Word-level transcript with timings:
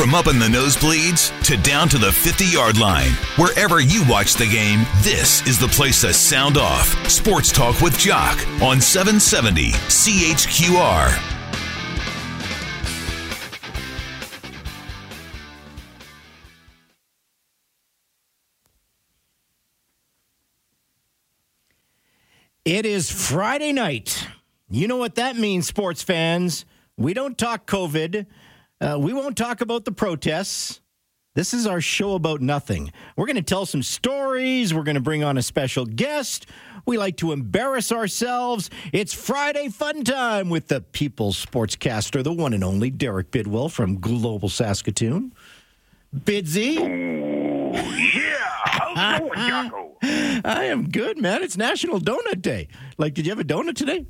From 0.00 0.14
up 0.14 0.28
in 0.28 0.38
the 0.38 0.46
nosebleeds 0.46 1.30
to 1.44 1.58
down 1.58 1.86
to 1.90 1.98
the 1.98 2.10
50 2.10 2.46
yard 2.46 2.78
line, 2.78 3.10
wherever 3.36 3.80
you 3.80 4.02
watch 4.08 4.32
the 4.32 4.46
game, 4.46 4.86
this 5.02 5.46
is 5.46 5.58
the 5.58 5.68
place 5.68 6.00
to 6.00 6.14
sound 6.14 6.56
off. 6.56 6.86
Sports 7.06 7.52
Talk 7.52 7.82
with 7.82 7.98
Jock 7.98 8.38
on 8.62 8.80
770 8.80 9.72
CHQR. 9.72 11.36
It 22.64 22.86
is 22.86 23.10
Friday 23.10 23.74
night. 23.74 24.26
You 24.70 24.88
know 24.88 24.96
what 24.96 25.16
that 25.16 25.36
means, 25.36 25.66
sports 25.66 26.02
fans. 26.02 26.64
We 26.96 27.12
don't 27.12 27.36
talk 27.36 27.66
COVID. 27.66 28.24
Uh, 28.80 28.98
we 28.98 29.12
won't 29.12 29.36
talk 29.36 29.60
about 29.60 29.84
the 29.84 29.92
protests. 29.92 30.80
This 31.34 31.54
is 31.54 31.66
our 31.66 31.80
show 31.80 32.14
about 32.14 32.40
nothing. 32.40 32.90
We're 33.16 33.26
going 33.26 33.36
to 33.36 33.42
tell 33.42 33.64
some 33.66 33.82
stories. 33.82 34.74
We're 34.74 34.82
going 34.82 34.96
to 34.96 35.00
bring 35.00 35.22
on 35.22 35.38
a 35.38 35.42
special 35.42 35.84
guest. 35.86 36.46
We 36.86 36.98
like 36.98 37.18
to 37.18 37.32
embarrass 37.32 37.92
ourselves. 37.92 38.68
It's 38.92 39.12
Friday 39.14 39.68
fun 39.68 40.02
time 40.02 40.48
with 40.50 40.68
the 40.68 40.80
People's 40.80 41.44
Sportscaster, 41.44 42.24
the 42.24 42.32
one 42.32 42.52
and 42.52 42.64
only 42.64 42.90
Derek 42.90 43.30
Bidwell 43.30 43.68
from 43.68 44.00
Global 44.00 44.48
Saskatoon. 44.48 45.32
Bidsy. 46.16 46.74
Yeah, 47.74 48.46
how's 48.64 49.20
it 49.22 49.34
going, 49.36 49.48
Jocko? 49.48 49.96
I 50.02 50.64
am 50.64 50.88
good, 50.88 51.18
man. 51.18 51.42
It's 51.44 51.56
National 51.56 52.00
Donut 52.00 52.42
Day. 52.42 52.66
Like, 52.98 53.14
did 53.14 53.26
you 53.26 53.30
have 53.30 53.38
a 53.38 53.44
donut 53.44 53.76
today? 53.76 54.06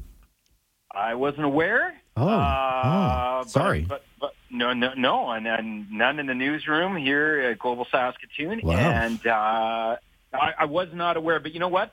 I 0.94 1.14
wasn't 1.16 1.44
aware. 1.44 1.99
Oh, 2.16 2.28
Uh, 2.28 3.42
oh, 3.44 3.46
sorry. 3.48 3.82
But, 3.82 4.02
but, 4.20 4.30
but 4.30 4.34
no, 4.50 4.72
no, 4.72 4.92
no, 4.94 5.30
and, 5.30 5.46
and 5.46 5.90
none 5.90 6.18
in 6.18 6.26
the 6.26 6.34
newsroom 6.34 6.96
here 6.96 7.40
at 7.40 7.58
Global 7.58 7.86
Saskatoon. 7.90 8.60
Wow. 8.62 8.76
And 8.76 9.24
uh, 9.26 9.96
I, 10.32 10.52
I 10.60 10.64
was 10.66 10.88
not 10.92 11.16
aware. 11.16 11.40
But 11.40 11.52
you 11.52 11.60
know 11.60 11.68
what? 11.68 11.92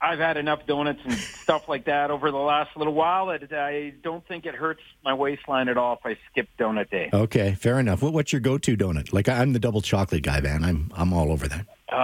I've 0.00 0.20
had 0.20 0.36
enough 0.36 0.64
donuts 0.64 1.00
and 1.04 1.12
stuff 1.42 1.68
like 1.68 1.86
that 1.86 2.10
over 2.12 2.30
the 2.30 2.36
last 2.36 2.76
little 2.76 2.94
while 2.94 3.26
that 3.26 3.52
I 3.52 3.92
don't 4.02 4.26
think 4.28 4.46
it 4.46 4.54
hurts 4.54 4.80
my 5.04 5.12
waistline 5.12 5.68
at 5.68 5.76
all 5.76 5.94
if 5.94 6.06
I 6.06 6.16
skip 6.30 6.48
donut 6.58 6.88
day. 6.88 7.10
Okay, 7.12 7.54
fair 7.54 7.80
enough. 7.80 8.00
What, 8.00 8.12
what's 8.12 8.32
your 8.32 8.40
go-to 8.40 8.76
donut? 8.76 9.12
Like, 9.12 9.28
I'm 9.28 9.52
the 9.54 9.58
double 9.58 9.80
chocolate 9.80 10.22
guy, 10.22 10.40
man. 10.40 10.62
I'm 10.64 10.92
I'm 10.94 11.12
all 11.12 11.32
over 11.32 11.48
that. 11.48 11.66
Uh, 11.90 11.94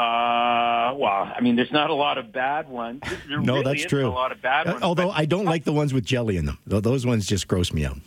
well, 0.95 1.33
I 1.37 1.41
mean, 1.41 1.57
there's 1.57 1.73
not 1.73 1.91
a 1.91 1.95
lot 1.95 2.19
of 2.19 2.33
bad 2.33 2.69
ones. 2.69 3.03
There 3.29 3.41
No, 3.41 3.55
really 3.57 3.65
that's 3.65 3.85
true. 3.87 4.07
A 4.07 4.09
lot 4.09 4.33
of 4.33 4.41
bad 4.43 4.67
Uh, 4.67 4.73
ones. 4.73 4.83
although 4.83 5.09
but- 5.09 5.17
I 5.19 5.25
don't 5.27 5.45
like 5.45 5.65
the 5.65 5.73
ones 5.73 5.93
with 5.95 6.05
jelly 6.05 6.37
in 6.37 6.45
them. 6.47 6.59
Th- 6.69 6.83
Those 6.83 7.05
ones 7.07 7.27
just 7.27 7.47
gross 7.49 7.73
me 7.73 7.85
out. 7.85 7.99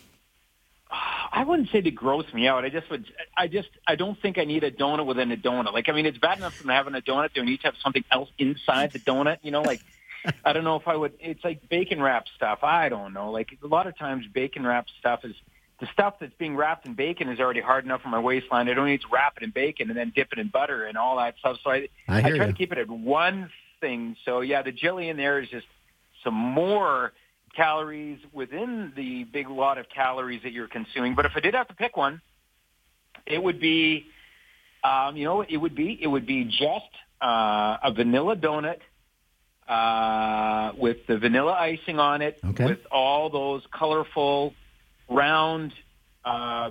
I 1.30 1.44
wouldn't 1.44 1.68
say 1.70 1.80
they 1.82 1.90
gross 1.90 2.32
me 2.32 2.48
out. 2.48 2.64
I 2.64 2.70
just 2.70 2.90
would. 2.90 3.04
I 3.36 3.46
just. 3.48 3.68
I 3.86 3.94
don't 3.96 4.20
think 4.20 4.38
I 4.38 4.44
need 4.44 4.64
a 4.64 4.70
donut 4.70 5.04
within 5.06 5.30
a 5.30 5.36
donut. 5.36 5.72
Like, 5.74 5.88
I 5.88 5.92
mean, 5.92 6.06
it's 6.06 6.18
bad 6.18 6.38
enough 6.38 6.54
from 6.54 6.70
having 6.70 6.94
a 6.94 7.00
donut. 7.02 7.34
Do 7.34 7.42
I 7.42 7.44
need 7.44 7.58
to 7.60 7.66
have 7.68 7.74
something 7.82 8.04
else 8.10 8.30
inside 8.38 8.92
the 8.92 8.98
donut? 8.98 9.38
You 9.42 9.50
know, 9.50 9.62
like. 9.62 9.80
I 10.44 10.52
don't 10.52 10.64
know 10.64 10.74
if 10.76 10.88
I 10.88 10.96
would. 10.96 11.12
It's 11.20 11.44
like 11.44 11.68
bacon 11.68 12.02
wrap 12.02 12.24
stuff. 12.34 12.64
I 12.64 12.88
don't 12.88 13.12
know. 13.12 13.30
Like 13.30 13.56
a 13.62 13.66
lot 13.66 13.86
of 13.86 13.96
times, 13.96 14.26
bacon 14.26 14.66
wrap 14.66 14.86
stuff 14.98 15.24
is 15.24 15.34
the 15.80 15.86
stuff 15.92 16.14
that's 16.20 16.34
being 16.34 16.56
wrapped 16.56 16.86
in 16.86 16.94
bacon 16.94 17.28
is 17.28 17.38
already 17.38 17.60
hard 17.60 17.84
enough 17.84 18.02
for 18.02 18.08
my 18.08 18.18
waistline. 18.18 18.68
I 18.68 18.74
don't 18.74 18.86
need 18.86 19.00
to 19.02 19.08
wrap 19.12 19.36
it 19.36 19.42
in 19.44 19.50
bacon 19.50 19.88
and 19.90 19.96
then 19.98 20.12
dip 20.14 20.32
it 20.32 20.38
in 20.38 20.48
butter 20.48 20.84
and 20.86 20.98
all 20.98 21.16
that 21.18 21.36
stuff. 21.38 21.58
So 21.62 21.70
I, 21.70 21.88
I 22.08 22.20
hear 22.22 22.36
try 22.36 22.46
you. 22.46 22.52
to 22.52 22.58
keep 22.58 22.72
it 22.72 22.78
at 22.78 22.88
one 22.88 23.50
thing. 23.80 24.16
So 24.24 24.40
yeah, 24.40 24.62
the 24.62 24.72
jelly 24.72 25.08
in 25.08 25.16
there 25.16 25.38
is 25.40 25.48
just 25.48 25.66
some 26.24 26.34
more 26.34 27.12
calories 27.54 28.18
within 28.32 28.92
the 28.96 29.24
big 29.24 29.48
lot 29.48 29.78
of 29.78 29.88
calories 29.88 30.42
that 30.42 30.52
you're 30.52 30.68
consuming. 30.68 31.14
But 31.14 31.26
if 31.26 31.32
I 31.36 31.40
did 31.40 31.54
have 31.54 31.68
to 31.68 31.74
pick 31.74 31.96
one, 31.96 32.20
it 33.26 33.42
would 33.42 33.60
be, 33.60 34.06
um, 34.82 35.16
you 35.16 35.24
know, 35.24 35.42
it 35.42 35.56
would 35.56 35.74
be 35.76 35.96
it 36.00 36.06
would 36.08 36.26
be 36.26 36.44
just 36.44 36.90
uh, 37.22 37.76
a 37.84 37.92
vanilla 37.94 38.34
donut 38.36 38.78
uh, 39.68 40.72
with 40.76 41.06
the 41.06 41.18
vanilla 41.18 41.52
icing 41.52 41.98
on 41.98 42.22
it, 42.22 42.38
Okay. 42.44 42.64
with 42.64 42.80
all 42.90 43.28
those 43.30 43.62
colorful, 43.72 44.54
round, 45.08 45.72
uh, 46.24 46.70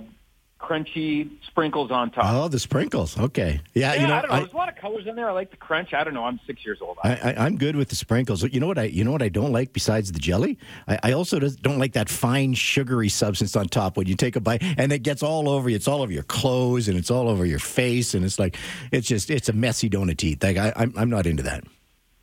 crunchy 0.60 1.30
sprinkles 1.46 1.90
on 1.90 2.10
top. 2.10 2.24
Oh, 2.26 2.48
the 2.48 2.58
sprinkles. 2.58 3.18
Okay. 3.18 3.60
Yeah, 3.74 3.94
yeah, 3.94 4.00
you 4.00 4.06
know, 4.08 4.14
I 4.14 4.20
don't 4.20 4.30
know. 4.30 4.36
I, 4.36 4.40
There's 4.40 4.52
a 4.52 4.56
lot 4.56 4.68
of 4.68 4.76
colors 4.76 5.06
in 5.06 5.14
there. 5.14 5.28
I 5.28 5.32
like 5.32 5.50
the 5.50 5.56
crunch. 5.56 5.94
I 5.94 6.02
don't 6.02 6.14
know. 6.14 6.24
I'm 6.24 6.40
six 6.46 6.64
years 6.64 6.78
old. 6.80 6.98
I, 7.04 7.14
I, 7.14 7.46
I'm 7.46 7.56
good 7.56 7.76
with 7.76 7.88
the 7.88 7.94
sprinkles. 7.94 8.42
You 8.42 8.58
know 8.60 8.66
what 8.66 8.78
I? 8.78 8.84
You 8.84 9.04
know 9.04 9.12
what 9.12 9.22
I 9.22 9.28
don't 9.28 9.52
like 9.52 9.72
besides 9.72 10.10
the 10.10 10.18
jelly. 10.18 10.58
I, 10.88 10.98
I 11.04 11.12
also 11.12 11.38
don't 11.38 11.78
like 11.78 11.92
that 11.92 12.08
fine 12.08 12.54
sugary 12.54 13.08
substance 13.08 13.54
on 13.54 13.68
top 13.68 13.96
when 13.96 14.06
you 14.08 14.16
take 14.16 14.36
a 14.36 14.40
bite 14.40 14.62
and 14.62 14.92
it 14.92 15.02
gets 15.04 15.22
all 15.22 15.48
over 15.48 15.68
you. 15.68 15.76
It's 15.76 15.88
all 15.88 16.02
over 16.02 16.12
your 16.12 16.24
clothes 16.24 16.88
and 16.88 16.98
it's 16.98 17.10
all 17.10 17.28
over 17.28 17.46
your 17.46 17.60
face 17.60 18.14
and 18.14 18.24
it's 18.24 18.38
like 18.38 18.56
it's 18.90 19.06
just 19.06 19.30
it's 19.30 19.48
a 19.48 19.52
messy 19.52 19.88
donut 19.88 20.18
to 20.18 20.26
eat. 20.26 20.42
Like 20.42 20.56
I, 20.56 20.72
I'm 20.74 20.92
I'm 20.96 21.10
not 21.10 21.26
into 21.26 21.44
that. 21.44 21.64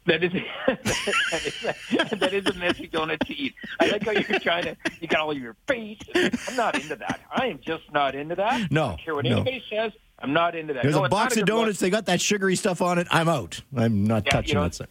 That 0.07 0.23
is, 0.23 0.31
that 0.67 1.45
is 1.45 2.09
that 2.19 2.33
is 2.33 2.45
a 2.45 2.53
messy 2.53 2.87
donut 2.87 3.19
to 3.25 3.33
eat. 3.33 3.55
I 3.79 3.87
like 3.87 4.03
how 4.03 4.11
you're 4.11 4.39
trying 4.39 4.63
to 4.65 4.77
you 4.99 5.07
got 5.07 5.21
all 5.21 5.33
your 5.33 5.55
face. 5.67 5.97
I'm 6.15 6.55
not 6.55 6.75
into 6.75 6.95
that. 6.97 7.21
I 7.31 7.47
am 7.47 7.59
just 7.65 7.91
not 7.91 8.13
into 8.13 8.35
that. 8.35 8.71
No, 8.71 8.85
I 8.85 8.87
don't 8.89 9.01
care 9.01 9.15
what 9.15 9.25
no. 9.25 9.31
anybody 9.37 9.63
says. 9.69 9.93
I'm 10.19 10.31
not 10.31 10.55
into 10.55 10.73
that. 10.73 10.83
There's 10.83 10.95
No, 10.95 11.05
a 11.05 11.09
box 11.09 11.35
of 11.37 11.45
donuts. 11.45 11.79
They 11.79 11.89
got 11.89 12.05
that 12.05 12.21
sugary 12.21 12.55
stuff 12.55 12.81
on 12.81 12.99
it. 12.99 13.07
I'm 13.11 13.27
out. 13.27 13.61
I'm 13.75 14.05
not 14.05 14.25
Yeah, 14.25 14.31
touching 14.31 14.49
you 14.49 14.61
know, 14.61 14.69
that. 14.69 14.89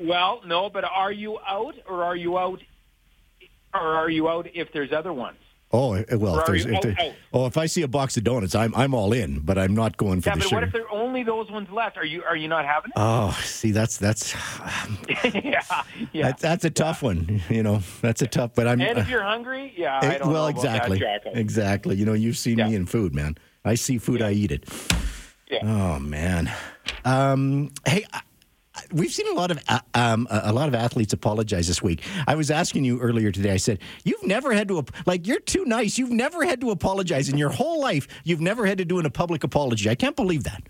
Well, 0.00 0.40
no, 0.46 0.70
but 0.70 0.84
are 0.84 1.12
you 1.12 1.38
out 1.46 1.74
or 1.88 2.02
are 2.04 2.16
you 2.16 2.38
out 2.38 2.60
or 3.74 3.80
are 3.80 4.08
you 4.08 4.28
out 4.28 4.48
if 4.54 4.72
there's 4.72 4.92
other 4.92 5.12
ones? 5.12 5.36
Oh 5.74 5.94
eh, 5.94 6.04
well, 6.14 6.38
if 6.38 6.46
there's 6.46 6.66
if 6.66 6.80
there, 6.82 7.14
oh 7.32 7.46
if 7.46 7.56
I 7.56 7.66
see 7.66 7.82
a 7.82 7.88
box 7.88 8.16
of 8.16 8.22
donuts, 8.22 8.54
I'm 8.54 8.72
I'm 8.76 8.94
all 8.94 9.12
in. 9.12 9.40
But 9.40 9.58
I'm 9.58 9.74
not 9.74 9.96
going 9.96 10.20
for 10.20 10.28
Yeah, 10.28 10.36
the 10.36 10.38
but 10.38 10.44
sugar. 10.44 10.54
what 10.54 10.62
if 10.62 10.72
there 10.72 10.82
are 10.82 10.92
only 10.92 11.24
those 11.24 11.50
ones 11.50 11.68
left? 11.68 11.96
Are 11.96 12.04
you 12.04 12.22
are 12.22 12.36
you 12.36 12.46
not 12.46 12.64
having 12.64 12.90
it? 12.90 12.92
Oh, 12.94 13.36
see, 13.42 13.72
that's 13.72 13.96
that's 13.96 14.34
yeah, 15.34 15.60
yeah. 16.12 16.28
that's, 16.28 16.42
that's 16.42 16.64
a 16.64 16.70
tough 16.70 17.02
one. 17.02 17.42
You 17.48 17.64
know, 17.64 17.82
that's 18.02 18.22
a 18.22 18.28
tough. 18.28 18.52
But 18.54 18.68
I'm 18.68 18.80
and 18.80 19.00
if 19.00 19.08
uh, 19.08 19.10
you're 19.10 19.24
hungry, 19.24 19.74
yeah, 19.76 19.98
I 20.00 20.06
eh, 20.06 20.18
don't 20.18 20.30
well, 20.32 20.44
that, 20.46 20.54
exactly, 20.54 21.02
exactly. 21.32 21.96
You 21.96 22.04
know, 22.04 22.12
you've 22.12 22.38
seen 22.38 22.56
me 22.58 22.76
in 22.76 22.86
food, 22.86 23.12
man. 23.12 23.36
I 23.64 23.74
see 23.74 23.98
food, 23.98 24.22
I 24.22 24.30
eat 24.30 24.52
it. 24.52 24.68
Yeah. 25.50 25.58
Oh 25.64 25.98
man. 25.98 26.52
Um, 27.04 27.72
hey. 27.84 28.04
We've 28.94 29.10
seen 29.12 29.26
a 29.28 29.32
lot 29.34 29.50
of 29.50 29.58
uh, 29.68 29.80
um, 29.94 30.28
a 30.30 30.52
lot 30.52 30.68
of 30.68 30.74
athletes 30.74 31.12
apologize 31.12 31.66
this 31.66 31.82
week. 31.82 32.02
I 32.28 32.36
was 32.36 32.50
asking 32.50 32.84
you 32.84 33.00
earlier 33.00 33.32
today. 33.32 33.50
I 33.50 33.56
said 33.56 33.80
you've 34.04 34.22
never 34.24 34.52
had 34.54 34.68
to 34.68 34.84
like 35.04 35.26
you're 35.26 35.40
too 35.40 35.64
nice. 35.64 35.98
You've 35.98 36.12
never 36.12 36.44
had 36.44 36.60
to 36.60 36.70
apologize 36.70 37.28
in 37.28 37.36
your 37.36 37.50
whole 37.50 37.80
life. 37.80 38.06
You've 38.22 38.40
never 38.40 38.64
had 38.66 38.78
to 38.78 38.84
do 38.84 39.00
an, 39.00 39.06
a 39.06 39.10
public 39.10 39.42
apology. 39.42 39.90
I 39.90 39.96
can't 39.96 40.14
believe 40.14 40.44
that. 40.44 40.62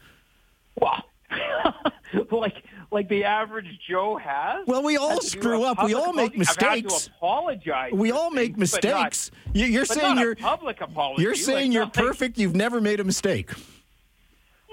Wow. 0.81 1.05
like 2.31 2.63
like 2.91 3.09
the 3.09 3.25
average 3.25 3.67
Joe 3.89 4.17
has. 4.17 4.67
Well, 4.67 4.83
we 4.83 4.97
all 4.97 5.11
Has 5.11 5.31
to 5.31 5.31
do 5.33 5.41
screw 5.41 5.65
up. 5.65 5.85
We 5.85 5.93
all 5.95 6.13
make 6.13 6.35
apology? 6.35 6.41
I've 6.49 6.57
had 6.71 6.85
mistakes. 6.85 7.11
apologize. 7.19 7.93
We 7.93 8.11
all 8.13 8.31
make 8.31 8.57
things, 8.57 8.73
not- 8.73 8.83
mistakes. 9.11 9.31
You- 9.53 9.67
You're 9.67 9.85
saying 9.85 10.15
not 10.17 10.23
you're 10.25 10.37
public 10.37 10.81
apology. 10.81 11.23
you're 11.23 11.33
Like, 11.33 11.41
saying 11.41 11.73
you're 11.73 11.85
nothing- 11.87 12.07
perfect. 12.07 12.39
You've 12.39 12.55
never 12.57 12.81
made 12.81 13.01
a 13.01 13.05
mistake. 13.05 13.51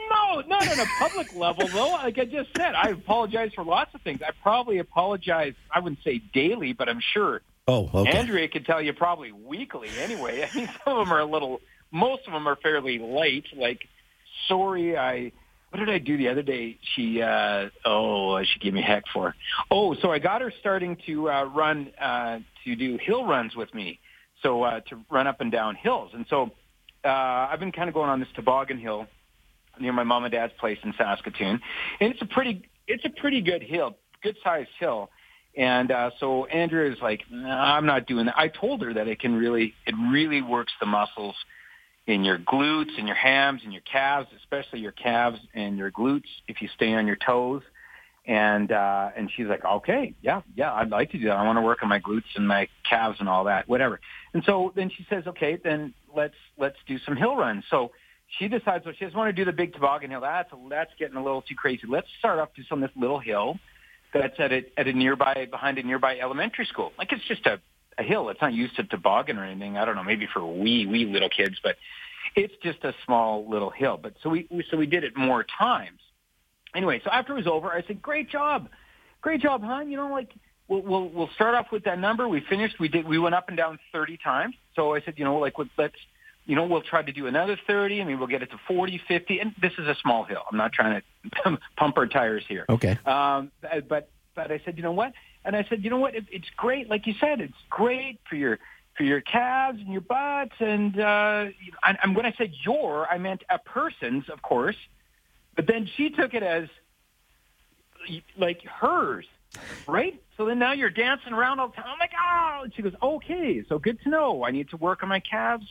No, 0.09 0.41
not 0.41 0.67
on 0.67 0.79
a 0.79 0.85
public 0.99 1.33
level 1.35 1.67
though. 1.67 1.91
Like 1.91 2.17
I 2.17 2.25
just 2.25 2.49
said, 2.57 2.73
I 2.75 2.89
apologize 2.89 3.51
for 3.53 3.63
lots 3.63 3.93
of 3.93 4.01
things. 4.01 4.21
I 4.25 4.31
probably 4.41 4.79
apologize. 4.79 5.53
I 5.73 5.79
wouldn't 5.79 6.03
say 6.03 6.21
daily, 6.33 6.73
but 6.73 6.89
I'm 6.89 7.01
sure 7.13 7.41
Oh, 7.67 7.89
okay. 7.93 8.17
Andrea 8.17 8.47
could 8.47 8.65
tell 8.65 8.81
you 8.81 8.93
probably 8.93 9.31
weekly. 9.31 9.89
Anyway, 9.99 10.47
I 10.53 10.57
mean, 10.57 10.69
some 10.83 10.97
of 10.97 11.07
them 11.07 11.13
are 11.13 11.19
a 11.19 11.25
little. 11.25 11.61
Most 11.91 12.27
of 12.27 12.33
them 12.33 12.47
are 12.47 12.55
fairly 12.57 12.99
light. 12.99 13.45
Like, 13.55 13.87
sorry, 14.47 14.97
I. 14.97 15.31
What 15.69 15.79
did 15.79 15.89
I 15.89 15.99
do 15.99 16.17
the 16.17 16.27
other 16.27 16.41
day? 16.41 16.77
She, 16.95 17.21
uh, 17.21 17.69
oh, 17.85 18.43
she 18.43 18.59
gave 18.59 18.73
me 18.73 18.81
heck 18.81 19.03
for. 19.13 19.35
Oh, 19.69 19.93
so 19.93 20.11
I 20.11 20.19
got 20.19 20.41
her 20.41 20.51
starting 20.59 20.97
to 21.05 21.29
uh, 21.29 21.45
run, 21.45 21.93
uh, 21.97 22.39
to 22.65 22.75
do 22.75 22.97
hill 22.97 23.25
runs 23.25 23.55
with 23.55 23.73
me. 23.73 23.99
So 24.43 24.63
uh, 24.63 24.81
to 24.89 24.99
run 25.09 25.27
up 25.27 25.39
and 25.39 25.49
down 25.49 25.75
hills, 25.75 26.11
and 26.13 26.25
so 26.29 26.51
uh, 27.05 27.07
I've 27.07 27.61
been 27.61 27.71
kind 27.71 27.87
of 27.87 27.93
going 27.93 28.09
on 28.09 28.19
this 28.19 28.27
toboggan 28.35 28.79
hill 28.79 29.07
near 29.79 29.93
my 29.93 30.03
mom 30.03 30.23
and 30.23 30.31
dad's 30.31 30.53
place 30.59 30.77
in 30.83 30.93
Saskatoon, 30.97 31.61
and 31.99 32.11
it's 32.11 32.21
a 32.21 32.25
pretty, 32.25 32.69
it's 32.87 33.05
a 33.05 33.09
pretty 33.09 33.41
good 33.41 33.63
hill, 33.63 33.97
good 34.23 34.37
sized 34.43 34.69
hill. 34.79 35.09
And 35.57 35.91
uh, 35.91 36.11
so 36.19 36.45
Andrea 36.45 36.91
is 36.91 36.97
like, 37.01 37.21
nah, 37.29 37.75
I'm 37.75 37.85
not 37.85 38.07
doing 38.07 38.27
that. 38.27 38.37
I 38.37 38.47
told 38.47 38.81
her 38.83 38.93
that 38.93 39.07
it 39.07 39.19
can 39.19 39.35
really, 39.35 39.73
it 39.85 39.95
really 40.09 40.41
works 40.41 40.71
the 40.79 40.85
muscles 40.85 41.35
in 42.07 42.23
your 42.23 42.37
glutes 42.37 42.97
and 42.97 43.05
your 43.05 43.17
hams 43.17 43.61
and 43.63 43.73
your 43.73 43.81
calves, 43.81 44.29
especially 44.37 44.79
your 44.79 44.93
calves 44.93 45.39
and 45.53 45.77
your 45.77 45.91
glutes 45.91 46.29
if 46.47 46.61
you 46.61 46.69
stay 46.75 46.93
on 46.93 47.05
your 47.05 47.17
toes. 47.17 47.63
And 48.27 48.71
uh, 48.71 49.09
and 49.17 49.31
she's 49.35 49.47
like, 49.47 49.65
okay, 49.65 50.13
yeah, 50.21 50.41
yeah, 50.55 50.71
I'd 50.71 50.89
like 50.89 51.11
to 51.11 51.17
do 51.17 51.25
that. 51.25 51.37
I 51.37 51.43
want 51.43 51.57
to 51.57 51.61
work 51.61 51.79
on 51.81 51.89
my 51.89 51.99
glutes 51.99 52.21
and 52.35 52.47
my 52.47 52.67
calves 52.87 53.17
and 53.19 53.27
all 53.27 53.45
that, 53.45 53.67
whatever. 53.67 53.99
And 54.35 54.43
so 54.45 54.71
then 54.75 54.91
she 54.95 55.05
says, 55.09 55.25
okay, 55.25 55.59
then 55.61 55.93
let's 56.15 56.35
let's 56.55 56.77
do 56.87 56.99
some 56.99 57.15
hill 57.17 57.35
runs. 57.35 57.63
So 57.71 57.91
she 58.39 58.47
decides, 58.47 58.85
well, 58.85 58.93
she 58.97 59.05
doesn't 59.05 59.17
want 59.17 59.29
to 59.29 59.33
do 59.33 59.45
the 59.45 59.55
big 59.55 59.73
toboggan 59.73 60.11
hill. 60.11 60.21
That's 60.21 60.49
that's 60.69 60.91
getting 60.97 61.17
a 61.17 61.23
little 61.23 61.41
too 61.41 61.55
crazy. 61.55 61.83
Let's 61.87 62.07
start 62.19 62.39
off 62.39 62.49
just 62.55 62.71
on 62.71 62.81
this 62.81 62.91
little 62.95 63.19
hill 63.19 63.59
that's 64.13 64.39
at 64.39 64.51
a 64.51 64.61
at 64.77 64.87
a 64.87 64.93
nearby 64.93 65.47
behind 65.49 65.77
a 65.77 65.83
nearby 65.83 66.19
elementary 66.19 66.65
school. 66.65 66.91
Like 66.97 67.11
it's 67.11 67.27
just 67.27 67.45
a 67.45 67.59
a 67.97 68.03
hill. 68.03 68.29
It's 68.29 68.41
not 68.41 68.53
used 68.53 68.75
to 68.77 68.83
toboggan 68.83 69.37
or 69.37 69.45
anything. 69.45 69.77
I 69.77 69.85
don't 69.85 69.95
know, 69.95 70.03
maybe 70.03 70.27
for 70.31 70.45
wee 70.45 70.85
wee 70.85 71.05
little 71.05 71.29
kids, 71.29 71.55
but 71.63 71.75
it's 72.35 72.53
just 72.63 72.83
a 72.83 72.93
small 73.05 73.49
little 73.49 73.69
hill. 73.69 73.99
But 74.01 74.13
so 74.23 74.29
we, 74.29 74.47
so 74.69 74.77
we 74.77 74.85
did 74.85 75.03
it 75.03 75.17
more 75.17 75.45
times. 75.57 75.99
Anyway, 76.75 77.01
so 77.03 77.11
after 77.11 77.33
it 77.33 77.37
was 77.37 77.47
over, 77.47 77.69
I 77.71 77.83
said, 77.85 78.01
"Great 78.01 78.29
job, 78.29 78.69
great 79.21 79.41
job, 79.41 79.61
hon. 79.61 79.89
You 79.91 79.97
know, 79.97 80.09
like 80.09 80.29
we'll 80.67 80.81
we'll, 80.81 81.09
we'll 81.09 81.29
start 81.35 81.55
off 81.55 81.67
with 81.71 81.83
that 81.83 81.99
number. 81.99 82.27
We 82.27 82.41
finished. 82.49 82.79
We 82.79 82.87
did. 82.87 83.07
We 83.07 83.19
went 83.19 83.35
up 83.35 83.49
and 83.49 83.57
down 83.57 83.77
30 83.91 84.17
times. 84.23 84.55
So 84.75 84.95
I 84.95 85.01
said, 85.01 85.15
you 85.17 85.25
know, 85.25 85.37
like 85.37 85.53
let's." 85.77 85.95
You 86.45 86.55
know, 86.55 86.65
we'll 86.65 86.81
try 86.81 87.03
to 87.03 87.11
do 87.11 87.27
another 87.27 87.57
30. 87.67 88.01
I 88.01 88.03
mean, 88.03 88.17
we'll 88.17 88.27
get 88.27 88.41
it 88.41 88.49
to 88.51 88.59
40, 88.67 89.01
50. 89.07 89.39
And 89.39 89.53
this 89.61 89.73
is 89.77 89.87
a 89.87 89.95
small 90.01 90.23
hill. 90.23 90.41
I'm 90.51 90.57
not 90.57 90.73
trying 90.73 91.01
to 91.45 91.57
pump 91.77 91.97
our 91.97 92.07
tires 92.07 92.43
here. 92.47 92.65
Okay. 92.67 92.97
Um, 93.05 93.51
but 93.87 94.09
but 94.33 94.51
I 94.51 94.61
said, 94.63 94.77
you 94.77 94.83
know 94.83 94.91
what? 94.91 95.13
And 95.43 95.55
I 95.55 95.65
said, 95.69 95.83
you 95.83 95.89
know 95.89 95.97
what? 95.97 96.15
It, 96.15 96.25
it's 96.31 96.49
great, 96.55 96.89
like 96.89 97.07
you 97.07 97.13
said, 97.19 97.41
it's 97.41 97.53
great 97.69 98.19
for 98.29 98.35
your 98.35 98.59
for 98.97 99.03
your 99.03 99.21
calves 99.21 99.79
and 99.79 99.91
your 99.91 100.01
butts. 100.01 100.55
And 100.59 100.99
uh, 100.99 101.45
I, 101.83 101.97
I'm 102.03 102.13
when 102.13 102.25
I 102.25 102.33
said 102.37 102.53
your, 102.63 103.07
I 103.07 103.17
meant 103.17 103.43
a 103.49 103.59
person's, 103.59 104.29
of 104.29 104.41
course. 104.41 104.75
But 105.55 105.67
then 105.67 105.87
she 105.97 106.09
took 106.09 106.33
it 106.33 106.43
as 106.43 106.67
like 108.37 108.61
hers, 108.63 109.25
right? 109.87 110.21
So 110.37 110.45
then 110.45 110.59
now 110.59 110.73
you're 110.73 110.89
dancing 110.89 111.33
around 111.33 111.59
all 111.59 111.67
the 111.67 111.75
time. 111.75 111.85
I'm 111.87 111.99
like, 111.99 112.11
oh, 112.17 112.63
and 112.63 112.73
she 112.73 112.81
goes, 112.81 112.95
okay, 113.01 113.63
so 113.67 113.79
good 113.79 114.01
to 114.03 114.09
know. 114.09 114.43
I 114.43 114.51
need 114.51 114.69
to 114.69 114.77
work 114.77 115.03
on 115.03 115.09
my 115.09 115.19
calves 115.19 115.67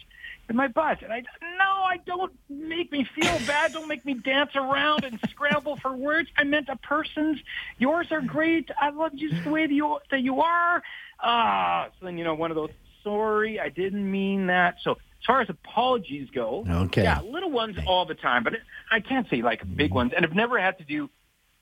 and 0.51 0.57
my 0.57 0.69
butt. 0.69 1.03
And 1.03 1.13
I, 1.13 1.21
no, 1.41 1.85
I 1.85 1.99
don't 2.05 2.33
make 2.51 2.93
me 2.93 3.07
feel 3.15 3.39
bad. 3.47 3.73
Don't 3.73 3.89
make 3.89 4.05
me 4.05 4.15
dance 4.15 4.51
around 4.57 5.05
and 5.05 5.19
scramble 5.31 5.77
for 5.77 5.97
words. 5.97 6.29
I 6.37 6.45
meant 6.45 6.69
a 6.69 6.77
person's. 6.77 7.39
Yours 7.79 8.09
are 8.11 8.21
great. 8.21 8.69
I 8.79 8.91
love 8.91 9.13
you 9.15 9.31
the 9.43 9.49
way 9.49 9.67
that 9.67 9.73
you, 9.73 9.99
that 10.11 10.23
you 10.23 10.43
are. 10.43 10.83
Ah, 11.23 11.89
so 11.99 12.07
then, 12.07 12.19
you 12.19 12.25
know, 12.25 12.35
one 12.35 12.51
of 12.51 12.57
those, 12.57 12.71
sorry, 13.05 13.61
I 13.61 13.69
didn't 13.69 14.11
mean 14.11 14.49
that. 14.49 14.77
So 14.83 14.93
as 14.93 15.27
far 15.27 15.41
as 15.41 15.49
apologies 15.49 16.29
go, 16.35 16.67
okay. 16.69 17.05
yeah, 17.05 17.21
little 17.21 17.53
ones 17.53 17.77
all 17.87 18.05
the 18.05 18.17
time, 18.17 18.43
but 18.43 18.55
I 18.91 18.99
can't 18.99 19.29
say 19.31 19.43
like 19.43 19.63
big 19.77 19.95
ones. 19.95 20.13
And 20.17 20.27
I've 20.27 20.35
never 20.35 20.59
had 20.59 20.79
to 20.79 20.85
do 20.85 21.09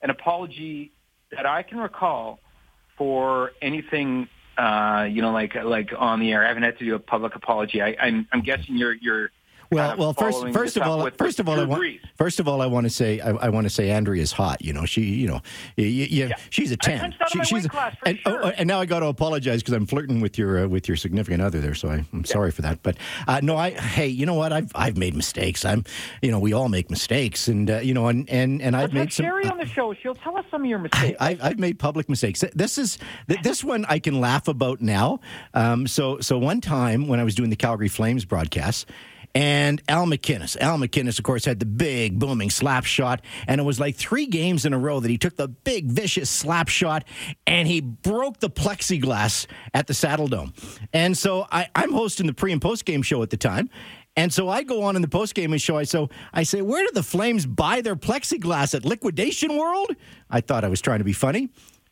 an 0.01 0.09
apology 0.09 0.93
that 1.31 1.45
I 1.45 1.61
can 1.61 1.77
recall 1.77 2.39
for 2.97 3.51
anything 3.61 4.27
uh, 4.59 5.05
you 5.05 5.21
know, 5.21 5.31
like 5.31 5.55
like 5.55 5.91
on 5.97 6.19
the 6.19 6.31
air. 6.33 6.43
I 6.43 6.49
haven't 6.49 6.63
had 6.63 6.77
to 6.79 6.85
do 6.85 6.95
a 6.95 6.99
public 6.99 7.35
apology. 7.35 7.81
I, 7.81 7.95
I'm 7.99 8.27
I'm 8.33 8.41
guessing 8.41 8.75
you're 8.75 8.93
you're 8.93 9.31
well, 9.71 9.95
well, 9.97 10.13
first, 10.13 10.47
first 10.49 10.77
of 10.77 10.83
all, 10.83 11.09
first 11.11 11.39
of 11.39 11.47
all, 11.47 11.59
I 11.59 11.63
want, 11.63 11.99
first 12.17 12.39
of 12.39 12.47
all, 12.47 12.61
I 12.61 12.65
want 12.65 12.85
to 12.85 12.89
say, 12.89 13.19
I, 13.19 13.29
I 13.29 13.49
want 13.49 13.65
to 13.65 13.69
say, 13.69 13.91
Andrea's 13.91 14.31
hot. 14.31 14.63
You 14.63 14.73
know, 14.73 14.85
she, 14.85 15.01
you 15.01 15.27
know, 15.27 15.41
you, 15.77 15.85
you, 15.85 16.27
yeah. 16.27 16.35
she's 16.49 16.71
a 16.71 16.77
ten. 16.77 17.13
She, 17.27 17.43
she's 17.43 17.65
a, 17.65 17.97
and, 18.05 18.17
sure. 18.19 18.45
oh, 18.45 18.47
and 18.49 18.67
now 18.67 18.79
I 18.79 18.85
got 18.85 19.01
to 19.01 19.07
apologize 19.07 19.61
because 19.61 19.75
I'm 19.75 19.85
flirting 19.85 20.21
with 20.21 20.37
your 20.37 20.65
uh, 20.65 20.67
with 20.67 20.87
your 20.87 20.97
significant 20.97 21.41
other 21.41 21.61
there. 21.61 21.75
So 21.75 21.89
I, 21.89 21.95
am 21.97 22.07
yeah. 22.13 22.23
sorry 22.23 22.51
for 22.51 22.63
that. 22.63 22.81
But 22.81 22.97
uh, 23.27 23.41
no, 23.43 23.57
I, 23.57 23.71
hey, 23.71 24.07
you 24.07 24.25
know 24.25 24.33
what? 24.33 24.51
I've 24.51 24.71
I've 24.73 24.97
made 24.97 25.15
mistakes. 25.15 25.63
I'm, 25.63 25.83
you 26.21 26.31
know, 26.31 26.39
we 26.39 26.53
all 26.53 26.69
make 26.69 26.89
mistakes, 26.89 27.47
and 27.47 27.69
uh, 27.69 27.77
you 27.77 27.93
know, 27.93 28.07
and 28.07 28.27
and 28.29 28.61
and 28.61 28.75
I've 28.75 28.93
made 28.93 29.13
some. 29.13 29.25
Sherry 29.25 29.45
on 29.45 29.57
the 29.57 29.67
show. 29.67 29.93
She'll 29.93 30.15
tell 30.15 30.35
us 30.35 30.45
some 30.49 30.63
of 30.63 30.67
your 30.67 30.79
mistakes. 30.79 31.17
I, 31.19 31.35
have 31.35 31.59
made 31.59 31.77
public 31.77 32.09
mistakes. 32.09 32.43
This 32.55 32.79
is 32.79 32.97
this 33.43 33.63
one 33.63 33.85
I 33.87 33.99
can 33.99 34.19
laugh 34.19 34.47
about 34.47 34.81
now. 34.81 35.19
Um, 35.53 35.85
so 35.85 36.19
so 36.21 36.39
one 36.39 36.59
time 36.59 37.07
when 37.07 37.19
I 37.19 37.23
was 37.23 37.35
doing 37.35 37.51
the 37.51 37.55
Calgary 37.55 37.87
Flames 37.87 38.25
broadcast 38.25 38.87
and 39.35 39.81
Al 39.87 40.05
MacInnis. 40.05 40.57
Al 40.57 40.77
MacInnis, 40.77 41.19
of 41.19 41.23
course, 41.23 41.45
had 41.45 41.59
the 41.59 41.65
big 41.65 42.19
booming 42.19 42.49
slap 42.49 42.85
shot, 42.85 43.21
and 43.47 43.61
it 43.61 43.63
was 43.63 43.79
like 43.79 43.95
three 43.95 44.25
games 44.25 44.65
in 44.65 44.73
a 44.73 44.79
row 44.79 44.99
that 44.99 45.09
he 45.09 45.17
took 45.17 45.35
the 45.35 45.47
big 45.47 45.85
vicious 45.85 46.29
slap 46.29 46.67
shot 46.67 47.03
and 47.45 47.67
he 47.67 47.81
broke 47.81 48.39
the 48.39 48.49
plexiglass 48.49 49.45
at 49.73 49.87
the 49.87 49.93
Saddledome. 49.93 50.53
And 50.93 51.17
so 51.17 51.47
I, 51.51 51.67
I'm 51.75 51.91
hosting 51.91 52.27
the 52.27 52.33
pre 52.33 52.51
and 52.51 52.61
post 52.61 52.85
game 52.85 53.01
show 53.01 53.21
at 53.23 53.29
the 53.29 53.37
time. 53.37 53.69
And 54.15 54.33
so 54.33 54.49
I 54.49 54.63
go 54.63 54.83
on 54.83 54.95
in 54.95 55.01
the 55.01 55.07
post 55.07 55.35
game 55.35 55.55
show. 55.57 55.77
I 55.77 55.83
so 55.83 56.09
I 56.33 56.43
say, 56.43 56.61
where 56.61 56.85
do 56.85 56.91
the 56.93 57.03
Flames 57.03 57.45
buy 57.45 57.81
their 57.81 57.95
plexiglass 57.95 58.75
at 58.75 58.83
Liquidation 58.83 59.55
World? 59.55 59.95
I 60.29 60.41
thought 60.41 60.63
I 60.63 60.67
was 60.67 60.81
trying 60.81 60.99
to 60.99 61.05
be 61.05 61.13
funny. 61.13 61.49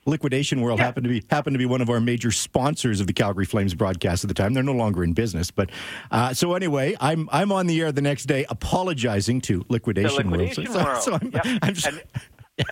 Liquidation 0.07 0.61
World 0.61 0.79
yeah. 0.79 0.85
happened 0.85 1.03
to 1.03 1.09
be 1.09 1.23
happened 1.29 1.53
to 1.53 1.59
be 1.59 1.65
one 1.65 1.81
of 1.81 1.89
our 1.89 1.99
major 1.99 2.31
sponsors 2.31 2.99
of 3.01 3.07
the 3.07 3.13
Calgary 3.13 3.45
Flames 3.45 3.73
broadcast 3.73 4.23
at 4.23 4.29
the 4.29 4.33
time. 4.33 4.53
They're 4.53 4.63
no 4.63 4.71
longer 4.71 5.03
in 5.03 5.13
business, 5.13 5.51
but 5.51 5.69
uh, 6.11 6.33
so 6.33 6.53
anyway, 6.53 6.95
I'm 6.99 7.29
I'm 7.31 7.51
on 7.51 7.67
the 7.67 7.81
air 7.81 7.91
the 7.91 8.01
next 8.01 8.25
day 8.25 8.45
apologizing 8.49 9.41
to 9.41 9.65
Liquidation, 9.69 10.31
liquidation 10.31 10.73
World. 10.73 10.85
World. 10.85 11.03
So, 11.03 11.11
so 11.11 11.19
I'm, 11.21 11.31
yep. 11.31 11.45
I'm 11.61 11.73
just, 11.73 11.87
and, 11.87 12.01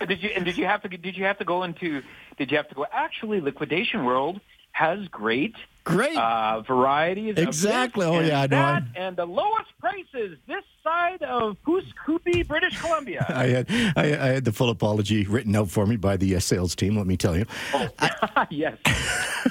and 0.00 0.08
did 0.08 0.22
you 0.22 0.30
and 0.30 0.44
did 0.44 0.56
you 0.56 0.64
have 0.64 0.82
to 0.82 0.88
did 0.88 1.16
you 1.16 1.24
have 1.24 1.38
to 1.38 1.44
go 1.44 1.62
into 1.62 2.02
did 2.38 2.50
you 2.50 2.56
have 2.56 2.68
to 2.68 2.74
go 2.74 2.86
actually 2.90 3.40
Liquidation 3.40 4.04
World 4.04 4.40
has 4.72 5.06
great 5.08 5.54
great 5.86 6.16
uh, 6.16 6.60
varieties 6.62 7.34
exactly 7.36 8.04
oh 8.04 8.18
yeah 8.18 8.40
I 8.40 8.46
know. 8.48 8.56
that, 8.56 8.82
and 8.96 9.16
the 9.16 9.24
lowest 9.24 9.70
prices 9.78 10.36
this 10.48 10.64
side 10.82 11.22
of 11.22 11.56
Coupe, 11.64 12.46
British 12.46 12.80
Columbia. 12.80 13.24
I 13.28 13.46
had 13.46 13.66
I, 13.96 14.02
I, 14.04 14.28
had 14.34 14.44
the 14.44 14.52
full 14.52 14.70
apology 14.70 15.24
written 15.24 15.54
out 15.56 15.70
for 15.70 15.86
me 15.86 15.96
by 15.96 16.16
the 16.16 16.36
uh, 16.36 16.40
sales 16.40 16.74
team. 16.74 16.96
Let 16.96 17.06
me 17.06 17.16
tell 17.16 17.36
you. 17.36 17.44
Oh, 17.74 17.88
yes. 18.50 18.76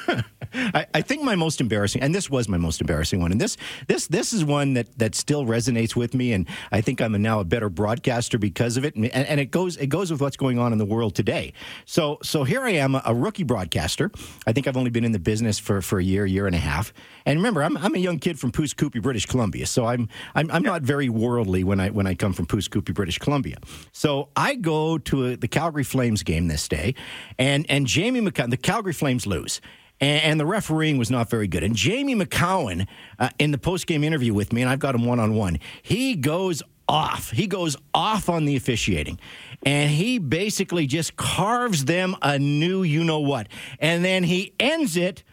I, 0.56 0.86
I, 0.94 1.02
think 1.02 1.24
my 1.24 1.36
most 1.36 1.62
embarrassing, 1.62 2.02
and 2.02 2.14
this 2.14 2.30
was 2.30 2.48
my 2.48 2.58
most 2.58 2.82
embarrassing 2.82 3.20
one, 3.20 3.32
and 3.32 3.40
this 3.40 3.58
this 3.88 4.08
this 4.08 4.34
is 4.34 4.44
one 4.46 4.74
that, 4.74 4.98
that 4.98 5.16
still 5.16 5.46
resonates 5.46 5.96
with 5.96 6.14
me, 6.14 6.34
and 6.34 6.48
I 6.72 6.82
think 6.82 7.02
I'm 7.02 7.16
a, 7.16 7.20
now 7.20 7.40
a 7.40 7.44
better 7.44 7.70
broadcaster 7.70 8.38
because 8.38 8.78
of 8.78 8.86
it, 8.86 8.96
and, 8.96 9.06
and, 9.06 9.40
it 9.40 9.52
goes 9.52 9.78
it 9.78 9.88
goes 9.88 10.12
with 10.12 10.22
what's 10.22 10.38
going 10.38 10.60
on 10.60 10.72
in 10.72 10.78
the 10.78 10.86
world 10.86 11.16
today. 11.16 11.54
So 11.86 12.20
so 12.24 12.44
here 12.44 12.62
I 12.62 12.72
am, 12.72 12.96
a, 12.96 13.02
a 13.06 13.14
rookie 13.14 13.44
broadcaster. 13.44 14.12
I 14.48 14.54
think 14.54 14.68
I've 14.68 14.78
only 14.78 14.92
been 14.92 15.06
in 15.06 15.12
the 15.12 15.20
business 15.20 15.60
for, 15.60 15.82
for 15.82 16.00
a 16.00 16.04
year, 16.04 16.26
year 16.26 16.48
and 16.48 16.56
a 16.56 16.60
half, 16.60 16.94
and 17.26 17.40
remember, 17.40 17.64
I'm 17.64 17.78
I'm 17.78 17.96
a 17.96 18.00
young 18.00 18.20
kid 18.20 18.40
from 18.40 18.52
Coupe, 18.52 19.02
British 19.02 19.26
Columbia, 19.26 19.66
so 19.66 19.86
I'm 19.86 20.08
I'm, 20.36 20.50
I'm 20.52 20.64
yeah. 20.64 20.72
not 20.72 20.82
very 20.82 21.10
worldly 21.10 21.64
when 21.64 21.80
I 21.80 21.90
when 21.90 22.08
I 22.08 22.16
come 22.16 22.34
from 22.34 22.46
Coupe, 22.46 22.94
British 22.94 23.20
Columbia. 23.20 23.58
So 23.92 24.30
I 24.36 24.56
go 24.56 24.98
to 24.98 25.28
a, 25.28 25.36
the 25.36 25.48
Calgary 25.48 25.84
Flames 25.84 26.24
game 26.24 26.48
this 26.48 26.68
day, 26.68 26.96
and 27.38 27.66
and 27.70 27.88
Jamie 27.88 28.22
Macoun, 28.22 28.50
the 28.50 28.58
Calgary 28.58 28.94
Flames 28.94 29.26
lose. 29.28 29.62
And, 30.00 30.24
and 30.24 30.40
the 30.40 30.46
refereeing 30.46 30.98
was 30.98 31.10
not 31.10 31.30
very 31.30 31.48
good. 31.48 31.64
And 31.64 31.76
Jamie 31.76 32.16
Macoun, 32.16 32.88
uh, 33.20 33.30
in 33.40 33.52
the 33.52 33.58
post 33.58 33.88
game 33.88 34.04
interview 34.04 34.34
with 34.34 34.54
me, 34.54 34.62
and 34.62 34.70
I've 34.70 34.80
got 34.80 34.96
him 34.96 35.06
one 35.06 35.20
on 35.20 35.36
one, 35.36 35.60
he 35.82 36.16
goes 36.16 36.62
off. 36.88 37.32
He 37.32 37.48
goes 37.48 37.76
off 37.94 38.30
on 38.30 38.46
the 38.46 38.56
officiating. 38.56 39.20
And 39.66 39.90
he 39.90 40.20
basically 40.20 40.86
just 40.86 41.16
carves 41.16 41.86
them 41.86 42.16
a 42.22 42.38
new 42.38 42.84
you 42.84 43.04
know 43.04 43.20
what. 43.20 43.48
And 43.80 44.06
then 44.06 44.24
he 44.24 44.54
ends 44.60 44.96
it 44.98 45.24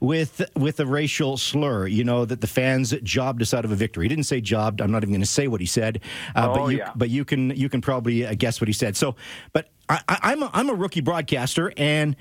with 0.00 0.42
with 0.56 0.80
a 0.80 0.86
racial 0.86 1.36
slur. 1.36 1.86
You 1.86 2.04
know 2.04 2.24
that 2.24 2.40
the 2.40 2.46
fans 2.46 2.94
jobbed 3.02 3.42
us 3.42 3.54
out 3.54 3.64
of 3.64 3.72
a 3.72 3.76
victory. 3.76 4.06
He 4.06 4.08
didn't 4.08 4.24
say 4.24 4.40
jobbed. 4.40 4.80
I'm 4.80 4.90
not 4.90 5.02
even 5.02 5.12
going 5.12 5.20
to 5.20 5.26
say 5.26 5.46
what 5.46 5.60
he 5.60 5.66
said, 5.66 6.00
uh, 6.34 6.48
oh, 6.50 6.54
but 6.54 6.66
you 6.66 6.78
yeah. 6.78 6.92
but 6.96 7.10
you 7.10 7.24
can 7.24 7.50
you 7.50 7.68
can 7.68 7.80
probably 7.80 8.26
uh, 8.26 8.34
guess 8.34 8.60
what 8.60 8.68
he 8.68 8.72
said. 8.72 8.96
So, 8.96 9.16
but 9.52 9.68
I, 9.88 10.00
I'm 10.08 10.42
a, 10.42 10.50
I'm 10.52 10.68
a 10.68 10.74
rookie 10.74 11.02
broadcaster 11.02 11.72
and. 11.76 12.16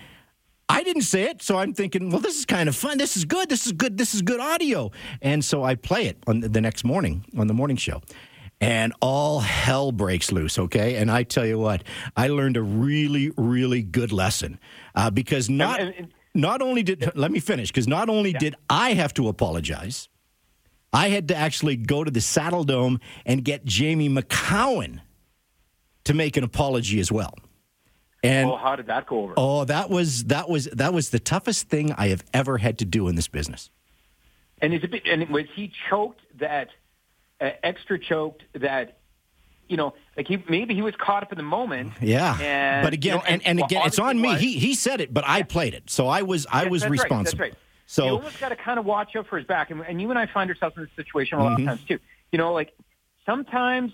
I 0.71 0.83
didn't 0.83 1.01
say 1.01 1.23
it, 1.23 1.41
so 1.41 1.57
I'm 1.57 1.73
thinking, 1.73 2.11
well, 2.11 2.19
this 2.19 2.37
is 2.37 2.45
kind 2.45 2.69
of 2.69 2.75
fun. 2.75 2.99
This 2.99 3.17
is 3.17 3.25
good. 3.25 3.49
This 3.49 3.65
is 3.65 3.71
good. 3.71 3.97
This 3.97 4.13
is 4.13 4.21
good 4.21 4.39
audio. 4.39 4.91
And 5.21 5.43
so 5.43 5.63
I 5.63 5.73
play 5.73 6.05
it 6.05 6.17
on 6.27 6.41
the 6.41 6.61
next 6.61 6.83
morning 6.83 7.25
on 7.35 7.47
the 7.47 7.55
morning 7.55 7.75
show 7.75 8.01
and 8.61 8.93
all 9.01 9.39
hell 9.39 9.91
breaks 9.91 10.31
loose. 10.31 10.59
Okay, 10.59 10.95
and 10.95 11.09
I 11.09 11.23
tell 11.23 11.45
you 11.45 11.57
what, 11.57 11.83
I 12.15 12.27
learned 12.27 12.57
a 12.57 12.61
really, 12.61 13.31
really 13.37 13.81
good 13.81 14.11
lesson 14.11 14.59
uh, 14.95 15.09
because 15.09 15.49
not 15.49 15.79
and, 15.79 15.95
and, 15.95 16.13
not 16.33 16.61
only 16.61 16.83
did 16.83 17.11
let 17.15 17.31
me 17.31 17.39
finish 17.39 17.69
because 17.69 17.87
not 17.87 18.09
only 18.09 18.31
yeah. 18.31 18.39
did 18.39 18.55
I 18.69 18.93
have 18.93 19.13
to 19.15 19.27
apologize, 19.27 20.09
I 20.91 21.09
had 21.09 21.27
to 21.29 21.35
actually 21.35 21.77
go 21.77 22.03
to 22.03 22.11
the 22.11 22.19
Saddledome 22.19 22.99
and 23.25 23.43
get 23.43 23.65
Jamie 23.65 24.09
Macoun 24.09 25.01
to 26.03 26.13
make 26.13 26.37
an 26.37 26.43
apology 26.43 26.99
as 26.99 27.11
well. 27.11 27.35
And 28.23 28.49
oh, 28.49 28.57
how 28.57 28.75
did 28.75 28.87
that 28.87 29.07
go 29.07 29.23
over? 29.23 29.33
Oh, 29.37 29.63
that 29.65 29.89
was 29.89 30.25
that 30.25 30.49
was 30.49 30.65
that 30.65 30.93
was 30.93 31.09
the 31.09 31.19
toughest 31.19 31.69
thing 31.69 31.93
I 31.93 32.09
have 32.09 32.23
ever 32.33 32.57
had 32.57 32.77
to 32.79 32.85
do 32.85 33.07
in 33.07 33.15
this 33.15 33.27
business. 33.27 33.69
And 34.61 34.73
is 34.73 34.83
it 34.83 35.01
and 35.05 35.29
was 35.29 35.45
he 35.55 35.71
choked 35.89 36.21
that 36.39 36.69
uh, 37.39 37.51
extra 37.63 37.97
choked 37.97 38.43
that 38.53 38.97
you 39.69 39.77
know, 39.77 39.93
like 40.17 40.27
he 40.27 40.43
maybe 40.49 40.73
he 40.73 40.81
was 40.81 40.95
caught 40.97 41.23
up 41.23 41.31
in 41.31 41.37
the 41.37 41.43
moment. 41.43 41.93
Yeah, 42.01 42.37
and, 42.39 42.83
but 42.83 42.93
again, 42.93 43.17
you 43.17 43.17
know, 43.19 43.23
and, 43.25 43.41
and, 43.45 43.59
and, 43.59 43.65
again, 43.65 43.83
it's 43.85 43.99
on 43.99 44.19
me. 44.19 44.35
he 44.35 44.53
he 44.57 44.73
said 44.73 44.99
it, 44.99 45.13
but 45.13 45.23
I 45.27 45.43
played 45.43 45.73
it, 45.73 45.89
so 45.89 46.07
I 46.07 46.23
was 46.23 46.47
I 46.51 46.63
yes, 46.63 46.71
was 46.71 46.81
that's 46.81 46.91
responsible. 46.91 47.43
Right, 47.43 47.51
that's 47.51 47.57
right. 47.57 47.63
So 47.85 48.05
you 48.05 48.11
almost 48.11 48.39
got 48.39 48.49
to 48.49 48.55
kind 48.55 48.79
of 48.79 48.85
watch 48.85 49.15
out 49.15 49.27
for 49.27 49.37
his 49.37 49.45
back, 49.45 49.69
and, 49.69 49.81
and 49.81 50.01
you 50.01 50.09
and 50.09 50.17
I 50.17 50.25
find 50.25 50.49
ourselves 50.49 50.75
in 50.77 50.83
this 50.83 50.91
situation 50.95 51.37
a 51.37 51.43
lot 51.43 51.51
mm-hmm. 51.53 51.69
of 51.69 51.77
times 51.77 51.87
too. 51.87 51.99
You 52.31 52.37
know, 52.37 52.53
like 52.53 52.73
sometimes 53.25 53.91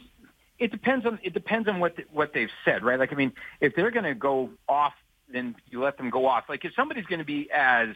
it 0.59 0.71
depends 0.71 1.05
on 1.05 1.19
it 1.23 1.33
depends 1.33 1.67
on 1.67 1.79
what 1.79 1.95
the, 1.97 2.03
what 2.11 2.33
they've 2.33 2.49
said, 2.63 2.83
right? 2.83 2.99
Like 2.99 3.11
I 3.11 3.15
mean, 3.15 3.33
if 3.61 3.75
they're 3.75 3.91
going 3.91 4.05
to 4.05 4.15
go 4.15 4.51
off, 4.67 4.93
then 5.31 5.55
you 5.69 5.83
let 5.83 5.97
them 5.97 6.09
go 6.09 6.25
off. 6.27 6.45
Like 6.47 6.65
if 6.65 6.73
somebody's 6.75 7.05
going 7.05 7.19
to 7.19 7.25
be 7.25 7.49
as 7.51 7.89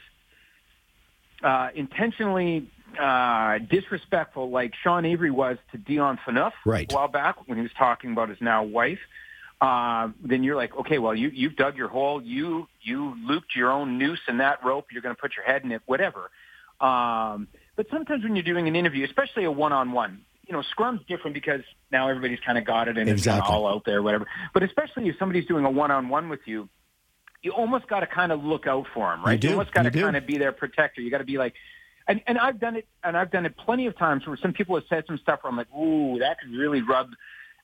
uh, 1.43 1.69
intentionally 1.75 2.69
uh, 2.99 3.59
disrespectful 3.59 4.49
like 4.49 4.73
Sean 4.83 5.05
Avery 5.05 5.31
was 5.31 5.57
to 5.71 5.77
Dion 5.77 6.19
Phaneuf 6.25 6.51
right. 6.65 6.91
a 6.91 6.95
while 6.95 7.07
back 7.07 7.47
when 7.47 7.57
he 7.57 7.61
was 7.61 7.71
talking 7.77 8.11
about 8.11 8.29
his 8.29 8.39
now 8.41 8.63
wife, 8.63 8.99
uh, 9.61 10.09
then 10.23 10.43
you're 10.43 10.55
like, 10.55 10.75
okay, 10.75 10.97
well, 10.97 11.13
you, 11.13 11.29
you've 11.29 11.55
dug 11.55 11.77
your 11.77 11.89
hole. 11.89 12.21
You, 12.21 12.67
you 12.81 13.15
looped 13.25 13.55
your 13.55 13.71
own 13.71 13.97
noose 13.97 14.21
in 14.27 14.37
that 14.37 14.63
rope. 14.63 14.87
You're 14.91 15.01
going 15.01 15.15
to 15.15 15.21
put 15.21 15.35
your 15.35 15.45
head 15.45 15.63
in 15.63 15.71
it, 15.71 15.81
whatever. 15.85 16.31
Um, 16.79 17.47
but 17.75 17.87
sometimes 17.91 18.23
when 18.23 18.35
you're 18.35 18.43
doing 18.43 18.67
an 18.67 18.75
interview, 18.75 19.05
especially 19.05 19.43
a 19.43 19.51
one-on-one, 19.51 20.21
you 20.49 20.53
know, 20.53 20.63
scrum's 20.63 21.01
different 21.07 21.35
because 21.35 21.61
now 21.91 22.09
everybody's 22.09 22.39
kind 22.43 22.57
of 22.57 22.65
got 22.65 22.87
it 22.87 22.97
and 22.97 23.07
it's 23.07 23.19
Exactly. 23.21 23.41
kind 23.41 23.53
of 23.53 23.63
all 23.65 23.71
out 23.75 23.85
there, 23.85 24.01
whatever. 24.01 24.25
But 24.51 24.63
especially 24.63 25.07
if 25.07 25.15
somebody's 25.19 25.45
doing 25.45 25.63
a 25.63 25.69
one-on-one 25.69 26.27
with 26.27 26.39
you, 26.45 26.67
you 27.43 27.51
almost 27.51 27.87
got 27.87 27.99
to 27.99 28.07
kind 28.07 28.31
of 28.31 28.43
look 28.43 28.65
out 28.65 28.87
for 28.93 29.11
them, 29.11 29.23
right? 29.23 29.39
do. 29.39 29.51
almost 29.51 29.71
got 29.71 29.83
to 29.83 29.91
kind 29.91 30.17
of 30.17 30.25
be 30.25 30.39
their 30.39 30.51
protector. 30.51 31.01
You 31.01 31.11
got 31.11 31.19
to 31.19 31.23
be 31.23 31.37
like, 31.37 31.53
and 32.07 32.19
and 32.25 32.39
I've 32.39 32.59
done 32.59 32.75
it, 32.77 32.87
and 33.03 33.15
I've 33.15 33.29
done 33.31 33.45
it 33.45 33.55
plenty 33.55 33.85
of 33.85 33.95
times 33.95 34.25
where 34.25 34.35
some 34.37 34.51
people 34.53 34.73
have 34.75 34.85
said 34.89 35.03
some 35.05 35.19
stuff 35.19 35.41
where 35.43 35.51
I'm 35.51 35.55
like, 35.57 35.71
ooh, 35.73 36.17
that 36.19 36.39
could 36.39 36.49
really 36.51 36.81
rub. 36.81 37.11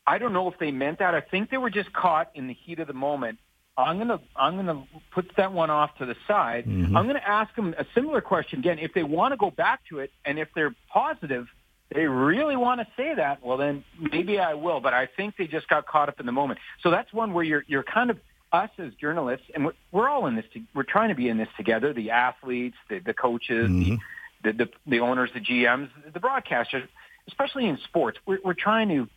I 0.06 0.20
don't 0.20 0.32
know 0.34 0.48
if 0.52 0.60
they 0.60 0.72
meant 0.72 1.00
that. 1.00 1.16
I 1.16 1.22
think 1.22 1.50
they 1.50 1.58
were 1.58 1.72
just 1.72 1.92
caught 1.92 2.30
in 2.36 2.46
the 2.48 2.54
heat 2.54 2.80
of 2.80 2.86
the 2.86 2.94
moment. 2.94 3.40
I'm 3.76 3.98
gonna 3.98 4.20
I'm 4.36 4.56
gonna 4.56 4.86
put 5.12 5.32
that 5.38 5.52
one 5.52 5.72
off 5.72 5.98
to 5.98 6.06
the 6.06 6.16
side. 6.28 6.66
Mm-hmm. 6.68 6.96
I'm 6.96 7.08
gonna 7.08 7.24
ask 7.26 7.54
them 7.56 7.74
a 7.78 7.86
similar 7.96 8.22
question 8.22 8.60
again. 8.60 8.78
If 8.78 8.94
they 8.94 9.02
want 9.04 9.34
to 9.34 9.38
go 9.38 9.50
back 9.50 9.82
to 9.90 9.98
it, 10.00 10.12
and 10.24 10.38
if 10.38 10.48
they're 10.54 10.76
positive, 10.94 11.48
they 11.94 12.06
really 12.06 12.56
want 12.56 12.82
to 12.82 12.88
say 12.98 13.14
that, 13.16 13.44
well 13.46 13.58
then 13.58 13.84
maybe 14.00 14.40
I 14.40 14.54
will. 14.56 14.80
But 14.80 14.94
I 14.94 15.08
think 15.18 15.36
they 15.38 15.48
just 15.48 15.68
got 15.68 15.86
caught 15.88 16.10
up 16.10 16.20
in 16.20 16.26
the 16.26 16.32
moment. 16.32 16.60
So 16.82 16.90
that's 16.92 17.12
one 17.14 17.34
where 17.34 17.44
you're 17.44 17.64
you're 17.68 17.84
kind 17.84 18.10
of 18.10 18.18
us 18.52 18.70
as 18.78 18.94
journalists, 18.96 19.46
and 19.54 19.66
we're, 19.66 19.74
we're 19.92 20.10
all 20.10 20.28
in 20.28 20.36
this. 20.36 20.46
To, 20.54 20.62
we're 20.74 20.84
trying 20.84 21.10
to 21.10 21.16
be 21.16 21.28
in 21.30 21.38
this 21.38 21.50
together. 21.58 21.94
The 21.94 22.12
athletes, 22.12 22.78
the, 22.90 23.00
the 23.00 23.14
coaches, 23.14 23.70
the, 23.70 23.98
the 24.44 24.54
the 24.66 24.70
the 24.88 25.00
owners, 25.00 25.30
the 25.34 25.42
GMs, 25.42 25.90
the 26.14 26.20
broadcasters, 26.20 26.88
especially 27.28 27.66
in 27.68 27.78
sports. 27.84 28.18
We're, 28.26 28.40
we're 28.44 28.54
trying 28.54 28.90
to 28.90 29.08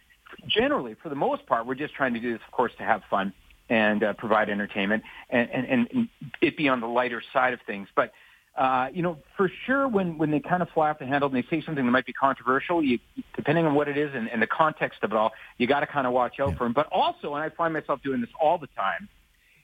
generally, 0.46 0.94
for 1.02 1.08
the 1.08 1.14
most 1.14 1.46
part, 1.46 1.66
we're 1.66 1.74
just 1.74 1.94
trying 1.94 2.14
to 2.14 2.20
do 2.20 2.32
this, 2.32 2.42
of 2.46 2.52
course, 2.52 2.72
to 2.78 2.84
have 2.84 3.02
fun 3.08 3.32
and 3.70 4.02
uh, 4.02 4.12
provide 4.14 4.48
entertainment 4.50 5.02
and, 5.30 5.48
and- 5.50 5.88
and 5.90 6.08
it 6.40 6.56
be 6.56 6.68
on 6.68 6.80
the 6.80 6.86
lighter 6.86 7.22
side 7.32 7.52
of 7.54 7.60
things. 7.66 7.88
But, 7.94 8.12
uh, 8.58 8.88
you 8.92 9.02
know, 9.02 9.16
for 9.36 9.48
sure, 9.66 9.86
when, 9.86 10.18
when 10.18 10.32
they 10.32 10.40
kind 10.40 10.62
of 10.62 10.68
fly 10.70 10.90
off 10.90 10.98
the 10.98 11.06
handle 11.06 11.32
and 11.32 11.36
they 11.36 11.48
say 11.48 11.64
something 11.64 11.84
that 11.84 11.92
might 11.92 12.06
be 12.06 12.12
controversial, 12.12 12.82
you, 12.82 12.98
depending 13.36 13.64
on 13.64 13.74
what 13.74 13.86
it 13.86 13.96
is 13.96 14.10
and, 14.12 14.28
and 14.28 14.42
the 14.42 14.48
context 14.48 14.98
of 15.04 15.12
it 15.12 15.16
all, 15.16 15.30
you 15.58 15.68
got 15.68 15.80
to 15.80 15.86
kind 15.86 16.08
of 16.08 16.12
watch 16.12 16.40
out 16.40 16.58
for 16.58 16.64
them. 16.64 16.72
But 16.72 16.88
also, 16.90 17.34
and 17.34 17.44
I 17.44 17.50
find 17.50 17.72
myself 17.72 18.02
doing 18.02 18.20
this 18.20 18.30
all 18.40 18.58
the 18.58 18.66
time, 18.66 19.08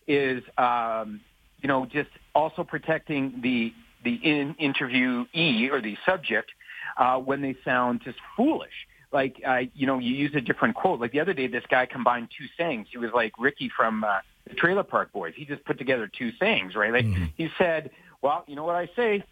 is, 0.06 0.44
um, 0.56 1.20
you 1.60 1.66
know, 1.66 1.86
just 1.86 2.10
also 2.36 2.62
protecting 2.62 3.40
the, 3.42 3.74
the 4.04 4.14
in, 4.14 4.54
interviewee 4.60 5.72
or 5.72 5.82
the 5.82 5.96
subject 6.06 6.52
uh, 6.96 7.18
when 7.18 7.42
they 7.42 7.56
sound 7.64 8.00
just 8.04 8.18
foolish. 8.36 8.86
Like 9.10 9.40
uh, 9.46 9.60
you 9.74 9.86
know 9.86 10.00
you 10.00 10.12
use 10.12 10.32
a 10.34 10.40
different 10.40 10.74
quote. 10.74 10.98
Like 10.98 11.12
the 11.12 11.20
other 11.20 11.34
day 11.34 11.46
this 11.46 11.62
guy 11.70 11.86
combined 11.86 12.30
two 12.36 12.46
sayings. 12.58 12.88
He 12.90 12.98
was 12.98 13.10
like 13.14 13.32
ricky 13.38 13.70
from 13.74 14.02
uh, 14.02 14.18
the 14.48 14.54
trailer 14.54 14.82
park 14.82 15.12
boys. 15.12 15.34
He 15.36 15.44
just 15.44 15.64
put 15.64 15.78
together 15.78 16.10
two 16.18 16.32
sayings 16.40 16.74
right? 16.74 16.92
Like 16.92 17.06
he 17.36 17.48
said 17.56 17.92
well 18.24 18.42
you 18.48 18.56
know 18.56 18.64
what 18.64 18.74
i 18.76 18.88
say? 18.96 19.22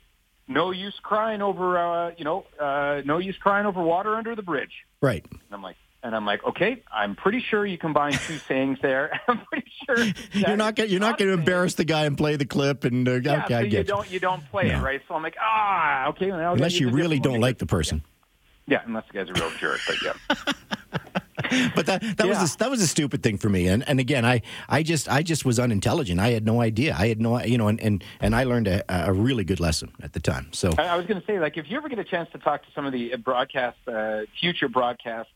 No 0.49 0.71
use 0.73 0.99
crying 1.03 1.41
over 1.41 1.79
uh, 1.79 2.13
you 2.19 2.25
know 2.25 2.45
uh, 2.61 3.01
no 3.05 3.19
use 3.19 3.37
crying 3.39 3.65
over 3.67 3.81
water 3.83 4.15
under 4.15 4.37
the 4.37 4.43
bridge. 4.43 4.75
Right. 5.01 5.25
and 5.31 5.41
i'm 5.53 5.63
like 5.63 5.77
and 6.05 6.15
i'm 6.17 6.27
like 6.27 6.43
okay 6.45 6.83
i'm 6.93 7.15
pretty 7.15 7.41
sure 7.49 7.65
you 7.65 7.79
combine 7.79 8.13
two 8.13 8.39
sayings 8.49 8.79
there. 8.83 9.19
I'm 9.29 9.41
pretty 9.47 9.71
sure 9.87 9.99
You're 10.33 10.57
not 10.57 10.75
gonna, 10.77 10.89
you're 10.91 11.01
not 11.09 11.17
going 11.19 11.29
to 11.31 11.35
embarrass 11.39 11.75
the 11.75 11.85
guy 11.85 12.05
and 12.07 12.19
play 12.19 12.35
the 12.37 12.45
clip 12.45 12.85
and 12.85 13.09
uh, 13.09 13.13
yeah, 13.29 13.45
okay, 13.45 13.49
so 13.55 13.57
I 13.57 13.61
you. 13.63 13.85
don't 13.85 14.11
you 14.11 14.21
don't 14.21 14.45
play 14.51 14.69
No. 14.69 14.79
it 14.79 14.83
right? 14.83 15.01
So 15.09 15.15
i'm 15.15 15.23
like 15.23 15.37
ah 15.41 16.09
okay 16.09 16.31
well, 16.31 16.53
unless 16.53 16.79
you 16.81 16.91
really 16.91 17.19
don't 17.21 17.41
like 17.41 17.59
the 17.59 17.67
person. 17.67 18.03
yeah 18.67 18.83
unless 18.85 19.05
the 19.09 19.15
guy's 19.19 19.31
a 19.31 19.33
real 19.41 19.51
jerk 19.59 19.81
but 19.87 19.97
yeah 20.03 20.93
But 21.75 21.87
that 21.87 22.01
that 22.17 22.27
Yeah. 22.27 22.41
was 22.41 22.55
a, 22.55 22.59
that 22.59 22.71
was 22.71 22.83
a 22.83 22.87
stupid 22.87 23.23
thing 23.23 23.39
for 23.39 23.49
me. 23.49 23.69
And 23.69 23.87
and 23.89 24.01
again, 24.01 24.25
I 24.25 24.43
I 24.69 24.83
just 24.83 25.09
I 25.09 25.23
just 25.23 25.45
was 25.45 25.59
unintelligent. 25.59 26.21
I 26.21 26.31
had 26.31 26.45
no 26.45 26.61
idea. 26.61 26.95
I 26.99 27.09
had 27.09 27.21
no 27.21 27.41
you 27.43 27.59
know 27.59 27.69
and 27.69 27.81
and, 27.81 28.05
and 28.21 28.35
I 28.35 28.45
learned 28.45 28.69
a, 28.69 28.83
a 28.89 29.13
really 29.13 29.45
good 29.45 29.61
lesson 29.61 29.93
at 30.03 30.13
the 30.13 30.21
time. 30.21 30.49
So 30.53 30.71
I, 30.79 30.89
I 30.89 30.97
was 30.97 31.07
going 31.07 31.21
to 31.21 31.27
say, 31.27 31.39
like, 31.41 31.57
if 31.57 31.71
you 31.71 31.77
ever 31.77 31.89
get 31.89 31.99
a 31.99 32.05
chance 32.05 32.29
to 32.33 32.39
talk 32.39 32.63
to 32.63 32.69
some 32.75 32.87
of 32.87 32.93
the 32.93 33.15
uh, 33.15 33.17
broadcast, 33.17 33.79
uh, 33.89 34.23
future 34.41 34.69
broadcast 34.69 35.29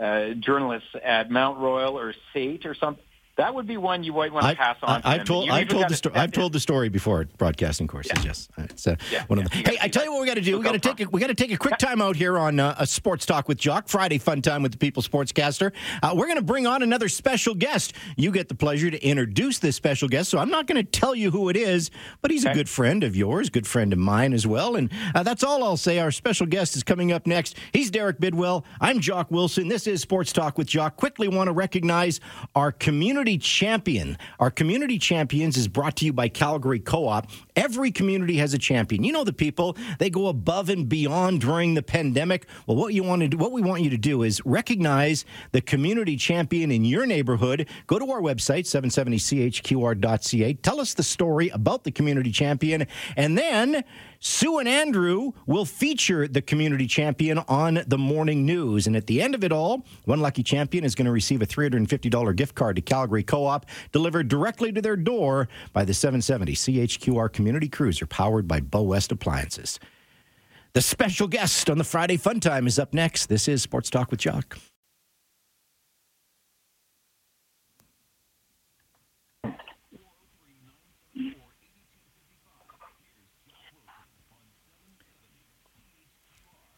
uh, 0.00 0.30
journalists 0.34 0.88
at 1.04 1.30
Mount 1.30 1.58
Royal 1.58 1.98
or 1.98 2.14
SAIT 2.32 2.66
or 2.66 2.74
something, 2.74 3.04
that 3.36 3.54
would 3.54 3.66
be 3.66 3.78
one 3.78 4.04
you 4.04 4.12
might 4.12 4.32
want 4.32 4.46
to 4.46 4.54
pass 4.54 4.76
on. 4.82 5.00
I, 5.04 5.16
have 5.16 5.24
told 5.26 5.48
I've 5.48 5.68
told 5.68 5.88
the 5.88 5.96
story. 5.96 6.14
I've 6.14 6.32
told 6.32 6.52
the 6.52 6.60
story 6.60 6.90
before 6.90 7.24
broadcasting 7.38 7.86
courses. 7.86 8.22
Yes, 8.22 8.48
it's 8.58 8.86
uh, 8.86 8.96
Yeah, 9.10 9.24
one 9.26 9.38
of 9.38 9.44
yeah. 9.44 9.48
them. 9.48 9.58
You 9.58 9.78
Hey, 9.78 9.78
I 9.80 9.88
tell 9.88 10.04
you 10.04 10.12
what 10.12 10.20
we 10.20 10.26
got 10.26 10.34
to 10.34 10.42
do. 10.42 10.58
We 10.58 10.64
got 10.64 10.72
to 10.72 10.78
take 10.78 11.00
a, 11.00 11.08
we 11.08 11.18
got 11.18 11.28
to 11.28 11.34
take 11.34 11.50
a 11.50 11.56
quick 11.56 11.78
time 11.78 12.02
out 12.02 12.14
here 12.14 12.36
on 12.36 12.60
uh, 12.60 12.74
a 12.78 12.86
sports 12.86 13.24
talk 13.24 13.48
with 13.48 13.56
Jock 13.56 13.88
Friday 13.88 14.18
fun 14.18 14.42
time 14.42 14.62
with 14.62 14.72
the 14.72 14.78
People 14.78 15.02
Sportscaster. 15.02 15.72
Uh, 16.02 16.12
we're 16.14 16.26
going 16.26 16.36
to 16.36 16.44
bring 16.44 16.66
on 16.66 16.82
another 16.82 17.08
special 17.08 17.54
guest. 17.54 17.94
You 18.16 18.32
get 18.32 18.48
the 18.48 18.54
pleasure 18.54 18.90
to 18.90 19.02
introduce 19.02 19.58
this 19.58 19.76
special 19.76 20.08
guest. 20.08 20.28
So 20.28 20.38
I'm 20.38 20.50
not 20.50 20.66
going 20.66 20.84
to 20.84 21.00
tell 21.00 21.14
you 21.14 21.30
who 21.30 21.48
it 21.48 21.56
is, 21.56 21.90
but 22.20 22.30
he's 22.30 22.44
a 22.44 22.52
good 22.52 22.68
friend 22.68 23.02
of 23.02 23.16
yours, 23.16 23.48
good 23.48 23.66
friend 23.66 23.94
of 23.94 23.98
mine 23.98 24.34
as 24.34 24.46
well. 24.46 24.76
And 24.76 24.92
uh, 25.14 25.22
that's 25.22 25.42
all 25.42 25.64
I'll 25.64 25.78
say. 25.78 26.00
Our 26.00 26.10
special 26.10 26.46
guest 26.46 26.76
is 26.76 26.82
coming 26.82 27.12
up 27.12 27.26
next. 27.26 27.56
He's 27.72 27.90
Derek 27.90 28.20
Bidwell. 28.20 28.66
I'm 28.80 29.00
Jock 29.00 29.30
Wilson. 29.30 29.68
This 29.68 29.86
is 29.86 30.02
Sports 30.02 30.34
Talk 30.34 30.58
with 30.58 30.66
Jock. 30.66 30.96
Quickly 30.96 31.28
want 31.28 31.48
to 31.48 31.52
recognize 31.52 32.20
our 32.54 32.72
community 32.72 33.21
champion. 33.22 34.18
Our 34.40 34.50
community 34.50 34.98
champions 34.98 35.56
is 35.56 35.68
brought 35.68 35.96
to 35.96 36.04
you 36.04 36.12
by 36.12 36.28
Calgary 36.28 36.80
Co-op. 36.80 37.30
Every 37.56 37.90
community 37.90 38.36
has 38.36 38.54
a 38.54 38.58
champion. 38.58 39.04
You 39.04 39.12
know 39.12 39.24
the 39.24 39.32
people. 39.32 39.76
They 39.98 40.10
go 40.10 40.26
above 40.26 40.68
and 40.68 40.88
beyond 40.88 41.40
during 41.40 41.74
the 41.74 41.82
pandemic. 41.82 42.46
Well, 42.66 42.76
what 42.76 42.94
you 42.94 43.02
want 43.02 43.22
to 43.22 43.28
do, 43.28 43.36
what 43.36 43.52
we 43.52 43.62
want 43.62 43.82
you 43.82 43.90
to 43.90 43.96
do 43.96 44.22
is 44.22 44.44
recognize 44.44 45.24
the 45.52 45.60
community 45.60 46.16
champion 46.16 46.70
in 46.70 46.84
your 46.84 47.06
neighborhood. 47.06 47.68
Go 47.86 47.98
to 47.98 48.10
our 48.10 48.20
website 48.20 48.64
770chqr.ca. 48.64 50.54
Tell 50.54 50.80
us 50.80 50.94
the 50.94 51.02
story 51.02 51.48
about 51.50 51.84
the 51.84 51.92
community 51.92 52.32
champion 52.32 52.86
and 53.16 53.36
then 53.36 53.84
Sue 54.24 54.58
and 54.58 54.68
Andrew 54.68 55.32
will 55.46 55.64
feature 55.64 56.28
the 56.28 56.40
community 56.40 56.86
champion 56.86 57.38
on 57.48 57.80
the 57.88 57.98
morning 57.98 58.46
news. 58.46 58.86
And 58.86 58.94
at 58.94 59.08
the 59.08 59.20
end 59.20 59.34
of 59.34 59.42
it 59.42 59.50
all, 59.50 59.84
one 60.04 60.20
lucky 60.20 60.44
champion 60.44 60.84
is 60.84 60.94
going 60.94 61.06
to 61.06 61.10
receive 61.10 61.42
a 61.42 61.46
$350 61.46 62.36
gift 62.36 62.54
card 62.54 62.76
to 62.76 62.82
Calgary 62.82 63.11
Co 63.20 63.44
op 63.44 63.66
delivered 63.90 64.28
directly 64.28 64.72
to 64.72 64.80
their 64.80 64.96
door 64.96 65.48
by 65.72 65.84
the 65.84 65.92
770 65.92 66.54
CHQR 66.54 67.30
Community 67.32 67.68
Cruiser 67.68 68.06
powered 68.06 68.48
by 68.48 68.60
Bow 68.60 68.82
West 68.82 69.12
Appliances. 69.12 69.78
The 70.72 70.80
special 70.80 71.28
guest 71.28 71.68
on 71.68 71.76
the 71.76 71.84
Friday 71.84 72.16
Fun 72.16 72.40
Time 72.40 72.66
is 72.66 72.78
up 72.78 72.94
next. 72.94 73.26
This 73.26 73.48
is 73.48 73.60
Sports 73.60 73.90
Talk 73.90 74.10
with 74.10 74.20
Jock. 74.20 74.56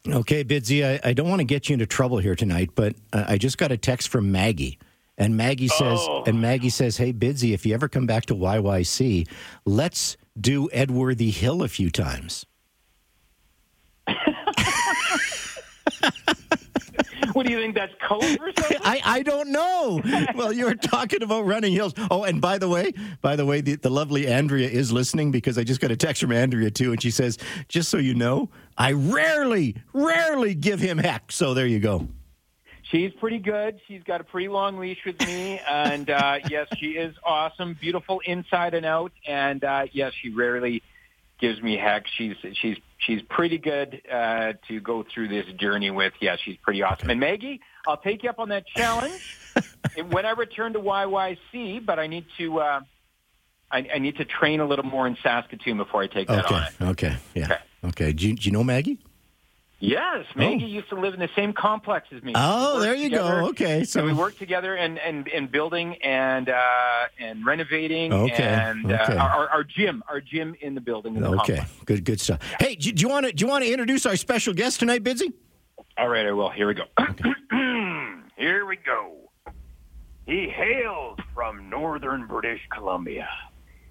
Okay, 0.06 0.44
Bidsy, 0.44 0.84
I, 0.84 1.08
I 1.08 1.12
don't 1.14 1.30
want 1.30 1.40
to 1.40 1.44
get 1.44 1.70
you 1.70 1.72
into 1.74 1.86
trouble 1.86 2.18
here 2.18 2.34
tonight, 2.34 2.70
but 2.74 2.94
uh, 3.14 3.24
I 3.26 3.38
just 3.38 3.56
got 3.56 3.72
a 3.72 3.78
text 3.78 4.08
from 4.08 4.30
Maggie. 4.30 4.78
And 5.16 5.36
Maggie 5.36 5.68
says, 5.68 6.00
Oh. 6.02 6.24
and 6.26 6.40
Maggie 6.40 6.70
says, 6.70 6.96
"Hey, 6.96 7.12
Bidsy, 7.12 7.54
if 7.54 7.64
you 7.64 7.72
ever 7.74 7.88
come 7.88 8.06
back 8.06 8.26
to 8.26 8.34
YYC, 8.34 9.28
let's 9.64 10.16
do 10.38 10.68
Edworthy 10.72 11.30
Hill 11.30 11.62
a 11.62 11.68
few 11.68 11.90
times." 11.90 12.46
What 17.32 17.46
do 17.46 17.52
you 17.52 17.58
think? 17.58 17.74
That's 17.74 17.92
code 18.00 18.22
for 18.22 18.52
something? 18.56 18.78
I, 18.84 19.00
I 19.04 19.22
don't 19.22 19.50
know. 19.50 20.00
well, 20.36 20.52
you 20.52 20.66
were 20.66 20.76
talking 20.76 21.20
about 21.22 21.44
running 21.46 21.72
hills. 21.72 21.92
Oh, 22.08 22.22
and 22.22 22.40
by 22.40 22.58
the 22.58 22.68
way, 22.68 22.92
by 23.22 23.34
the 23.34 23.44
way, 23.44 23.60
the, 23.60 23.74
the 23.74 23.90
lovely 23.90 24.28
Andrea 24.28 24.68
is 24.68 24.92
listening 24.92 25.32
because 25.32 25.58
I 25.58 25.64
just 25.64 25.80
got 25.80 25.90
a 25.90 25.96
text 25.96 26.22
from 26.22 26.30
Andrea 26.30 26.70
too, 26.70 26.92
and 26.92 27.02
she 27.02 27.10
says, 27.10 27.38
"Just 27.68 27.88
so 27.88 27.96
you 27.96 28.14
know, 28.14 28.50
I 28.78 28.92
rarely, 28.92 29.74
rarely 29.92 30.54
give 30.54 30.78
him 30.78 30.96
heck." 30.98 31.32
So 31.32 31.54
there 31.54 31.66
you 31.66 31.80
go. 31.80 32.06
She's 32.94 33.12
pretty 33.14 33.38
good. 33.40 33.80
She's 33.88 34.04
got 34.04 34.20
a 34.20 34.24
pretty 34.24 34.46
long 34.46 34.78
leash 34.78 35.04
with 35.04 35.18
me, 35.26 35.58
and 35.68 36.08
uh, 36.08 36.38
yes, 36.48 36.68
she 36.78 36.90
is 36.90 37.12
awesome, 37.24 37.76
beautiful 37.80 38.20
inside 38.24 38.72
and 38.72 38.86
out. 38.86 39.10
And 39.26 39.64
uh, 39.64 39.86
yes, 39.90 40.12
she 40.22 40.30
rarely 40.30 40.80
gives 41.40 41.60
me 41.60 41.76
heck. 41.76 42.04
She's 42.16 42.36
she's 42.60 42.76
she's 42.98 43.20
pretty 43.22 43.58
good 43.58 44.00
uh, 44.08 44.52
to 44.68 44.78
go 44.80 45.02
through 45.12 45.26
this 45.26 45.44
journey 45.58 45.90
with. 45.90 46.12
Yes, 46.20 46.38
she's 46.44 46.56
pretty 46.58 46.84
awesome. 46.84 47.10
And 47.10 47.18
Maggie, 47.18 47.60
I'll 47.88 47.96
take 47.96 48.22
you 48.22 48.30
up 48.30 48.38
on 48.38 48.50
that 48.50 48.64
challenge 48.68 49.38
when 50.10 50.24
I 50.24 50.30
return 50.30 50.72
to 50.74 50.78
YYC. 50.78 51.84
But 51.84 51.98
I 51.98 52.06
need 52.06 52.26
to 52.38 52.60
uh, 52.60 52.80
I, 53.72 53.88
I 53.94 53.98
need 53.98 54.18
to 54.18 54.24
train 54.24 54.60
a 54.60 54.66
little 54.66 54.84
more 54.84 55.08
in 55.08 55.16
Saskatoon 55.20 55.78
before 55.78 56.02
I 56.02 56.06
take 56.06 56.28
that 56.28 56.44
Okay, 56.46 56.64
on. 56.80 56.88
okay, 56.90 57.16
yeah, 57.34 57.44
Okay. 57.46 57.58
okay. 57.86 58.12
Do 58.12 58.28
you, 58.28 58.36
do 58.36 58.42
you 58.44 58.52
know 58.52 58.62
Maggie? 58.62 59.00
Yes, 59.86 60.24
Maggie 60.34 60.64
used 60.64 60.88
to 60.88 60.94
live 60.94 61.12
in 61.14 61.20
the 61.20 61.28
same 61.36 61.52
complex 61.52 62.08
as 62.10 62.22
me. 62.22 62.32
Oh, 62.34 62.80
there 62.80 62.94
you 62.94 63.10
together. 63.10 63.40
go. 63.42 63.48
Okay, 63.48 63.84
So 63.84 64.04
we 64.04 64.12
worked 64.14 64.38
together 64.38 64.74
and 64.76 64.98
and, 64.98 65.28
and 65.28 65.50
building 65.52 65.96
and 66.02 66.48
uh, 66.48 66.58
and 67.18 67.44
renovating 67.44 68.12
Okay, 68.12 68.42
and 68.42 68.90
uh, 68.90 68.98
okay. 69.02 69.16
our, 69.16 69.28
our- 69.28 69.48
our 69.50 69.64
gym, 69.64 70.02
our 70.08 70.20
gym 70.22 70.54
in 70.62 70.74
the 70.74 70.80
building. 70.80 71.16
In 71.16 71.22
the 71.22 71.28
okay, 71.40 71.64
good, 71.84 72.04
good 72.04 72.20
stuff. 72.20 72.40
Hey, 72.58 72.76
do, 72.76 72.90
do 72.92 73.02
you 73.02 73.08
want 73.08 73.26
to 73.26 73.32
do 73.32 73.44
you 73.44 73.50
want 73.50 73.62
to 73.64 73.70
introduce 73.70 74.06
our 74.06 74.16
special 74.16 74.54
guest 74.54 74.80
tonight, 74.80 75.02
Bidsy? 75.04 75.32
All 75.98 76.08
right, 76.08 76.26
I 76.26 76.32
will. 76.32 76.50
Here 76.50 76.66
we 76.66 76.74
go. 76.74 76.84
Here 78.36 78.66
we 78.66 78.76
go. 78.76 79.12
He 80.26 80.48
hails 80.48 81.18
from 81.34 81.68
northern 81.68 82.26
British 82.26 82.60
Columbia. 82.70 83.28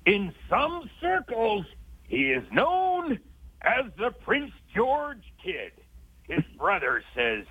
In 0.08 0.34
some 0.50 0.90
circles, 1.00 1.66
he 2.08 2.32
is 2.32 2.44
known 2.52 3.20
as 3.62 3.86
the 3.98 4.10
Prince 4.12 4.52
George 4.76 5.24
Kid. 5.44 5.72
His 6.28 6.44
brother 6.58 7.04
says 7.16 7.46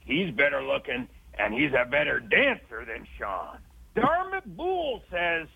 he's 0.00 0.30
better 0.32 0.62
looking 0.62 1.08
and 1.34 1.54
he's 1.54 1.72
a 1.72 1.88
better 1.88 2.20
dancer 2.20 2.84
than 2.84 3.06
Sean. 3.18 3.58
Darmit 3.96 4.44
Boole 4.44 5.02
says 5.10 5.48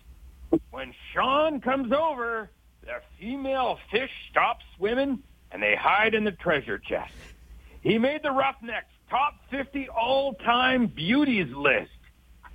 when 0.71 0.93
Sean 1.13 1.61
comes 1.61 1.91
over, 1.91 2.49
the 2.81 3.01
female 3.19 3.79
fish 3.91 4.11
stop 4.29 4.59
swimming 4.77 5.23
and 5.51 5.61
they 5.61 5.75
hide 5.75 6.13
in 6.13 6.23
the 6.23 6.31
treasure 6.31 6.77
chest. 6.77 7.13
He 7.81 7.97
made 7.97 8.23
the 8.23 8.31
Roughnecks 8.31 8.91
top 9.09 9.35
50 9.51 9.89
all-time 9.89 10.87
beauties 10.87 11.53
list. 11.53 11.91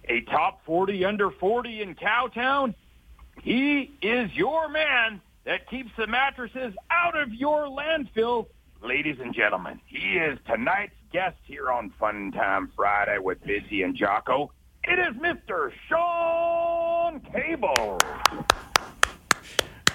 A 0.08 0.22
top 0.22 0.64
40 0.64 1.04
under 1.04 1.30
40 1.30 1.82
in 1.82 1.94
Cowtown. 1.94 2.74
He 3.42 3.92
is 4.02 4.32
your 4.34 4.68
man 4.68 5.20
that 5.44 5.68
keeps 5.68 5.90
the 5.96 6.06
mattresses 6.06 6.74
out 6.90 7.16
of 7.16 7.32
your 7.32 7.66
landfill. 7.66 8.46
Ladies 8.82 9.16
and 9.20 9.34
gentlemen, 9.34 9.80
he 9.86 10.14
is 10.16 10.38
tonight's 10.46 10.94
guest 11.12 11.36
here 11.44 11.70
on 11.70 11.90
Fun 12.00 12.32
Time 12.32 12.70
Friday 12.74 13.18
with 13.18 13.38
Bidsy 13.44 13.84
and 13.84 13.94
Jocko. 13.94 14.52
It 14.84 14.98
is 14.98 15.14
Mr. 15.20 15.70
Sean 15.88 17.20
Cable. 17.32 17.98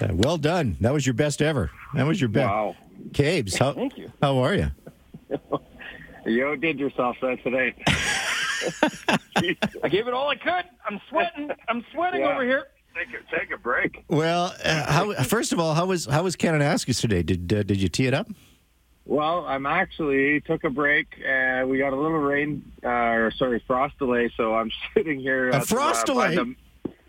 Uh, 0.00 0.08
well 0.12 0.38
done. 0.38 0.76
That 0.80 0.92
was 0.92 1.04
your 1.04 1.14
best 1.14 1.42
ever. 1.42 1.70
That 1.94 2.06
was 2.06 2.20
your 2.20 2.28
best. 2.28 2.48
Wow. 2.48 2.76
Cabes, 3.12 3.56
how, 3.58 3.72
Thank 3.72 3.98
you. 3.98 4.12
how 4.22 4.38
are 4.38 4.54
you? 4.54 4.70
You 6.28 6.56
did 6.56 6.80
yourself 6.80 7.16
there 7.22 7.36
today. 7.36 7.72
I 9.84 9.88
gave 9.88 10.08
it 10.08 10.12
all 10.12 10.28
I 10.28 10.34
could. 10.34 10.64
I'm 10.84 11.00
sweating. 11.08 11.50
I'm 11.68 11.84
sweating 11.94 12.22
Yeah. 12.22 12.32
over 12.34 12.42
here. 12.42 12.64
Take 12.96 13.08
a, 13.14 13.38
take 13.38 13.52
a 13.54 13.56
break. 13.56 14.04
Well, 14.08 14.52
uh, 14.64 14.90
how, 14.92 15.12
first 15.22 15.52
of 15.52 15.60
all, 15.60 15.74
how 15.74 15.86
was 15.86 16.06
how 16.06 16.24
was 16.24 16.34
Kananaskis 16.34 17.00
today? 17.00 17.22
Did 17.22 17.52
uh, 17.52 17.62
did 17.62 17.80
you 17.80 17.88
tee 17.88 18.08
it 18.08 18.14
up? 18.14 18.26
Well, 19.06 19.46
I'm 19.46 19.66
actually 19.66 20.40
took 20.42 20.64
a 20.64 20.70
break. 20.70 21.06
Uh, 21.20 21.64
we 21.66 21.78
got 21.78 21.92
a 21.92 21.96
little 21.96 22.18
rain, 22.18 22.70
uh, 22.84 22.88
or 22.88 23.30
sorry, 23.30 23.62
frost 23.66 23.98
delay. 23.98 24.30
So 24.36 24.54
I'm 24.54 24.70
sitting 24.94 25.20
here. 25.20 25.48
A 25.50 25.60
the- 25.60 25.66
frost 25.66 26.02
uh, 26.08 26.12
delay? 26.12 26.34
the- 26.36 26.54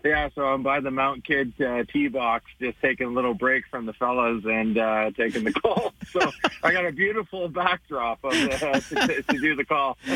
yeah, 0.04 0.28
so 0.36 0.42
I'm 0.42 0.62
by 0.62 0.78
the 0.78 0.92
Mount 0.92 1.24
Kidd 1.24 1.52
uh, 1.60 1.82
tee 1.92 2.06
box, 2.06 2.44
just 2.60 2.80
taking 2.80 3.08
a 3.08 3.10
little 3.10 3.34
break 3.34 3.64
from 3.68 3.84
the 3.84 3.92
fellas 3.94 4.44
and 4.44 4.78
uh, 4.78 5.10
taking 5.16 5.42
the 5.42 5.52
call. 5.60 5.92
So 6.12 6.20
I 6.62 6.70
got 6.72 6.86
a 6.86 6.92
beautiful 6.92 7.48
backdrop 7.48 8.22
of 8.22 8.30
the, 8.30 8.48
to, 8.90 9.22
to 9.22 9.38
do 9.40 9.56
the 9.56 9.64
call. 9.64 9.98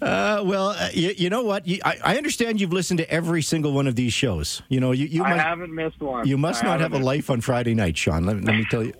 Uh, 0.00 0.42
well, 0.44 0.70
uh, 0.70 0.88
you, 0.94 1.12
you 1.16 1.28
know 1.30 1.42
what? 1.42 1.66
You, 1.66 1.80
I, 1.84 1.98
I 2.02 2.16
understand 2.16 2.60
you've 2.60 2.72
listened 2.72 2.98
to 2.98 3.10
every 3.10 3.42
single 3.42 3.72
one 3.72 3.86
of 3.86 3.94
these 3.94 4.12
shows. 4.14 4.62
You 4.70 4.80
know, 4.80 4.92
you, 4.92 5.06
you 5.06 5.22
I 5.22 5.30
must 5.30 5.42
haven't 5.42 5.74
missed 5.74 6.00
one. 6.00 6.26
you 6.26 6.38
must 6.38 6.64
I 6.64 6.68
not 6.68 6.80
have 6.80 6.94
a 6.94 6.98
life 6.98 7.28
on 7.28 7.42
Friday 7.42 7.74
night, 7.74 7.98
Sean. 7.98 8.24
Let, 8.24 8.36
let 8.42 8.56
me 8.56 8.64
tell 8.70 8.82
you. 8.82 8.94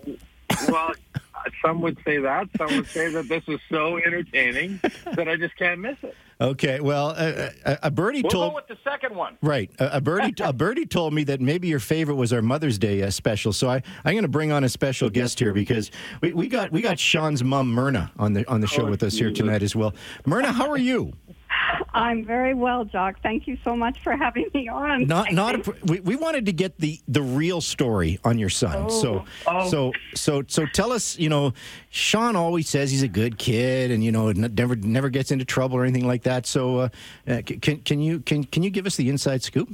well, 0.67 0.91
some 1.63 1.81
would 1.81 1.97
say 2.05 2.17
that. 2.19 2.47
Some 2.57 2.75
would 2.77 2.87
say 2.87 3.09
that 3.11 3.27
this 3.29 3.43
is 3.47 3.59
so 3.69 3.97
entertaining 3.97 4.79
that 5.15 5.27
I 5.27 5.35
just 5.35 5.55
can't 5.57 5.79
miss 5.79 5.97
it. 6.03 6.15
Okay, 6.39 6.79
well, 6.79 7.09
uh, 7.09 7.49
uh, 7.65 7.75
a 7.83 7.91
birdie 7.91 8.23
We'll 8.23 8.31
told 8.31 8.51
go 8.51 8.55
with 8.55 8.67
the 8.67 8.77
second 8.83 9.15
one. 9.15 9.37
right. 9.43 9.69
A, 9.77 9.97
a 9.97 10.01
birdie 10.01 10.33
a 10.43 10.51
birdie 10.51 10.87
told 10.87 11.13
me 11.13 11.23
that 11.25 11.39
maybe 11.39 11.67
your 11.67 11.79
favorite 11.79 12.15
was 12.15 12.33
our 12.33 12.41
Mother's 12.41 12.79
Day 12.79 13.03
uh, 13.03 13.11
special. 13.11 13.53
So 13.53 13.69
I 13.69 13.83
I'm 14.03 14.13
going 14.13 14.23
to 14.23 14.27
bring 14.27 14.51
on 14.51 14.63
a 14.63 14.69
special 14.69 15.09
guest 15.11 15.37
here 15.39 15.53
because 15.53 15.91
we, 16.21 16.33
we 16.33 16.47
got 16.47 16.71
we 16.71 16.81
got 16.81 16.97
Sean's 16.97 17.43
mom 17.43 17.71
Myrna 17.71 18.11
on 18.17 18.33
the 18.33 18.47
on 18.49 18.59
the 18.61 18.67
show 18.67 18.87
Oh, 18.87 18.89
with 18.89 19.03
us 19.03 19.13
here 19.13 19.31
tonight 19.31 19.61
as 19.61 19.75
well. 19.75 19.93
Myrna, 20.25 20.51
how 20.51 20.69
are 20.71 20.77
you? 20.79 21.13
I'm 21.93 22.25
very 22.25 22.53
well, 22.53 22.85
Jock. 22.85 23.21
Thank 23.21 23.47
you 23.47 23.57
so 23.63 23.75
much 23.75 24.01
for 24.03 24.15
having 24.15 24.47
me 24.53 24.67
on. 24.67 25.05
Not 25.07 25.33
not 25.33 25.67
a, 25.67 25.75
we, 25.85 25.99
we 26.01 26.15
wanted 26.15 26.45
to 26.47 26.53
get 26.53 26.77
the 26.79 26.99
the 27.07 27.21
real 27.21 27.61
story 27.61 28.19
on 28.23 28.37
your 28.39 28.49
son. 28.49 28.89
So 28.89 29.25
Oh. 29.47 29.69
so 29.69 29.91
so 30.15 30.43
so 30.47 30.65
tell 30.67 30.91
us, 30.91 31.17
you 31.19 31.29
know, 31.29 31.53
Sean 31.89 32.35
always 32.35 32.69
says 32.69 32.91
he's 32.91 33.03
a 33.03 33.07
good 33.07 33.37
kid 33.37 33.91
and 33.91 34.03
you 34.03 34.11
know 34.11 34.31
never 34.31 34.75
never 34.75 35.09
gets 35.09 35.31
into 35.31 35.45
trouble 35.45 35.77
or 35.77 35.83
anything 35.83 36.07
like 36.07 36.23
that. 36.23 36.45
So 36.45 36.77
uh, 36.79 36.89
uh, 37.27 37.41
can 37.45 37.79
can 37.81 37.99
you 38.01 38.19
can 38.21 38.43
can 38.43 38.63
you 38.63 38.69
give 38.69 38.85
us 38.85 38.95
the 38.95 39.09
inside 39.09 39.43
scoop? 39.43 39.69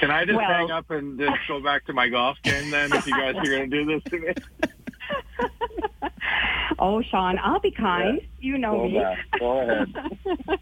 Can 0.00 0.10
I 0.10 0.24
just 0.24 0.36
Well- 0.36 0.46
hang 0.48 0.70
up 0.70 0.90
and 0.90 1.18
just 1.18 1.36
go 1.46 1.60
back 1.60 1.84
to 1.86 1.92
my 1.92 2.08
golf 2.08 2.36
game 2.42 2.70
then 2.70 2.92
if 2.92 3.06
you 3.06 3.12
guys 3.12 3.36
are 3.36 3.44
going 3.44 3.70
to 3.70 3.84
do 3.84 3.84
this 3.84 4.02
to 4.10 4.18
me? 4.18 4.28
Oh, 6.78 7.02
Sean, 7.02 7.38
I'll 7.42 7.58
be 7.58 7.72
kind. 7.72 8.20
You 8.38 8.56
know 8.56 8.76
Go 8.76 8.88
me. 8.88 8.98
back. 8.98 9.18
Go 9.40 9.60
ahead. 9.60 9.92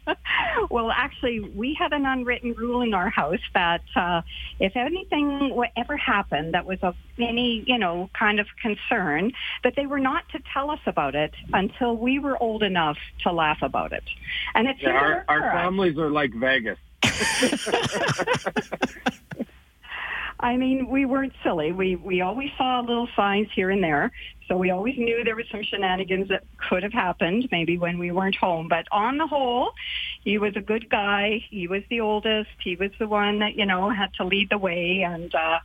well, 0.70 0.90
actually, 0.90 1.40
we 1.40 1.74
had 1.78 1.92
an 1.92 2.06
unwritten 2.06 2.54
rule 2.54 2.80
in 2.80 2.94
our 2.94 3.10
house 3.10 3.40
that 3.52 3.82
uh, 3.94 4.22
if 4.58 4.76
anything 4.76 5.54
ever 5.76 5.96
happened 5.96 6.54
that 6.54 6.64
was 6.64 6.78
of 6.82 6.96
any, 7.18 7.64
you 7.66 7.76
know, 7.76 8.08
kind 8.18 8.40
of 8.40 8.46
concern, 8.62 9.32
that 9.62 9.74
they 9.76 9.84
were 9.84 10.00
not 10.00 10.26
to 10.30 10.40
tell 10.54 10.70
us 10.70 10.80
about 10.86 11.14
it 11.14 11.34
until 11.52 11.94
we 11.96 12.18
were 12.18 12.42
old 12.42 12.62
enough 12.62 12.96
to 13.24 13.32
laugh 13.32 13.58
about 13.60 13.92
it. 13.92 14.04
And 14.54 14.68
it's 14.68 14.80
Yeah, 14.80 14.92
our, 14.92 15.24
our 15.28 15.52
families 15.52 15.98
are 15.98 16.10
like 16.10 16.32
Vegas. 16.32 16.78
I 20.38 20.56
mean, 20.56 20.88
we 20.88 21.06
weren't 21.06 21.32
silly. 21.42 21.72
We 21.72 21.96
we 21.96 22.20
always 22.20 22.50
saw 22.58 22.80
little 22.80 23.08
signs 23.16 23.48
here 23.54 23.70
and 23.70 23.82
there, 23.82 24.12
so 24.48 24.56
we 24.56 24.70
always 24.70 24.96
knew 24.96 25.24
there 25.24 25.36
was 25.36 25.46
some 25.50 25.62
shenanigans 25.62 26.28
that 26.28 26.44
could 26.68 26.82
have 26.82 26.92
happened, 26.92 27.48
maybe 27.50 27.78
when 27.78 27.98
we 27.98 28.12
weren't 28.12 28.36
home. 28.36 28.68
But 28.68 28.86
on 28.92 29.18
the 29.18 29.26
whole, 29.26 29.72
he 30.22 30.38
was 30.38 30.54
a 30.56 30.60
good 30.60 30.88
guy. 30.88 31.44
He 31.50 31.66
was 31.66 31.82
the 31.90 32.00
oldest. 32.00 32.50
He 32.62 32.76
was 32.76 32.90
the 32.98 33.08
one 33.08 33.40
that 33.40 33.56
you 33.56 33.66
know 33.66 33.90
had 33.90 34.14
to 34.14 34.24
lead 34.24 34.50
the 34.50 34.58
way, 34.58 35.02
and 35.02 35.34
uh, 35.34 35.58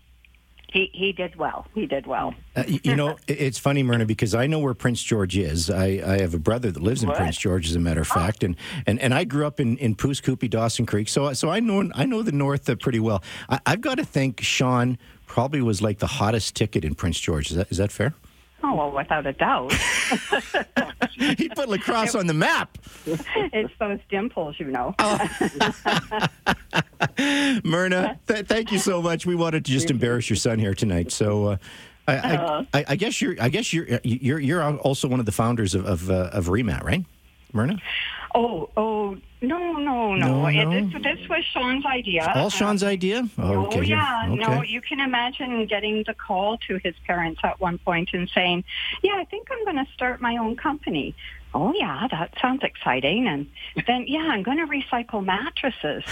he 0.72 0.90
he 0.94 1.12
did 1.12 1.36
well. 1.36 1.68
He 1.76 1.86
did 1.86 2.08
well. 2.08 2.34
Uh, 2.56 2.64
you 2.66 2.96
know, 2.96 3.18
it's 3.28 3.60
funny, 3.60 3.84
Myrna, 3.84 4.06
because 4.06 4.34
I 4.34 4.48
know 4.48 4.60
where 4.60 4.74
Prince 4.74 5.04
George 5.04 5.38
is. 5.38 5.70
I, 5.70 6.02
I 6.06 6.20
have 6.20 6.34
a 6.34 6.40
brother 6.40 6.72
that 6.72 6.82
lives 6.82 7.04
in 7.04 7.10
What? 7.10 7.18
Prince 7.18 7.38
George, 7.38 7.70
as 7.70 7.76
a 7.76 7.80
matter 7.80 8.02
of 8.02 8.08
fact, 8.08 8.44
and, 8.44 8.56
and, 8.88 9.00
and 9.00 9.14
I 9.14 9.26
grew 9.26 9.46
up 9.46 9.60
in 9.60 9.78
in 9.78 9.96
Pouce 9.96 10.22
Coupe, 10.22 10.50
Dawson 10.50 10.86
Creek, 10.86 11.08
so 11.08 11.34
so 11.34 11.50
I 11.50 11.60
know 11.60 11.90
I 11.94 12.06
know 12.06 12.24
the 12.24 12.32
North 12.32 12.68
uh, 12.68 12.76
pretty 12.76 13.00
well. 13.00 13.22
I, 13.48 13.60
I've 13.68 13.82
got 13.82 13.96
to 13.96 14.06
think 14.06 14.42
Sean 14.42 14.98
probably 15.28 15.62
was 15.62 15.82
like 15.82 16.00
the 16.00 16.08
hottest 16.08 16.56
ticket 16.56 16.84
in 16.84 16.96
Prince 16.96 17.20
George. 17.20 17.52
Is 17.52 17.58
that 17.58 17.72
is 17.72 17.78
that 17.78 17.92
fair? 17.92 18.16
Oh 18.64 18.76
well, 18.76 18.92
without 18.92 19.26
a 19.26 19.34
doubt, 19.34 19.74
he 21.18 21.50
put 21.50 21.68
lacrosse 21.68 22.16
on 22.16 22.28
the 22.28 22.34
map. 22.34 22.78
it's 23.06 23.74
those 23.80 24.00
dimples, 24.10 24.56
you 24.60 24.68
know. 24.68 24.94
Myrna, 27.64 28.20
th- 28.28 28.46
thank 28.46 28.72
you 28.72 28.78
so 28.78 29.02
much. 29.02 29.26
We 29.26 29.36
wanted 29.36 29.66
to 29.66 29.72
just 29.72 29.90
embarrass 29.90 30.30
your 30.30 30.38
son 30.38 30.60
here 30.60 30.76
tonight. 30.76 31.12
So, 31.12 31.48
uh, 31.48 31.58
I, 32.08 32.16
I, 32.16 32.68
I, 32.74 32.86
I 32.90 32.96
guess 32.96 33.22
you're, 33.22 33.36
I 33.40 33.50
guess 33.50 33.74
you're, 33.74 34.00
you're, 34.04 34.40
you're 34.40 34.78
also 34.80 35.08
one 35.08 35.20
of 35.20 35.26
the 35.26 35.32
founders 35.32 35.76
of 35.76 35.86
of, 35.86 36.10
uh, 36.10 36.30
of 36.34 36.48
ReMatt, 36.48 36.84
right, 36.84 37.06
Myrna? 37.54 37.78
Oh 38.34 38.70
oh 38.78 39.18
no 39.42 39.58
no 39.74 40.16
no! 40.16 40.44
No, 40.44 40.48
It- 40.48 40.66
no. 40.66 40.72
this, 41.00 41.04
this 41.04 41.30
was 41.30 41.44
Sean's 41.54 41.86
idea. 41.86 42.32
All 42.36 42.48
Uh, 42.48 42.50
Sean's 42.50 42.84
idea. 42.84 43.28
Oh, 43.38 43.66
okay. 43.66 43.84
yeah. 43.84 44.26
Okay. 44.28 44.36
No, 44.36 44.62
you 44.64 44.82
can 44.82 45.00
imagine 45.00 45.66
getting 45.68 46.04
the 46.08 46.14
call 46.14 46.58
to 46.68 46.80
his 46.84 46.96
parents 47.06 47.42
at 47.44 47.60
one 47.60 47.78
point 47.80 48.10
and 48.14 48.30
saying, 48.34 48.64
yeah, 49.04 49.16
I 49.16 49.26
think 49.26 49.48
I'm 49.52 49.64
going 49.66 49.84
to 49.86 49.92
start 49.94 50.22
my 50.22 50.38
own 50.38 50.56
company. 50.56 51.14
Oh, 51.54 51.74
yeah, 51.78 52.08
that 52.10 52.34
sounds 52.42 52.64
exciting. 52.64 53.28
And 53.28 53.48
then, 53.86 54.06
yeah, 54.08 54.22
I'm 54.32 54.42
going 54.42 54.58
to 54.60 54.66
recycle 54.68 55.22
mattresses. 55.26 56.04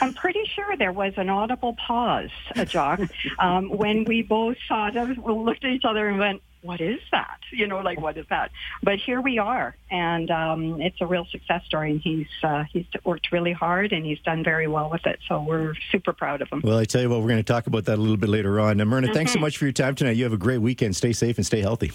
I'm 0.00 0.14
pretty 0.14 0.44
sure 0.54 0.76
there 0.76 0.92
was 0.92 1.14
an 1.16 1.28
audible 1.28 1.74
pause, 1.74 2.30
jock, 2.66 3.00
um, 3.40 3.70
when 3.70 4.04
we 4.04 4.22
both 4.22 4.56
saw 4.68 4.86
it. 4.88 4.94
We 4.94 5.32
looked 5.32 5.64
at 5.64 5.72
each 5.72 5.84
other 5.84 6.06
and 6.08 6.18
went, 6.20 6.42
what 6.64 6.80
is 6.80 6.98
that? 7.10 7.40
You 7.52 7.66
know, 7.66 7.78
like, 7.80 8.00
what 8.00 8.16
is 8.16 8.26
that? 8.30 8.50
But 8.82 8.98
here 8.98 9.20
we 9.20 9.38
are, 9.38 9.76
and 9.90 10.30
um, 10.30 10.80
it's 10.80 10.96
a 11.00 11.06
real 11.06 11.26
success 11.26 11.62
story. 11.66 11.92
And 11.92 12.00
he's 12.00 12.26
uh, 12.42 12.64
he's 12.72 12.86
worked 13.04 13.30
really 13.32 13.52
hard, 13.52 13.92
and 13.92 14.04
he's 14.04 14.20
done 14.20 14.42
very 14.42 14.66
well 14.66 14.90
with 14.90 15.06
it. 15.06 15.20
So 15.28 15.42
we're 15.42 15.74
super 15.92 16.12
proud 16.12 16.40
of 16.40 16.48
him. 16.48 16.62
Well, 16.64 16.78
I 16.78 16.86
tell 16.86 17.02
you 17.02 17.10
what, 17.10 17.20
we're 17.20 17.28
going 17.28 17.36
to 17.36 17.42
talk 17.42 17.66
about 17.66 17.84
that 17.84 17.98
a 17.98 18.00
little 18.00 18.16
bit 18.16 18.30
later 18.30 18.58
on. 18.60 18.78
Now, 18.78 18.84
Myrna, 18.84 19.12
thanks 19.12 19.32
so 19.32 19.40
much 19.40 19.58
for 19.58 19.66
your 19.66 19.72
time 19.72 19.94
tonight. 19.94 20.16
You 20.16 20.24
have 20.24 20.32
a 20.32 20.38
great 20.38 20.58
weekend. 20.58 20.96
Stay 20.96 21.12
safe 21.12 21.36
and 21.36 21.46
stay 21.46 21.60
healthy. 21.60 21.92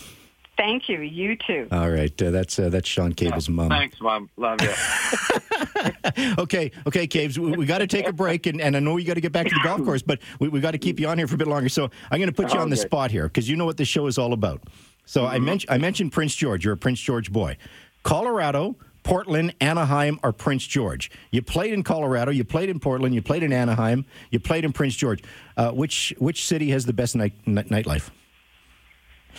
Thank 0.60 0.90
you. 0.90 1.00
You 1.00 1.38
too. 1.38 1.70
All 1.72 1.90
right, 1.90 2.22
uh, 2.22 2.32
that's 2.32 2.60
uh, 2.60 2.68
that's 2.68 2.88
Sean 2.88 3.14
Cable's 3.14 3.48
mom. 3.48 3.70
Thanks, 3.70 3.96
Mom. 4.02 4.30
Love 4.36 4.62
you. 4.62 4.74
Okay, 6.38 6.72
okay, 6.88 7.08
Cabes, 7.08 7.40
we, 7.40 7.52
we 7.52 7.66
got 7.66 7.78
to 7.78 7.88
take 7.88 8.06
a 8.08 8.12
break, 8.12 8.46
and, 8.46 8.60
and 8.60 8.76
I 8.76 8.80
know 8.80 8.98
you 8.98 9.06
got 9.06 9.14
to 9.14 9.22
get 9.22 9.32
back 9.32 9.48
to 9.48 9.54
the 9.56 9.62
golf 9.64 9.84
course, 9.84 10.02
but 10.02 10.20
we, 10.40 10.50
we 10.50 10.60
got 10.60 10.72
to 10.72 10.78
keep 10.78 11.00
you 11.00 11.08
on 11.08 11.18
here 11.18 11.28
for 11.28 11.36
a 11.36 11.38
bit 11.38 11.48
longer. 11.48 11.70
So 11.70 11.90
I'm 12.12 12.20
going 12.20 12.30
to 12.30 12.36
put 12.36 12.54
you 12.54 12.60
on 12.60 12.70
the 12.70 12.76
Okay. 12.76 12.86
spot 12.88 13.12
here 13.12 13.24
because 13.24 13.48
you 13.50 13.56
know 13.56 13.66
what 13.66 13.78
this 13.78 13.88
show 13.88 14.08
is 14.08 14.18
all 14.18 14.34
about. 14.34 14.62
So 15.06 15.26
I 15.26 15.40
mentioned 15.40 15.72
I 15.72 15.78
mentioned 15.78 16.12
Prince 16.12 16.36
George. 16.36 16.66
You're 16.66 16.74
a 16.74 16.78
Prince 16.78 17.00
George 17.00 17.32
boy. 17.32 17.58
Colorado, 18.04 18.76
Portland, 19.04 19.54
Anaheim, 19.62 20.20
or 20.24 20.34
Prince 20.34 20.66
George. 20.68 21.10
You 21.32 21.42
played 21.42 21.74
in 21.74 21.84
Colorado. 21.84 22.32
You 22.32 22.44
played 22.44 22.70
in 22.70 22.80
Portland. 22.80 23.16
You 23.16 23.22
played 23.22 23.44
in 23.44 23.54
Anaheim. 23.54 24.06
You 24.32 24.40
played 24.40 24.66
in 24.66 24.74
Prince 24.74 24.96
George. 24.96 25.24
Uh, 25.56 25.72
which 25.72 26.14
which 26.18 26.46
city 26.46 26.70
has 26.72 26.86
the 26.86 26.94
best 26.94 27.16
night, 27.16 27.34
night 27.46 27.70
nightlife? 27.70 28.10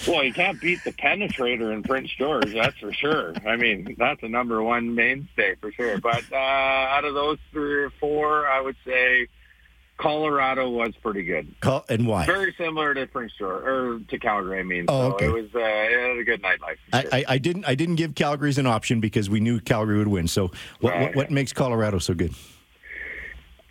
Well, 0.09 0.25
you 0.25 0.33
can't 0.33 0.61
beat 0.61 0.83
the 0.85 0.93
penetrator 0.93 1.73
in 1.75 1.83
Prince 1.83 2.11
George, 2.17 2.53
that's 2.55 2.77
for 2.79 2.93
sure. 2.93 3.35
I 3.47 3.57
mean, 3.57 3.95
that's 3.99 4.23
a 4.23 4.29
number 4.29 4.63
one 4.63 4.95
mainstay 4.95 5.57
for 5.61 5.71
sure. 5.73 5.99
But 5.99 6.25
uh, 6.33 6.37
out 6.37 7.05
of 7.05 7.15
those 7.15 7.39
three 7.53 7.83
or 7.85 7.91
four, 8.01 8.49
I 8.49 8.61
would 8.61 8.77
say 8.87 9.29
Colorado 9.99 10.71
was 10.71 10.95
pretty 11.03 11.23
good. 11.25 11.55
Col- 11.61 11.85
and 11.91 12.07
why? 12.07 12.25
Very 12.25 12.55
similar 12.57 12.95
to 12.95 13.07
Prince 13.07 13.33
George 13.39 13.63
or 13.65 14.01
to 14.09 14.19
Calgary. 14.19 14.61
I 14.61 14.63
mean, 14.63 14.87
Oh, 14.89 15.11
so 15.11 15.15
okay. 15.17 15.27
it 15.27 15.33
was 15.33 15.55
uh, 15.55 15.59
it 15.59 16.09
had 16.09 16.19
a 16.19 16.25
good 16.25 16.43
nightlife. 16.43 16.77
for 16.91 16.97
I. 16.97 17.07
I, 17.13 17.25
I 17.29 17.39
didn't. 17.39 17.67
I 17.67 17.75
didn't 17.75 17.97
give 17.97 18.15
Calgary's 18.15 18.57
an 18.57 18.67
option 18.67 19.01
because 19.01 19.29
we 19.29 19.41
knew 19.41 19.61
Calgary 19.61 19.99
would 19.99 20.09
win. 20.09 20.27
So, 20.29 20.51
what, 20.81 20.95
Right. 20.95 21.03
what, 21.03 21.17
what 21.17 21.31
makes 21.31 21.53
Colorado 21.53 21.99
so 21.99 22.15
good? 22.15 22.35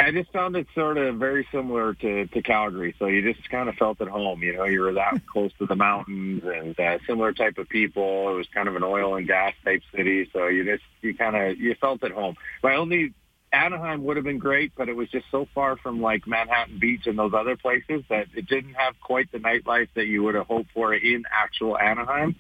I 0.01 0.12
just 0.12 0.31
found 0.31 0.55
it 0.55 0.65
sort 0.73 0.97
of 0.97 1.17
very 1.17 1.45
similar 1.51 1.93
to, 1.93 2.25
to 2.27 2.41
Calgary. 2.41 2.95
So 2.99 3.07
you 3.07 3.33
just 3.33 3.49
kind 3.49 3.67
of 3.67 3.75
felt 3.75 3.99
at 3.99 4.07
home. 4.07 4.41
You 4.41 4.55
know, 4.55 4.63
you 4.63 4.79
were 4.79 4.93
that 4.93 5.21
close 5.27 5.51
to 5.59 5.65
the 5.65 5.75
mountains 5.75 6.41
and 6.45 6.79
uh, 6.79 6.99
similar 7.05 7.33
type 7.33 7.57
of 7.57 7.67
people. 7.67 8.31
It 8.31 8.35
was 8.35 8.47
kind 8.53 8.69
of 8.69 8.77
an 8.77 8.83
oil 8.83 9.15
and 9.15 9.27
gas 9.27 9.53
type 9.65 9.81
city. 9.93 10.29
So 10.31 10.47
you 10.47 10.63
just, 10.63 10.83
you 11.01 11.15
kind 11.15 11.35
of, 11.35 11.57
you 11.59 11.75
felt 11.81 12.01
at 12.03 12.12
home. 12.12 12.38
My 12.63 12.75
only, 12.75 13.13
Anaheim 13.51 14.05
would 14.05 14.15
have 14.15 14.23
been 14.23 14.38
great, 14.38 14.71
but 14.77 14.88
it 14.88 14.95
was 14.95 15.09
just 15.09 15.25
so 15.31 15.47
far 15.53 15.75
from 15.75 16.01
like 16.01 16.25
Manhattan 16.25 16.79
Beach 16.79 17.05
and 17.05 17.19
those 17.19 17.33
other 17.33 17.57
places 17.57 18.03
that 18.09 18.27
it 18.35 18.47
didn't 18.47 18.75
have 18.75 18.95
quite 19.01 19.29
the 19.33 19.39
nightlife 19.39 19.89
that 19.95 20.05
you 20.05 20.23
would 20.23 20.35
have 20.35 20.47
hoped 20.47 20.71
for 20.73 20.93
in 20.93 21.25
actual 21.29 21.77
Anaheim. 21.77 22.35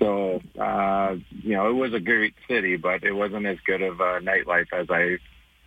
So, 0.00 0.40
uh, 0.60 1.16
you 1.30 1.54
know, 1.54 1.70
it 1.70 1.74
was 1.74 1.94
a 1.94 2.00
great 2.00 2.34
city, 2.48 2.76
but 2.76 3.04
it 3.04 3.12
wasn't 3.12 3.46
as 3.46 3.58
good 3.64 3.80
of 3.80 4.00
a 4.00 4.20
nightlife 4.20 4.72
as 4.72 4.88
I 4.90 5.18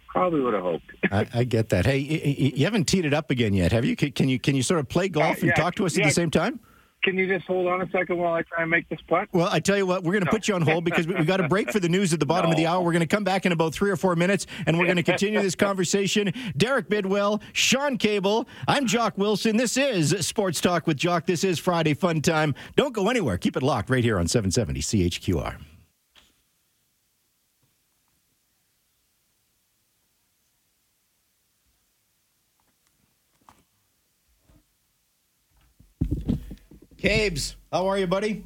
probably 0.10 0.42
would 0.42 0.54
have 0.54 0.64
hoped. 0.64 0.86
I, 1.12 1.28
I 1.34 1.44
get 1.44 1.70
that. 1.70 1.86
Hey, 1.86 2.00
y- 2.10 2.22
y- 2.26 2.52
you 2.56 2.66
haven't 2.66 2.86
teed 2.86 3.06
it 3.06 3.14
up 3.14 3.32
again 3.32 3.54
yet, 3.54 3.72
have 3.72 3.86
you? 3.86 3.96
Can, 3.96 4.12
can 4.12 4.30
you 4.30 4.40
can 4.40 4.56
you 4.56 4.64
sort 4.64 4.80
of 4.80 4.90
play 4.90 5.08
golf 5.10 5.44
Uh, 5.44 5.48
and 5.48 5.56
talk 5.56 5.76
to 5.76 5.86
us 5.86 5.98
at 5.98 6.04
the 6.04 6.12
same 6.12 6.32
time? 6.32 6.60
Can 7.02 7.18
you 7.18 7.28
just 7.34 7.46
hold 7.46 7.66
on 7.68 7.82
a 7.82 7.90
second 7.92 8.18
while 8.18 8.34
I 8.34 8.42
try 8.42 8.62
and 8.64 8.70
make 8.70 8.90
this 8.90 9.00
putt? 9.08 9.30
Well, 9.32 9.48
I 9.50 9.62
tell 9.62 9.78
you 9.78 9.86
what, 9.86 10.04
we're 10.04 10.12
going 10.12 10.26
to 10.26 10.26
No. 10.26 10.32
put 10.32 10.50
you 10.50 10.56
on 10.56 10.64
hold 10.64 10.84
because 10.84 11.08
we, 11.08 11.16
we 11.16 11.24
got 11.24 11.40
a 11.40 11.48
break 11.48 11.72
for 11.72 11.80
the 11.80 11.88
news 11.88 12.12
at 12.12 12.20
the 12.20 12.26
bottom 12.26 12.52
of 12.52 12.58
the 12.58 12.66
hour. 12.68 12.84
We're 12.84 12.92
going 12.92 13.00
to 13.00 13.08
come 13.08 13.24
back 13.24 13.46
in 13.46 13.54
about 13.54 13.74
three 13.74 13.90
or 13.90 13.96
four 13.96 14.18
minutes, 14.18 14.48
and 14.68 14.78
we're 14.78 14.84
going 14.84 14.98
to 14.98 15.04
continue 15.04 15.42
this 15.42 15.56
conversation. 15.56 16.34
Derek 16.58 16.90
Bidwell, 16.90 17.42
Sean 17.54 17.98
Cable, 17.98 18.50
I'm 18.68 18.86
Jock 18.86 19.18
Wilson. 19.18 19.56
This 19.56 19.78
is 19.78 20.14
Sports 20.28 20.60
Talk 20.60 20.88
with 20.88 20.98
Jock. 20.98 21.26
This 21.26 21.46
is 21.46 21.58
Friday 21.58 21.94
Fun 21.94 22.20
Time. 22.22 22.54
Don't 22.76 22.94
go 22.94 23.08
anywhere. 23.08 23.38
Keep 23.38 23.56
it 23.56 23.64
locked 23.64 23.90
right 23.90 24.04
here 24.04 24.20
on 24.20 24.28
770 24.28 24.82
CHQR. 24.82 25.56
Cabes, 36.98 37.56
how 37.72 37.88
are 37.88 37.98
you, 37.98 38.08
buddy? 38.08 38.44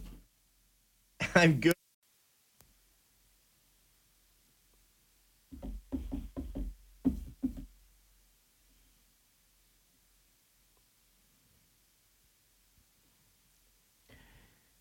I'm 1.36 1.60
good. 1.60 1.74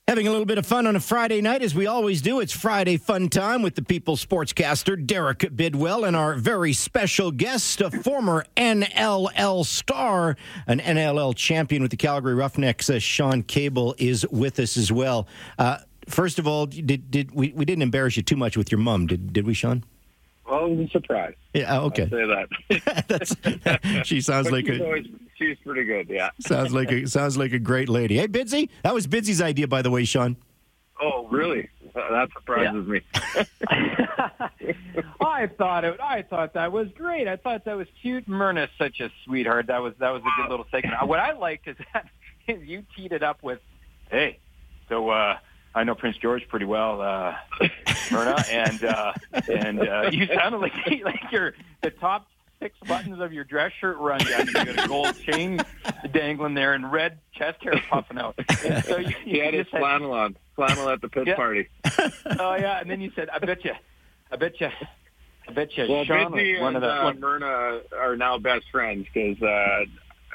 Having 0.08 0.26
a 0.26 0.30
little 0.32 0.46
bit 0.46 0.58
of 0.58 0.66
fun 0.66 0.88
on 0.88 0.96
a 0.96 1.00
Friday 1.00 1.40
night, 1.40 1.62
as 1.62 1.76
we 1.76 1.86
always 1.86 2.20
do. 2.20 2.40
It's 2.40 2.52
Friday 2.52 2.96
fun 2.96 3.28
time 3.28 3.62
with 3.62 3.76
the 3.76 3.82
people 3.82 4.16
Sportscaster, 4.16 5.06
Derek 5.06 5.54
Bidwell, 5.54 6.04
and 6.04 6.16
our 6.16 6.34
very 6.34 6.72
special 6.72 7.30
guest, 7.30 7.80
a 7.80 7.88
former 7.88 8.44
NLL 8.56 9.64
star, 9.64 10.36
an 10.66 10.80
NLL 10.80 11.36
champion 11.36 11.82
with 11.82 11.92
the 11.92 11.96
Calgary 11.96 12.34
Roughnecks, 12.34 12.90
uh, 12.90 12.98
Sean 12.98 13.44
Cable, 13.44 13.94
is 13.96 14.26
with 14.32 14.58
us 14.58 14.76
as 14.76 14.90
well. 14.90 15.28
Uh, 15.56 15.78
first 16.08 16.40
of 16.40 16.48
all, 16.48 16.66
did, 16.66 17.08
did 17.08 17.30
we, 17.30 17.52
we 17.52 17.64
didn't 17.64 17.82
embarrass 17.82 18.16
you 18.16 18.24
too 18.24 18.36
much 18.36 18.56
with 18.56 18.72
your 18.72 18.80
mom, 18.80 19.06
did, 19.06 19.32
did 19.32 19.46
we, 19.46 19.54
Sean? 19.54 19.84
Well, 20.50 20.66
it 20.66 20.76
was 20.76 20.88
a 20.88 20.90
surprise. 20.90 21.34
Yeah, 21.54 21.78
uh, 21.78 21.82
okay. 21.82 22.02
I'll 22.02 22.08
say 22.08 22.26
that. 22.26 23.04
That's, 24.02 24.06
she 24.08 24.20
sounds 24.20 24.48
But 24.50 24.52
like 24.54 24.68
a 24.68 24.84
always, 24.84 25.06
she's 25.42 25.58
pretty 25.64 25.84
good, 25.84 26.08
yeah. 26.08 26.30
sounds 26.40 26.72
like 26.72 26.90
a 26.90 27.06
sounds 27.06 27.36
like 27.36 27.52
a 27.52 27.58
great 27.58 27.88
lady. 27.88 28.16
Hey, 28.16 28.28
Bidsy, 28.28 28.68
that 28.82 28.94
was 28.94 29.06
Bidsy's 29.06 29.42
idea, 29.42 29.66
by 29.66 29.82
the 29.82 29.90
way, 29.90 30.04
Sean. 30.04 30.36
Oh, 31.00 31.26
really? 31.28 31.68
That 31.94 32.28
surprises 32.32 32.86
me. 32.86 33.00
I 35.20 35.46
thought 35.46 35.84
it. 35.84 36.00
I 36.00 36.22
thought 36.22 36.54
that 36.54 36.72
was 36.72 36.88
great. 36.94 37.26
I 37.26 37.36
thought 37.36 37.64
that 37.64 37.76
was 37.76 37.88
cute. 38.00 38.28
Myrna's 38.28 38.70
such 38.78 39.00
a 39.00 39.10
sweetheart. 39.24 39.66
That 39.66 39.82
was 39.82 39.94
that 39.98 40.10
was 40.10 40.22
a 40.22 40.42
good 40.42 40.50
little 40.50 40.66
segment. 40.70 41.06
What 41.06 41.18
I 41.18 41.32
liked 41.32 41.68
is 41.68 41.76
that 41.92 42.06
you 42.46 42.84
teed 42.96 43.12
it 43.12 43.22
up 43.22 43.42
with, 43.42 43.58
"Hey, 44.10 44.38
so 44.88 45.10
uh, 45.10 45.36
I 45.74 45.84
know 45.84 45.94
Prince 45.94 46.16
George 46.18 46.46
pretty 46.48 46.66
well, 46.66 47.00
uh, 47.00 47.34
Myrna, 48.10 48.36
and 48.50 48.84
uh, 48.84 49.12
and 49.50 49.80
uh, 49.80 50.10
you 50.12 50.26
sounded 50.26 50.58
like 50.58 50.72
like 51.04 51.20
you're 51.30 51.54
the 51.82 51.90
top 51.90 52.26
six 52.62 52.78
buttons 52.86 53.20
of 53.20 53.32
your 53.32 53.44
dress 53.44 53.72
shirt 53.80 53.98
were 53.98 54.12
undone. 54.12 54.46
You 54.46 54.52
got 54.52 54.84
a 54.84 54.88
gold 54.88 55.18
chain 55.26 55.60
dangling 56.12 56.54
there 56.54 56.74
and 56.74 56.90
red 56.90 57.18
chest 57.34 57.62
hair 57.62 57.74
puffing 57.90 58.18
out. 58.18 58.36
And 58.64 58.84
so 58.84 58.98
you, 58.98 59.14
He 59.24 59.38
had 59.38 59.52
his 59.54 59.66
flannel 59.68 60.12
on. 60.12 60.36
Flannel 60.54 60.88
at 60.90 61.00
the 61.00 61.08
pit 61.08 61.26
Yeah. 61.26 61.34
party. 61.34 61.68
Oh 62.38 62.54
yeah, 62.54 62.78
and 62.80 62.88
then 62.90 63.00
you 63.00 63.10
said, 63.16 63.28
"I 63.30 63.38
bet 63.38 63.64
you, 63.64 63.72
I 64.30 64.36
bet 64.36 64.60
you, 64.60 64.68
I 65.48 65.52
bet 65.52 65.76
you." 65.76 65.86
Well, 65.88 66.04
Sean 66.04 66.30
was 66.32 66.60
one 66.60 66.76
and 66.76 66.76
of 66.76 66.82
the 66.82 66.92
uh, 66.94 67.04
one, 67.04 67.20
Myrna 67.20 67.80
are 67.98 68.16
now 68.16 68.36
best 68.38 68.66
friends 68.70 69.06
because 69.12 69.42
uh, 69.42 69.46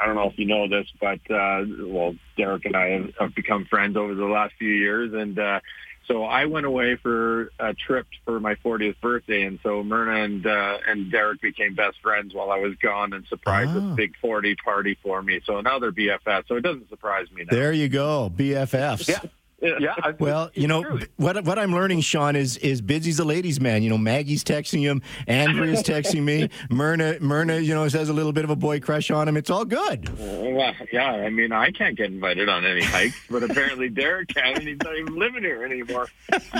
I 0.01 0.05
don't 0.07 0.15
know 0.15 0.27
if 0.29 0.37
you 0.39 0.45
know 0.45 0.67
this, 0.67 0.87
but 0.99 1.19
uh, 1.31 1.63
well, 1.81 2.15
Derek 2.35 2.65
and 2.65 2.75
I 2.75 2.87
have, 2.89 3.09
have 3.19 3.35
become 3.35 3.65
friends 3.65 3.95
over 3.95 4.15
the 4.15 4.25
last 4.25 4.55
few 4.57 4.71
years, 4.71 5.13
and 5.13 5.37
uh, 5.37 5.59
so 6.07 6.23
I 6.23 6.45
went 6.45 6.65
away 6.65 6.95
for 6.95 7.51
a 7.59 7.73
trip 7.73 8.07
for 8.25 8.39
my 8.39 8.55
40th 8.55 8.99
birthday, 9.01 9.43
and 9.43 9.59
so 9.63 9.83
Myrna 9.83 10.23
and 10.23 10.45
uh, 10.47 10.77
and 10.87 11.11
Derek 11.11 11.41
became 11.41 11.75
best 11.75 11.97
friends 12.01 12.33
while 12.33 12.51
I 12.51 12.57
was 12.59 12.75
gone, 12.81 13.13
and 13.13 13.25
surprised 13.27 13.71
Ah. 13.73 13.91
a 13.91 13.95
big 13.95 14.15
40 14.21 14.55
party 14.55 14.97
for 15.03 15.21
me. 15.21 15.41
So 15.45 15.61
now 15.61 15.79
they're 15.79 15.91
BFFs, 15.91 16.47
so 16.47 16.55
it 16.55 16.61
doesn't 16.61 16.89
surprise 16.89 17.27
me 17.31 17.43
now. 17.43 17.55
There 17.55 17.73
you 17.73 17.89
go, 17.89 18.31
BFFs. 18.35 19.07
Yeah. 19.07 19.19
Yeah. 19.61 19.95
Well, 20.19 20.51
you 20.53 20.67
know 20.67 20.83
true. 20.83 20.99
what 21.17 21.43
what 21.43 21.57
I'm 21.57 21.73
learning, 21.73 22.01
Sean, 22.01 22.35
is 22.35 22.57
is 22.57 22.81
Bidsy's 22.81 23.19
a 23.19 23.25
ladies' 23.25 23.59
man. 23.59 23.83
You 23.83 23.89
know, 23.89 23.97
Maggie's 23.97 24.43
texting 24.43 24.81
him, 24.81 25.01
Andrea's 25.27 25.83
texting 25.83 26.23
me, 26.23 26.49
Myrna 26.69 27.17
Myrna, 27.19 27.57
you 27.59 27.73
know, 27.73 27.83
has 27.83 28.09
a 28.09 28.13
little 28.13 28.33
bit 28.33 28.43
of 28.43 28.49
a 28.49 28.55
boy 28.55 28.79
crush 28.79 29.09
on 29.11 29.27
him. 29.27 29.37
It's 29.37 29.49
all 29.49 29.65
good. 29.65 30.07
Well, 30.19 30.73
yeah, 30.91 31.11
I 31.11 31.29
mean, 31.29 31.51
I 31.51 31.71
can't 31.71 31.95
get 31.95 32.07
invited 32.07 32.49
on 32.49 32.65
any 32.65 32.83
hikes, 32.83 33.19
but 33.29 33.43
apparently 33.43 33.89
Derek 33.89 34.29
can, 34.29 34.55
and 34.55 34.67
he's 34.67 34.77
not 34.83 34.95
even 34.95 35.15
living 35.15 35.43
here 35.43 35.63
anymore. 35.63 36.07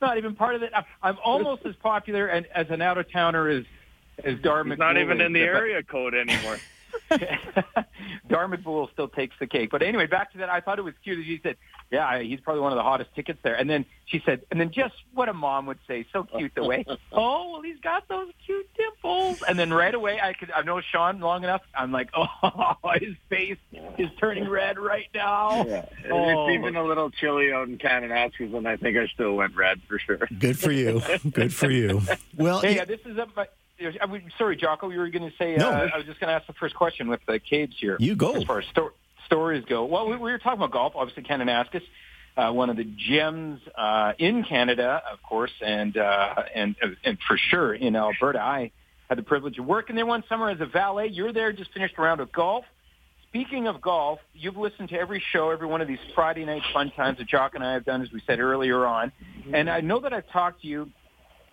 not 0.00 0.18
even 0.18 0.34
part 0.34 0.54
of 0.54 0.62
it. 0.62 0.72
I'm, 0.74 0.84
I'm 1.02 1.18
almost 1.24 1.64
as 1.66 1.74
popular 1.76 2.26
and 2.26 2.46
as 2.54 2.70
an 2.70 2.82
out 2.82 2.98
of 2.98 3.10
towner 3.10 3.48
as 3.48 3.64
as 4.24 4.38
Dar 4.40 4.64
He's 4.64 4.78
not 4.78 4.96
even 4.98 5.20
in 5.20 5.32
the 5.32 5.40
but- 5.40 5.56
area 5.56 5.82
code 5.82 6.14
anymore. 6.14 6.58
Dar 8.28 8.48
McBool 8.48 8.90
still 8.92 9.08
takes 9.08 9.34
the 9.38 9.46
cake. 9.46 9.70
But 9.70 9.82
anyway, 9.82 10.06
back 10.06 10.32
to 10.32 10.38
that. 10.38 10.48
I 10.50 10.60
thought 10.60 10.78
it 10.78 10.82
was 10.82 10.94
cute 11.04 11.18
that 11.18 11.24
she 11.24 11.40
said, 11.42 11.56
"Yeah, 11.90 12.20
he's 12.20 12.40
probably 12.40 12.62
one 12.62 12.72
of 12.72 12.76
the 12.76 12.82
hottest 12.82 13.14
tickets 13.14 13.38
there." 13.42 13.54
And 13.54 13.68
then 13.68 13.84
she 14.06 14.22
said, 14.24 14.42
and 14.50 14.60
then 14.60 14.70
just 14.70 14.94
what 15.14 15.28
a 15.28 15.32
mom 15.34 15.66
would 15.66 15.78
say, 15.86 16.06
so 16.12 16.24
cute 16.24 16.54
the 16.54 16.64
way, 16.64 16.84
"Oh, 17.12 17.52
well, 17.52 17.62
he's 17.62 17.78
got 17.80 18.08
those 18.08 18.30
cute 18.46 18.68
dimples." 18.76 19.42
And 19.46 19.58
then 19.58 19.72
right 19.72 19.94
away, 19.94 20.20
I 20.20 20.32
could 20.32 20.50
I've 20.50 20.64
known 20.64 20.82
Sean 20.90 21.20
long 21.20 21.44
enough. 21.44 21.62
I'm 21.74 21.92
like, 21.92 22.10
"Oh, 22.16 22.74
his 23.00 23.14
face 23.28 23.58
is 23.98 24.08
turning 24.18 24.48
red 24.48 24.78
right 24.78 25.08
now." 25.14 25.64
Yeah. 25.66 25.86
Oh. 26.10 26.48
It's 26.48 26.58
even 26.58 26.76
a 26.76 26.84
little 26.84 27.10
chilly 27.10 27.52
out 27.52 27.68
in 27.68 27.78
Kananaskis, 27.78 28.54
and 28.56 28.66
I 28.66 28.76
think 28.76 28.96
I 28.96 29.06
still 29.08 29.34
went 29.34 29.54
red 29.56 29.80
for 29.88 29.98
sure. 29.98 30.18
Good 30.38 30.58
for 30.58 30.72
you. 30.72 31.02
Good 31.30 31.52
for 31.54 31.70
you. 31.70 32.00
Well, 32.36 32.60
Hey, 32.60 32.76
y- 32.76 32.82
uh, 32.82 32.84
this 32.86 33.00
is 33.04 33.16
a. 33.18 33.26
but- 33.90 34.02
I 34.02 34.06
mean, 34.06 34.30
sorry, 34.38 34.56
Jocko. 34.56 34.90
You 34.90 34.98
were 35.00 35.08
going 35.08 35.28
to 35.30 35.36
say. 35.36 35.56
No. 35.56 35.68
Uh, 35.70 35.88
I 35.94 35.96
was 35.96 36.06
just 36.06 36.20
going 36.20 36.28
to 36.28 36.34
ask 36.34 36.46
the 36.46 36.52
first 36.54 36.74
question 36.74 37.08
with 37.08 37.20
the 37.26 37.38
Cabes 37.38 37.76
here. 37.78 37.96
You 38.00 38.14
go. 38.16 38.34
As 38.34 38.44
far 38.44 38.58
as 38.60 38.66
sto- 38.70 38.92
stories 39.26 39.64
go, 39.66 39.84
well, 39.84 40.08
we, 40.08 40.16
we 40.16 40.30
were 40.32 40.38
talking 40.38 40.58
about 40.58 40.70
golf. 40.72 40.92
Obviously, 40.96 41.22
Kananaskis, 41.22 41.82
uh, 42.36 42.50
one 42.52 42.70
of 42.70 42.76
the 42.76 42.84
gems 42.84 43.60
uh, 43.76 44.12
in 44.18 44.44
Canada, 44.44 45.02
of 45.12 45.22
course, 45.22 45.52
and 45.64 45.96
uh, 45.96 46.34
and 46.54 46.76
and 47.04 47.18
for 47.26 47.36
sure 47.36 47.74
in 47.74 47.96
Alberta. 47.96 48.40
I 48.40 48.70
had 49.08 49.18
the 49.18 49.22
privilege 49.22 49.58
of 49.58 49.66
working 49.66 49.96
there 49.96 50.06
one 50.06 50.24
summer 50.28 50.48
as 50.50 50.60
a 50.60 50.66
valet. 50.66 51.08
You're 51.08 51.32
there, 51.32 51.52
just 51.52 51.72
finished 51.72 51.94
a 51.98 52.02
round 52.02 52.20
of 52.20 52.32
golf. 52.32 52.64
Speaking 53.28 53.66
of 53.66 53.80
golf, 53.80 54.18
you've 54.34 54.58
listened 54.58 54.90
to 54.90 54.98
every 54.98 55.22
show, 55.32 55.50
every 55.50 55.66
one 55.66 55.80
of 55.80 55.88
these 55.88 55.98
Friday 56.14 56.44
night 56.44 56.60
fun 56.74 56.90
times 56.90 57.16
that 57.16 57.26
Jock 57.26 57.54
and 57.54 57.64
I 57.64 57.72
have 57.72 57.84
done, 57.84 58.02
as 58.02 58.12
we 58.12 58.22
said 58.26 58.40
earlier 58.40 58.84
on. 58.84 59.10
And 59.54 59.70
I 59.70 59.80
know 59.80 60.00
that 60.00 60.12
I've 60.12 60.28
talked 60.30 60.60
to 60.62 60.68
you, 60.68 60.90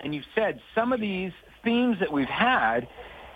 and 0.01 0.13
you've 0.13 0.25
said 0.35 0.59
some 0.75 0.91
of 0.91 0.99
these 0.99 1.31
themes 1.63 1.97
that 1.99 2.11
we've 2.11 2.27
had, 2.27 2.87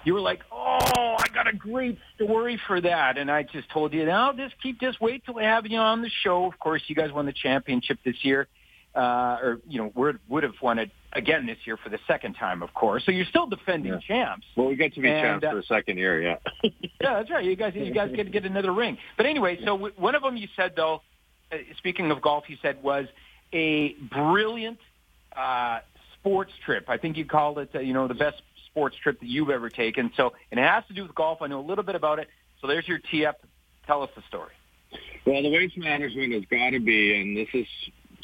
you 0.03 0.13
were 0.13 0.19
like, 0.21 0.41
"Oh, 0.51 1.15
I 1.19 1.25
got 1.33 1.47
a 1.47 1.53
great 1.53 1.97
story 2.15 2.59
for 2.67 2.81
that," 2.81 3.17
and 3.17 3.31
I 3.31 3.43
just 3.43 3.69
told 3.69 3.93
you, 3.93 4.05
"Now, 4.05 4.33
just 4.33 4.55
keep, 4.61 4.79
just 4.79 4.99
wait 5.01 5.23
till 5.25 5.39
I 5.39 5.43
have 5.43 5.65
you 5.65 5.77
on 5.77 6.01
the 6.01 6.09
show." 6.23 6.45
Of 6.45 6.59
course, 6.59 6.81
you 6.87 6.95
guys 6.95 7.11
won 7.11 7.25
the 7.25 7.33
championship 7.33 7.99
this 8.03 8.15
year, 8.23 8.47
uh, 8.95 9.37
or 9.41 9.59
you 9.67 9.79
know, 9.79 9.91
would 9.95 10.19
would 10.27 10.43
have 10.43 10.55
won 10.61 10.79
it 10.79 10.91
again 11.13 11.45
this 11.45 11.57
year 11.65 11.77
for 11.77 11.89
the 11.89 11.99
second 12.07 12.33
time, 12.33 12.61
of 12.63 12.73
course. 12.73 13.05
So 13.05 13.11
you're 13.11 13.25
still 13.27 13.45
defending 13.45 13.93
Yeah. 13.93 13.99
champs. 13.99 14.47
Well, 14.55 14.67
we 14.67 14.75
get 14.75 14.93
to 14.95 14.99
be 14.99 15.09
And, 15.09 15.21
champs 15.41 15.45
uh, 15.45 15.51
for 15.51 15.59
a 15.59 15.63
second 15.63 15.97
year, 15.99 16.19
yeah. 16.21 16.37
Yeah, 16.63 17.13
that's 17.15 17.29
right. 17.29 17.43
You 17.45 17.55
guys, 17.55 17.73
you 17.75 17.93
guys 17.93 18.11
get 18.15 18.23
to 18.23 18.29
get 18.31 18.45
another 18.45 18.73
ring. 18.73 18.97
But 19.15 19.25
anyway, 19.27 19.57
so 19.59 19.77
w- 19.77 19.93
one 19.95 20.15
of 20.15 20.23
them 20.23 20.37
you 20.37 20.47
said 20.55 20.73
though, 20.75 21.01
uh, 21.51 21.57
speaking 21.77 22.09
of 22.11 22.19
golf, 22.21 22.45
you 22.49 22.57
said 22.63 22.81
was 22.81 23.05
a 23.53 23.93
brilliant 23.93 24.79
uh, 25.35 25.79
sports 26.23 26.53
trip. 26.65 26.85
I 26.87 26.97
think 26.97 27.17
you 27.17 27.25
called 27.25 27.59
it, 27.59 27.69
uh, 27.75 27.79
you 27.79 27.93
know, 27.93 28.07
the 28.07 28.13
best 28.13 28.41
sports 28.67 28.95
trip 29.03 29.19
that 29.19 29.27
you've 29.27 29.49
ever 29.49 29.69
taken. 29.69 30.11
So, 30.15 30.33
and 30.51 30.59
it 30.59 30.63
has 30.63 30.85
to 30.87 30.93
do 30.93 31.03
with 31.03 31.13
golf. 31.13 31.41
I 31.41 31.47
know 31.47 31.59
a 31.59 31.67
little 31.67 31.83
bit 31.83 31.95
about 31.95 32.19
it. 32.19 32.29
So 32.61 32.67
there's 32.67 32.87
your 32.87 32.99
tee 32.99 33.25
up. 33.25 33.41
Tell 33.85 34.03
us 34.03 34.09
the 34.15 34.23
story. 34.29 34.53
Well, 35.25 35.43
the 35.43 35.51
waste 35.51 35.77
management 35.77 36.33
has 36.33 36.43
got 36.49 36.69
to 36.69 36.79
be, 36.79 37.19
and 37.19 37.35
this 37.35 37.49
is 37.53 37.67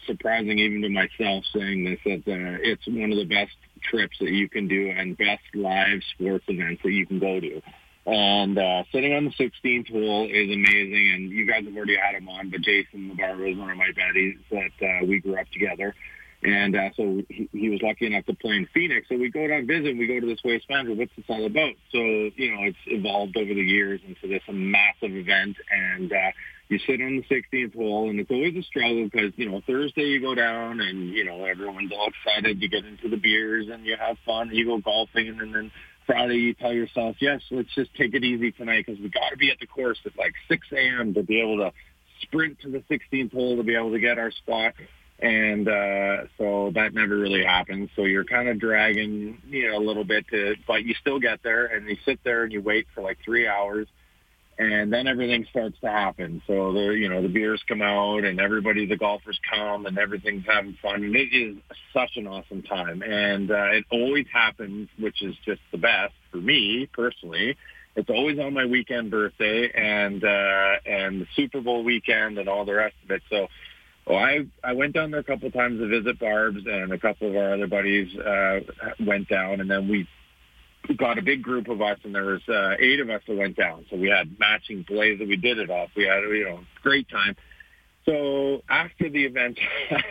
surprising 0.05 0.59
even 0.59 0.81
to 0.81 0.89
myself 0.89 1.43
saying 1.53 1.83
this, 1.83 1.99
that 2.05 2.31
uh, 2.31 2.57
it's 2.63 2.87
one 2.87 3.11
of 3.11 3.17
the 3.17 3.25
best 3.25 3.55
trips 3.81 4.17
that 4.19 4.29
you 4.29 4.47
can 4.47 4.67
do 4.69 4.89
and 4.95 5.17
best 5.17 5.43
live 5.53 5.99
sports 6.13 6.45
events 6.47 6.81
that 6.83 6.91
you 6.91 7.05
can 7.05 7.19
go 7.19 7.39
to. 7.39 7.61
And 8.05 8.57
uh, 8.57 8.83
sitting 8.91 9.13
on 9.13 9.25
the 9.25 9.31
16th 9.31 9.91
hole 9.91 10.25
is 10.25 10.49
amazing. 10.49 11.11
And 11.13 11.29
you 11.29 11.45
guys 11.45 11.65
have 11.65 11.75
already 11.75 11.97
had 11.97 12.15
him 12.15 12.29
on, 12.29 12.49
but 12.49 12.61
Jason 12.61 13.11
LaBarba 13.13 13.51
is 13.51 13.57
one 13.57 13.69
of 13.69 13.77
my 13.77 13.91
buddies 13.91 14.37
that 14.51 14.87
uh, 14.87 15.05
we 15.05 15.19
grew 15.19 15.37
up 15.37 15.47
together. 15.51 15.93
And 16.41 16.75
uh, 16.75 16.89
so 16.95 17.21
he, 17.27 17.49
he 17.51 17.69
was 17.69 17.81
lucky 17.81 18.05
enough 18.05 18.25
to 18.27 18.33
play 18.33 18.55
in 18.55 18.67
Phoenix. 18.73 19.07
So 19.09 19.17
we 19.17 19.29
go 19.29 19.45
down 19.47 19.67
visit. 19.67 19.97
We 19.97 20.07
go 20.07 20.19
to 20.19 20.25
this 20.25 20.39
waste 20.43 20.69
management. 20.69 20.99
What's 20.99 21.15
this 21.17 21.25
all 21.27 21.45
about? 21.45 21.73
So 21.91 21.99
you 21.99 22.55
know, 22.55 22.63
it's 22.63 22.77
evolved 22.85 23.35
over 23.35 23.53
the 23.53 23.61
years 23.61 23.99
into 24.07 24.27
this 24.27 24.43
massive 24.49 25.15
event. 25.15 25.57
And 25.69 26.11
uh, 26.11 26.31
you 26.69 26.79
sit 26.87 27.01
on 27.01 27.17
the 27.17 27.35
16th 27.35 27.75
hole, 27.75 28.09
and 28.09 28.19
it's 28.19 28.31
always 28.31 28.55
a 28.55 28.63
struggle 28.63 29.03
because 29.03 29.33
you 29.35 29.49
know 29.49 29.61
Thursday 29.67 30.03
you 30.03 30.21
go 30.21 30.33
down, 30.33 30.79
and 30.79 31.09
you 31.09 31.25
know 31.25 31.43
everyone's 31.43 31.91
all 31.91 32.07
excited. 32.07 32.61
You 32.61 32.69
get 32.69 32.85
into 32.85 33.09
the 33.09 33.17
beers 33.17 33.67
and 33.69 33.85
you 33.85 33.97
have 33.99 34.17
fun. 34.25 34.47
And 34.47 34.57
you 34.57 34.65
go 34.65 34.77
golfing, 34.77 35.39
and 35.41 35.53
then 35.53 35.71
Friday 36.09 36.37
you 36.37 36.53
tell 36.55 36.73
yourself, 36.73 37.17
yes, 37.19 37.41
let's 37.51 37.73
just 37.75 37.93
take 37.95 38.15
it 38.15 38.23
easy 38.23 38.51
tonight 38.51 38.85
because 38.87 38.99
we 38.99 39.09
got 39.09 39.29
to 39.29 39.37
be 39.37 39.51
at 39.51 39.59
the 39.59 39.67
course 39.67 39.99
at 40.05 40.17
like 40.17 40.33
6 40.47 40.67
a.m. 40.71 41.13
to 41.13 41.21
be 41.21 41.41
able 41.41 41.57
to 41.57 41.71
sprint 42.21 42.59
to 42.61 42.69
the 42.69 42.83
16th 42.89 43.31
hole 43.31 43.57
to 43.57 43.63
be 43.63 43.75
able 43.75 43.91
to 43.91 43.99
get 43.99 44.17
our 44.17 44.31
spot. 44.31 44.73
And 45.21 45.67
uh, 45.67 46.27
so 46.37 46.71
that 46.75 46.93
never 46.93 47.17
really 47.17 47.43
happens. 47.43 47.89
So 47.95 48.03
you're 48.03 48.23
kind 48.23 48.47
of 48.47 48.59
dragging, 48.59 49.41
you 49.49 49.69
know, 49.69 49.77
a 49.77 49.83
little 49.83 50.05
bit 50.05 50.25
to, 50.29 50.55
but 50.65 50.85
you 50.85 50.95
still 51.01 51.19
get 51.19 51.43
there 51.43 51.65
and 51.65 51.89
you 51.89 51.97
sit 52.05 52.19
there 52.23 52.43
and 52.43 52.53
you 52.53 52.61
wait 52.61 52.87
for 52.95 53.01
like 53.01 53.17
three 53.25 53.47
hours 53.47 53.87
and 54.59 54.91
then 54.91 55.07
everything 55.07 55.47
starts 55.49 55.79
to 55.79 55.87
happen. 55.87 56.41
So 56.45 56.73
the 56.73 56.89
you 56.89 57.07
know 57.07 57.21
the 57.21 57.29
beers 57.29 57.63
come 57.67 57.81
out 57.81 58.25
and 58.25 58.41
everybody 58.41 58.85
the 58.85 58.97
golfers 58.97 59.39
come 59.49 59.85
and 59.85 59.97
everything's 59.97 60.45
having 60.45 60.77
fun 60.81 61.03
and 61.03 61.15
it 61.15 61.33
is 61.33 61.55
such 61.93 62.17
an 62.17 62.27
awesome 62.27 62.61
time 62.63 63.01
and 63.01 63.49
uh, 63.49 63.71
it 63.71 63.85
always 63.89 64.25
happens, 64.31 64.89
which 64.99 65.21
is 65.21 65.33
just 65.45 65.61
the 65.71 65.77
best 65.77 66.13
for 66.29 66.37
me 66.37 66.89
personally. 66.91 67.55
It's 67.95 68.09
always 68.09 68.37
on 68.37 68.53
my 68.53 68.65
weekend 68.65 69.09
birthday 69.11 69.71
and 69.73 70.23
uh, 70.23 70.73
and 70.85 71.21
the 71.21 71.27
Super 71.35 71.61
Bowl 71.61 71.83
weekend 71.83 72.37
and 72.37 72.49
all 72.49 72.65
the 72.65 72.75
rest 72.75 72.95
of 73.05 73.11
it. 73.11 73.23
So. 73.29 73.47
Well, 74.07 74.17
I 74.17 74.45
I 74.63 74.73
went 74.73 74.93
down 74.93 75.11
there 75.11 75.19
a 75.19 75.23
couple 75.23 75.47
of 75.47 75.53
times 75.53 75.79
to 75.79 75.87
visit 75.87 76.19
Barb's, 76.19 76.65
and 76.65 76.91
a 76.91 76.97
couple 76.97 77.29
of 77.29 77.35
our 77.35 77.53
other 77.53 77.67
buddies 77.67 78.15
uh, 78.17 78.61
went 78.99 79.29
down, 79.29 79.61
and 79.61 79.69
then 79.69 79.87
we 79.87 80.07
got 80.97 81.17
a 81.17 81.21
big 81.21 81.43
group 81.43 81.67
of 81.67 81.81
us, 81.81 81.99
and 82.03 82.15
there 82.15 82.25
was 82.25 82.41
uh, 82.49 82.75
eight 82.79 82.99
of 82.99 83.09
us 83.09 83.21
that 83.27 83.35
went 83.35 83.55
down. 83.55 83.85
So 83.89 83.97
we 83.97 84.09
had 84.09 84.39
matching 84.39 84.83
blaze 84.87 85.19
that 85.19 85.27
we 85.27 85.37
did 85.37 85.59
it 85.59 85.69
off. 85.69 85.89
We 85.95 86.05
had 86.05 86.21
you 86.23 86.45
know 86.45 86.59
great 86.81 87.07
time. 87.09 87.35
So 88.05 88.63
after 88.69 89.09
the 89.09 89.25
event 89.25 89.59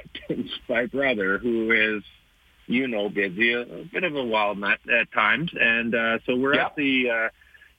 my 0.68 0.86
brother, 0.86 1.38
who 1.38 1.72
is 1.72 2.02
you 2.66 2.86
know 2.86 3.08
busy, 3.08 3.52
a, 3.52 3.62
a 3.62 3.84
bit 3.84 4.04
of 4.04 4.14
a 4.14 4.24
wild 4.24 4.58
nut 4.58 4.78
at 4.92 5.10
times, 5.12 5.50
and 5.58 5.94
uh, 5.94 6.18
so 6.26 6.36
we're 6.36 6.54
at 6.54 6.76
the. 6.76 7.10
Uh, 7.10 7.28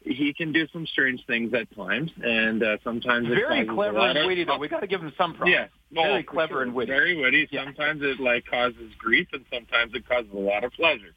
he 0.01 0.33
can 0.33 0.53
do 0.53 0.65
some 0.71 0.87
strange 0.87 1.25
things 1.27 1.53
at 1.53 1.73
times, 1.75 2.09
and 2.23 2.63
uh, 2.63 2.77
sometimes 2.83 3.27
very 3.27 3.65
clever 3.65 3.99
and 3.99 4.27
witty. 4.27 4.45
Though 4.45 4.57
we 4.57 4.69
got 4.69 4.79
to 4.79 4.87
give 4.87 5.01
him 5.01 5.11
some 5.17 5.33
props. 5.35 5.51
Yeah, 5.51 5.67
very 5.91 6.19
Oh, 6.19 6.23
clever 6.23 6.61
and 6.61 6.73
witty. 6.73 6.91
Very 6.91 7.19
witty. 7.19 7.47
Yeah. 7.51 7.65
Sometimes 7.65 8.01
it 8.03 8.19
like 8.19 8.45
causes 8.45 8.93
grief, 8.97 9.27
and 9.33 9.45
sometimes 9.51 9.93
it 9.93 10.07
causes 10.07 10.31
a 10.33 10.37
lot 10.37 10.63
of 10.63 10.71
pleasure. 10.73 11.13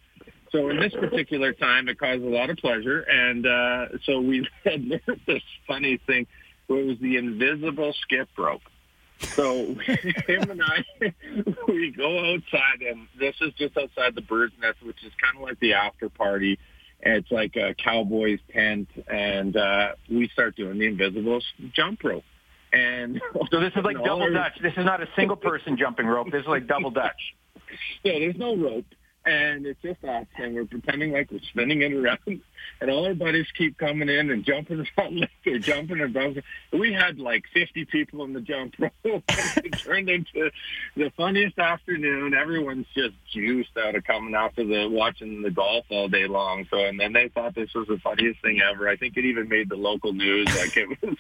So 0.50 0.68
in 0.68 0.78
this 0.78 0.92
particular 0.92 1.52
time, 1.54 1.88
it 1.88 1.98
caused 1.98 2.22
a 2.22 2.28
lot 2.28 2.50
of 2.50 2.58
pleasure, 2.58 3.00
and 3.00 3.46
uh, 3.46 3.87
so 4.04 4.20
we 4.20 4.46
had 4.64 4.88
there's 4.88 5.18
this 5.26 5.42
funny 5.66 5.98
thing. 6.06 6.26
Where 6.66 6.80
it 6.80 6.87
was 6.87 6.98
the 7.00 7.16
invisible 7.16 7.92
skip 8.02 8.28
rope. 8.38 8.62
So 9.18 9.74
him 10.26 10.50
and 10.50 10.62
I, 10.62 10.85
we 11.68 11.90
go 11.90 12.35
outside, 12.35 12.82
and 12.88 13.08
this 13.18 13.35
is 13.40 13.52
just 13.54 13.76
outside 13.76 14.14
the 14.14 14.20
bird's 14.20 14.54
nest, 14.61 14.78
which 14.82 15.02
is 15.04 15.12
kind 15.20 15.37
of 15.37 15.42
like 15.42 15.58
the 15.61 15.74
after 15.74 16.08
party. 16.08 16.58
It's 17.00 17.30
like 17.32 17.56
a 17.56 17.74
cowboy's 17.74 18.38
tent, 18.52 18.88
and 19.08 19.56
uh, 19.56 19.94
we 20.08 20.28
start 20.28 20.54
doing 20.54 20.78
the 20.78 20.87
invisible 20.87 21.40
jump 21.72 22.04
rope. 22.04 22.24
And 22.72 23.20
So 23.50 23.61
this 23.61 23.72
is 23.76 23.85
like 23.85 23.96
double 24.04 24.32
Dutch. 24.32 24.58
This 24.62 24.72
is 24.76 24.85
not 24.85 25.02
a 25.02 25.08
single 25.16 25.37
person 25.37 25.76
jumping 25.76 26.06
rope. 26.06 26.30
This 26.30 26.42
is 26.42 26.48
like 26.48 26.66
double 26.66 26.90
Dutch. 27.02 27.35
Yeah, 28.02 28.18
there's 28.18 28.37
no 28.37 28.56
rope. 28.56 28.87
And 29.24 29.66
it's 29.66 29.80
just 29.82 30.02
us, 30.02 30.26
and 30.37 30.54
we're 30.54 30.64
pretending 30.64 31.12
like 31.12 31.30
we're 31.30 31.38
spinning 31.50 31.82
it 31.82 31.92
around. 31.92 32.18
And 32.81 32.90
all 32.90 33.07
our 33.07 33.14
buddies 33.14 33.46
keep 33.57 33.79
coming 33.79 34.09
in 34.09 34.31
and 34.31 34.44
jumping 34.44 34.85
around 34.98 35.20
like 35.20 35.31
they're 35.44 35.59
jumping 35.59 36.01
and 36.01 36.12
bouncing. 36.12 36.42
We 36.72 36.92
had 36.92 37.18
like 37.18 37.44
50 37.53 37.85
people 37.87 38.25
in 38.25 38.33
the 38.33 38.40
jump 38.40 38.75
rope. 38.79 38.92
it 39.05 39.79
turned 39.79 40.09
into 40.09 40.51
the 40.96 41.11
funniest 41.16 41.59
afternoon. 41.59 42.35
Everyone's 42.35 42.87
just 42.94 43.14
juiced 43.33 43.77
out 43.77 43.94
of 43.94 44.05
coming 44.05 44.35
after 44.35 44.64
the 44.64 44.88
watching 44.88 45.42
the 45.42 45.51
golf 45.51 45.85
all 45.90 46.09
day 46.09 46.27
long. 46.27 46.66
So, 46.70 46.79
and 46.79 46.98
then 46.98 47.12
they 47.12 47.29
thought 47.29 47.55
this 47.55 47.72
was 47.75 47.88
the 47.88 47.98
funniest 47.98 48.42
thing 48.42 48.61
ever. 48.61 48.88
I 48.88 48.96
think 48.96 49.16
it 49.16 49.25
even 49.25 49.48
made 49.48 49.68
the 49.68 49.77
local 49.77 50.12
news. 50.12 50.48
Like 50.57 50.77
it 50.77 50.88
was, 51.03 51.16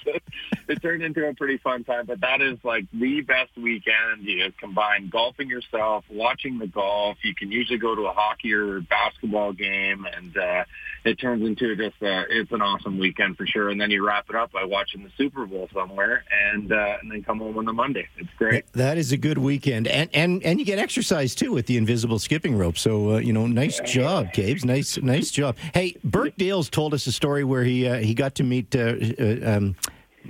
it 0.68 0.82
turned 0.82 1.02
into 1.02 1.26
a 1.26 1.34
pretty 1.34 1.58
fun 1.58 1.84
time. 1.84 2.06
But 2.06 2.20
that 2.20 2.40
is 2.40 2.58
like 2.64 2.86
the 2.92 3.20
best 3.22 3.56
weekend. 3.56 4.22
You 4.22 4.52
combine 4.58 5.08
golfing 5.08 5.48
yourself, 5.48 6.04
watching 6.10 6.58
the 6.58 6.66
golf. 6.66 7.18
You 7.22 7.34
can 7.34 7.50
usually 7.50 7.78
go 7.78 7.94
to 7.94 8.02
a 8.02 8.12
hockey 8.12 8.52
or 8.52 8.80
basketball 8.80 9.52
game, 9.52 10.06
and 10.06 10.36
uh, 10.36 10.64
it 11.04 11.18
turns 11.18 11.31
into 11.40 11.74
just 11.76 12.02
uh, 12.02 12.24
it's 12.28 12.52
an 12.52 12.60
awesome 12.60 12.98
weekend 12.98 13.36
for 13.36 13.46
sure. 13.46 13.70
And 13.70 13.80
then 13.80 13.90
you 13.90 14.06
wrap 14.06 14.26
it 14.28 14.36
up 14.36 14.52
by 14.52 14.64
watching 14.64 15.02
the 15.02 15.10
Super 15.16 15.46
Bowl 15.46 15.68
somewhere, 15.72 16.24
and 16.52 16.70
uh, 16.72 16.96
and 17.00 17.10
then 17.10 17.22
come 17.22 17.38
home 17.38 17.56
on 17.58 17.64
the 17.64 17.72
Monday. 17.72 18.06
It's 18.18 18.28
great. 18.36 18.64
That 18.72 18.98
is 18.98 19.12
a 19.12 19.16
good 19.16 19.38
weekend, 19.38 19.88
and 19.88 20.10
and 20.12 20.42
and 20.42 20.58
you 20.58 20.64
get 20.66 20.78
exercise 20.78 21.34
too 21.34 21.52
with 21.52 21.66
the 21.66 21.76
invisible 21.76 22.18
skipping 22.18 22.56
rope. 22.56 22.76
So 22.76 23.14
uh, 23.14 23.18
you 23.18 23.32
know, 23.32 23.46
nice 23.46 23.80
job, 23.80 24.32
Cabes. 24.32 24.64
Nice, 24.64 24.98
nice 24.98 25.30
job. 25.30 25.56
Hey, 25.72 25.96
Burke 26.04 26.36
Dales 26.36 26.68
told 26.68 26.92
us 26.94 27.06
a 27.06 27.12
story 27.12 27.44
where 27.44 27.64
he 27.64 27.86
uh, 27.88 27.96
he 27.96 28.14
got 28.14 28.34
to 28.36 28.42
meet. 28.44 28.74
Uh, 28.76 28.94
uh, 29.18 29.56
um, 29.56 29.76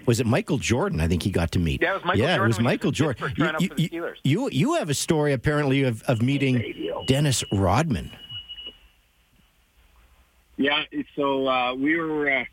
was 0.07 0.21
it 0.21 0.27
Michael 0.27 0.57
Jordan? 0.59 1.01
I 1.01 1.07
think 1.09 1.23
he 1.23 1.31
got 1.31 1.53
to 1.53 1.59
meet. 1.59 1.83
Yeah, 1.83 1.91
it 1.91 1.95
was 1.97 2.05
Michael 2.05 2.23
Yeah, 2.23 2.37
Jordan 2.37 2.45
it 2.45 2.49
was 2.49 2.57
when 2.57 2.65
he 2.65 2.67
was 2.67 2.73
Michael 2.73 2.91
Jordan. 2.93 3.15
Pittsburgh 3.29 3.37
trying 3.37 3.55
out 3.55 3.63
for 3.63 3.75
the 3.75 3.83
you, 3.83 3.89
Steelers. 3.91 4.15
you 4.25 4.51
you 4.51 4.75
have 4.75 4.89
a 4.91 4.95
story 4.95 5.33
apparently 5.33 5.83
of 5.83 6.03
of 6.05 6.23
meeting 6.23 6.95
Dennis 7.07 7.45
Rodman. 7.53 8.11
Yeah, 10.63 10.85
so 11.17 11.49
uh, 11.49 11.75
we 11.75 11.97
were. 11.97 12.31
Uh, 12.31 12.45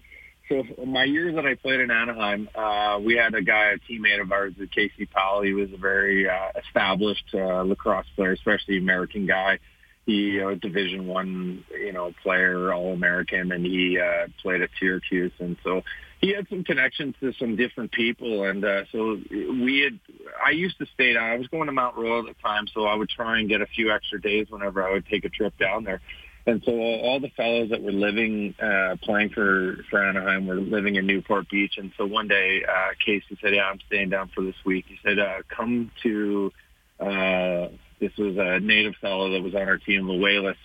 so 0.49 0.63
my 0.83 1.03
years 1.03 1.35
that 1.35 1.45
I 1.45 1.53
played 1.53 1.79
in 1.79 1.91
Anaheim, 1.91 2.49
uh, 2.55 2.97
we 2.99 3.15
had 3.15 3.35
a 3.35 3.41
guy, 3.43 3.73
a 3.73 3.77
teammate 3.77 4.19
of 4.19 4.31
ours, 4.31 4.53
Casey 4.73 5.05
Powell. 5.05 5.43
He 5.43 5.53
was 5.53 5.71
a 5.71 5.77
very 5.77 6.27
uh, 6.27 6.59
established 6.67 7.25
uh, 7.35 7.61
lacrosse 7.61 8.07
player, 8.15 8.31
especially 8.31 8.79
American 8.79 9.27
guy. 9.27 9.59
He 10.07 10.41
uh, 10.41 10.55
Division 10.55 11.05
One, 11.05 11.63
you 11.69 11.93
know, 11.93 12.11
player, 12.23 12.73
All 12.73 12.93
American, 12.93 13.51
and 13.51 13.63
he 13.63 13.99
uh, 13.99 14.27
played 14.41 14.63
at 14.63 14.71
Syracuse, 14.79 15.33
and 15.37 15.55
so 15.63 15.83
he 16.19 16.33
had 16.33 16.47
some 16.49 16.63
connections 16.63 17.13
to 17.19 17.31
some 17.33 17.55
different 17.55 17.91
people, 17.91 18.43
and 18.45 18.65
uh, 18.65 18.85
so 18.91 19.19
we 19.29 19.81
had. 19.81 19.99
I 20.43 20.49
used 20.49 20.79
to 20.79 20.87
stay 20.95 21.13
down. 21.13 21.29
I 21.29 21.37
was 21.37 21.47
going 21.49 21.67
to 21.67 21.73
Mount 21.73 21.95
Royal 21.95 22.27
at 22.27 22.35
the 22.35 22.41
time, 22.41 22.65
so 22.73 22.85
I 22.85 22.95
would 22.95 23.09
try 23.09 23.37
and 23.37 23.47
get 23.47 23.61
a 23.61 23.67
few 23.67 23.91
extra 23.91 24.19
days 24.19 24.47
whenever 24.49 24.83
I 24.83 24.93
would 24.93 25.05
take 25.05 25.25
a 25.25 25.29
trip 25.29 25.55
down 25.59 25.83
there. 25.83 26.01
And 26.45 26.63
so 26.65 26.71
all 26.71 27.19
the 27.19 27.29
fellows 27.29 27.69
that 27.69 27.81
were 27.81 27.91
living, 27.91 28.55
uh, 28.61 28.95
playing 29.03 29.29
for, 29.29 29.77
for 29.89 30.03
Anaheim 30.03 30.47
were 30.47 30.55
living 30.55 30.95
in 30.95 31.05
Newport 31.05 31.49
Beach. 31.49 31.73
And 31.77 31.91
so 31.97 32.05
one 32.05 32.27
day, 32.27 32.63
uh, 32.67 32.89
Casey 33.05 33.37
said, 33.41 33.53
yeah, 33.53 33.65
I'm 33.65 33.79
staying 33.87 34.09
down 34.09 34.31
for 34.33 34.43
this 34.43 34.55
week. 34.65 34.85
He 34.87 34.97
said, 35.03 35.19
uh, 35.19 35.43
come 35.55 35.91
to, 36.03 36.51
uh, 36.99 37.67
this 37.99 38.15
was 38.17 38.37
a 38.37 38.59
native 38.59 38.95
fellow 39.01 39.31
that 39.31 39.43
was 39.43 39.53
on 39.53 39.61
our 39.61 39.77
team, 39.77 40.03
Luelis. 40.03 40.55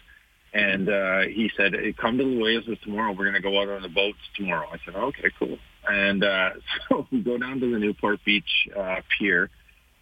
And, 0.53 0.89
uh, 0.89 1.23
he 1.23 1.51
said, 1.57 1.75
hey, 1.75 1.93
come 1.93 2.17
to 2.19 2.25
Luelis 2.25 2.81
tomorrow. 2.83 3.11
We're 3.11 3.31
going 3.31 3.35
to 3.35 3.41
go 3.41 3.61
out 3.61 3.69
on 3.69 3.83
the 3.83 3.89
boats 3.89 4.19
tomorrow. 4.37 4.69
I 4.73 4.79
said, 4.85 4.95
okay, 4.95 5.31
cool. 5.39 5.59
And, 5.87 6.23
uh, 6.23 6.51
so 6.89 7.07
we 7.11 7.21
go 7.21 7.37
down 7.37 7.61
to 7.61 7.71
the 7.71 7.79
Newport 7.79 8.21
Beach, 8.25 8.69
uh, 8.77 9.01
pier 9.19 9.51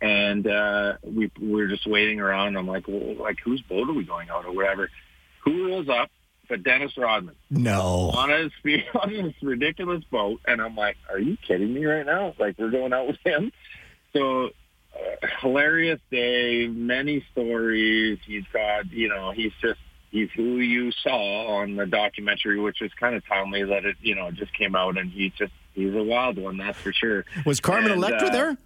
and, 0.03 0.49
uh, 0.49 0.95
we, 1.05 1.31
we 1.41 1.53
were 1.53 1.69
just 1.69 1.87
waiting 1.87 2.21
around. 2.21 2.57
I'm 2.57 2.67
like, 2.67 2.89
well, 2.89 3.15
like 3.15 3.39
whose 3.39 3.63
boat 3.63 3.89
are 3.89 3.93
we 3.93 4.05
going 4.05 4.31
out 4.31 4.45
or 4.45 4.53
whatever? 4.53 4.91
Who 5.45 5.69
rolls 5.69 5.89
up 5.89 6.11
but 6.49 6.63
Dennis 6.63 6.97
Rodman 6.99 7.35
No, 7.51 8.11
on 8.15 8.29
his 8.31 8.53
on 9.01 9.11
this 9.11 9.35
ridiculous 9.43 10.05
boat, 10.05 10.41
and 10.47 10.61
I'm 10.61 10.77
like, 10.77 10.97
"Are 11.09 11.19
you 11.19 11.37
kidding 11.47 11.73
me 11.73 11.85
right 11.85 12.05
now? 12.05 12.35
Like 12.39 12.59
we're 12.59 12.71
going 12.71 12.93
out 12.93 13.07
with 13.07 13.19
him?" 13.25 13.53
So 14.13 14.51
uh, 14.95 15.27
hilarious 15.41 16.01
day, 16.11 16.67
many 16.69 17.25
stories. 17.33 18.19
He's 18.27 18.45
got, 18.53 18.91
you 18.93 19.09
know, 19.09 19.31
he's 19.31 19.53
just 19.63 19.81
he's 20.11 20.29
who 20.37 20.59
you 20.59 20.93
saw 20.93 21.47
on 21.61 21.77
the 21.77 21.87
documentary, 21.87 22.61
which 22.61 22.81
was 22.81 22.93
kind 23.01 23.15
of 23.15 23.27
timely 23.27 23.65
that 23.65 23.85
it, 23.85 23.97
you 24.03 24.15
know, 24.15 24.31
just 24.31 24.53
came 24.53 24.77
out, 24.77 24.99
and 24.99 25.11
he's 25.11 25.33
just 25.33 25.53
he's 25.73 25.95
a 25.95 26.03
wild 26.03 26.39
one, 26.39 26.59
that's 26.59 26.79
for 26.79 26.93
sure. 26.93 27.25
was 27.47 27.61
Carmen 27.61 27.93
And, 27.93 27.99
Electra 27.99 28.29
uh, 28.29 28.33
there? 28.33 28.57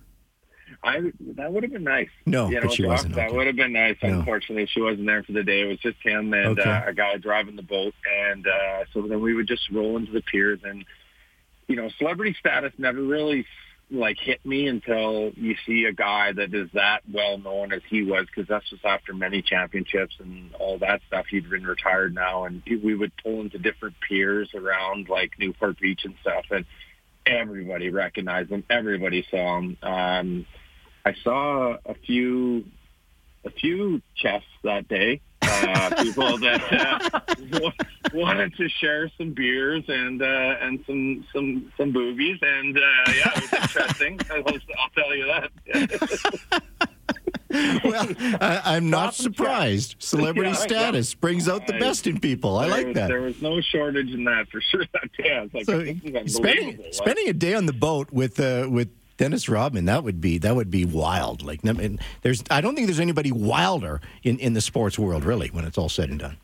I 0.82 1.12
that 1.36 1.52
would 1.52 1.62
have 1.62 1.72
been 1.72 1.84
nice. 1.84 2.08
No, 2.26 2.48
you 2.48 2.56
know, 2.56 2.62
but 2.62 2.72
she 2.72 2.82
Doc, 2.82 2.90
wasn't. 2.90 3.14
That 3.16 3.28
okay. 3.28 3.36
would 3.36 3.46
have 3.46 3.56
been 3.56 3.72
nice. 3.72 3.96
No. 4.02 4.10
Unfortunately, 4.10 4.66
she 4.66 4.80
wasn't 4.80 5.06
there 5.06 5.22
for 5.22 5.32
the 5.32 5.42
day. 5.42 5.62
It 5.62 5.66
was 5.66 5.78
just 5.78 5.96
him 6.02 6.32
and 6.34 6.58
Okay. 6.58 6.68
uh, 6.70 6.88
a 6.90 6.92
guy 6.94 7.16
driving 7.16 7.56
the 7.56 7.62
boat, 7.62 7.94
and 8.28 8.46
uh, 8.46 8.84
so 8.92 9.02
then 9.02 9.20
we 9.20 9.34
would 9.34 9.48
just 9.48 9.70
roll 9.70 9.96
into 9.96 10.12
the 10.12 10.22
piers. 10.22 10.60
And 10.64 10.84
you 11.68 11.76
know, 11.76 11.88
celebrity 11.98 12.36
status 12.38 12.72
never 12.78 13.00
really 13.02 13.46
like 13.88 14.18
hit 14.18 14.44
me 14.44 14.66
until 14.66 15.30
you 15.36 15.54
see 15.64 15.84
a 15.84 15.92
guy 15.92 16.32
that 16.32 16.52
is 16.52 16.68
that 16.74 17.02
well 17.12 17.38
known 17.38 17.72
as 17.72 17.82
he 17.88 18.02
was, 18.02 18.26
because 18.26 18.48
that's 18.48 18.68
just 18.68 18.84
after 18.84 19.14
many 19.14 19.42
championships 19.42 20.16
and 20.18 20.52
all 20.56 20.78
that 20.78 21.00
stuff. 21.06 21.26
He'd 21.30 21.48
been 21.48 21.64
retired 21.64 22.14
now, 22.14 22.44
and 22.44 22.62
we 22.66 22.94
would 22.94 23.12
pull 23.22 23.40
into 23.42 23.58
different 23.58 23.94
piers 24.06 24.50
around 24.54 25.08
like 25.08 25.38
Newport 25.38 25.78
Beach 25.78 26.04
and 26.04 26.14
stuff, 26.20 26.46
and 26.50 26.64
everybody 27.24 27.90
recognized 27.90 28.50
him. 28.50 28.64
Everybody 28.70 29.26
saw 29.30 29.58
him. 29.58 29.76
Um, 29.82 30.46
I 31.06 31.14
saw 31.22 31.76
a 31.86 31.94
few 31.94 32.64
a 33.44 33.50
few 33.50 34.02
chests 34.16 34.48
that 34.64 34.88
day. 34.88 35.20
Uh, 35.40 35.90
people 36.02 36.36
that 36.38 36.60
uh, 36.72 37.70
wanted 38.12 38.52
to 38.56 38.68
share 38.68 39.08
some 39.16 39.30
beers 39.32 39.84
and 39.86 40.20
uh, 40.20 40.56
and 40.60 40.82
some 40.84 41.24
some 41.32 41.72
some 41.76 41.92
boobies, 41.92 42.38
and 42.42 42.76
uh, 42.76 42.80
yeah, 43.06 43.30
it 43.36 43.42
was 43.42 43.52
interesting. 43.62 44.20
I'll, 44.30 44.38
I'll 44.48 44.90
tell 44.96 45.14
you 45.14 45.26
that. 45.26 46.62
well, 47.84 48.08
I, 48.40 48.62
I'm 48.76 48.90
not 48.90 49.14
surprised. 49.14 49.94
Celebrity 50.00 50.50
Yeah, 50.50 50.56
yeah. 50.58 50.66
status 50.66 51.14
brings 51.14 51.48
out 51.48 51.68
the 51.68 51.74
best 51.74 52.08
in 52.08 52.18
people. 52.18 52.58
I 52.58 52.66
There 52.66 52.76
like 52.76 52.86
was- 52.86 52.94
that. 52.96 53.06
There 53.08 53.22
was 53.22 53.40
no 53.40 53.60
shortage 53.60 54.10
in 54.10 54.24
that 54.24 54.48
for 54.48 54.60
sure. 54.60 54.84
yeah, 55.20 55.46
like, 55.54 55.64
So 55.66 55.84
spending 56.26 56.84
spending 56.90 57.28
a 57.28 57.32
day 57.32 57.54
on 57.54 57.66
the 57.66 57.72
boat 57.72 58.10
with 58.10 58.40
uh, 58.40 58.66
with 58.68 58.88
Dennis 59.16 59.48
Rodman 59.48 59.86
that 59.86 60.04
would 60.04 60.20
be 60.20 60.38
that 60.38 60.54
would 60.54 60.70
be 60.70 60.84
wild. 60.84 61.42
Like 61.42 61.62
there's 61.62 62.42
I 62.50 62.60
don't 62.60 62.74
think 62.74 62.86
there's 62.86 63.00
anybody 63.00 63.32
wilder 63.32 64.00
in, 64.22 64.38
in 64.38 64.52
the 64.52 64.60
sports 64.60 64.98
world 64.98 65.24
really 65.24 65.48
when 65.48 65.64
it's 65.64 65.78
all 65.78 65.88
said 65.88 66.10
and 66.10 66.18
done. 66.18 66.36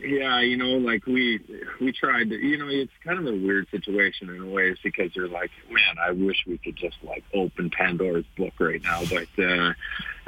Yeah, 0.00 0.40
you 0.40 0.56
know, 0.56 0.78
like 0.78 1.06
we 1.06 1.40
we 1.80 1.92
tried 1.92 2.30
to, 2.30 2.36
you 2.36 2.56
know, 2.56 2.68
it's 2.68 2.92
kind 3.04 3.18
of 3.18 3.26
a 3.26 3.36
weird 3.36 3.68
situation 3.70 4.30
in 4.30 4.40
a 4.42 4.46
ways 4.46 4.76
because 4.82 5.14
you're 5.16 5.28
like, 5.28 5.50
man, 5.70 5.96
I 6.00 6.12
wish 6.12 6.44
we 6.46 6.56
could 6.58 6.76
just 6.76 6.96
like 7.02 7.24
open 7.34 7.70
Pandora's 7.70 8.24
book 8.36 8.52
right 8.60 8.82
now, 8.82 9.02
but 9.10 9.44
uh 9.44 9.72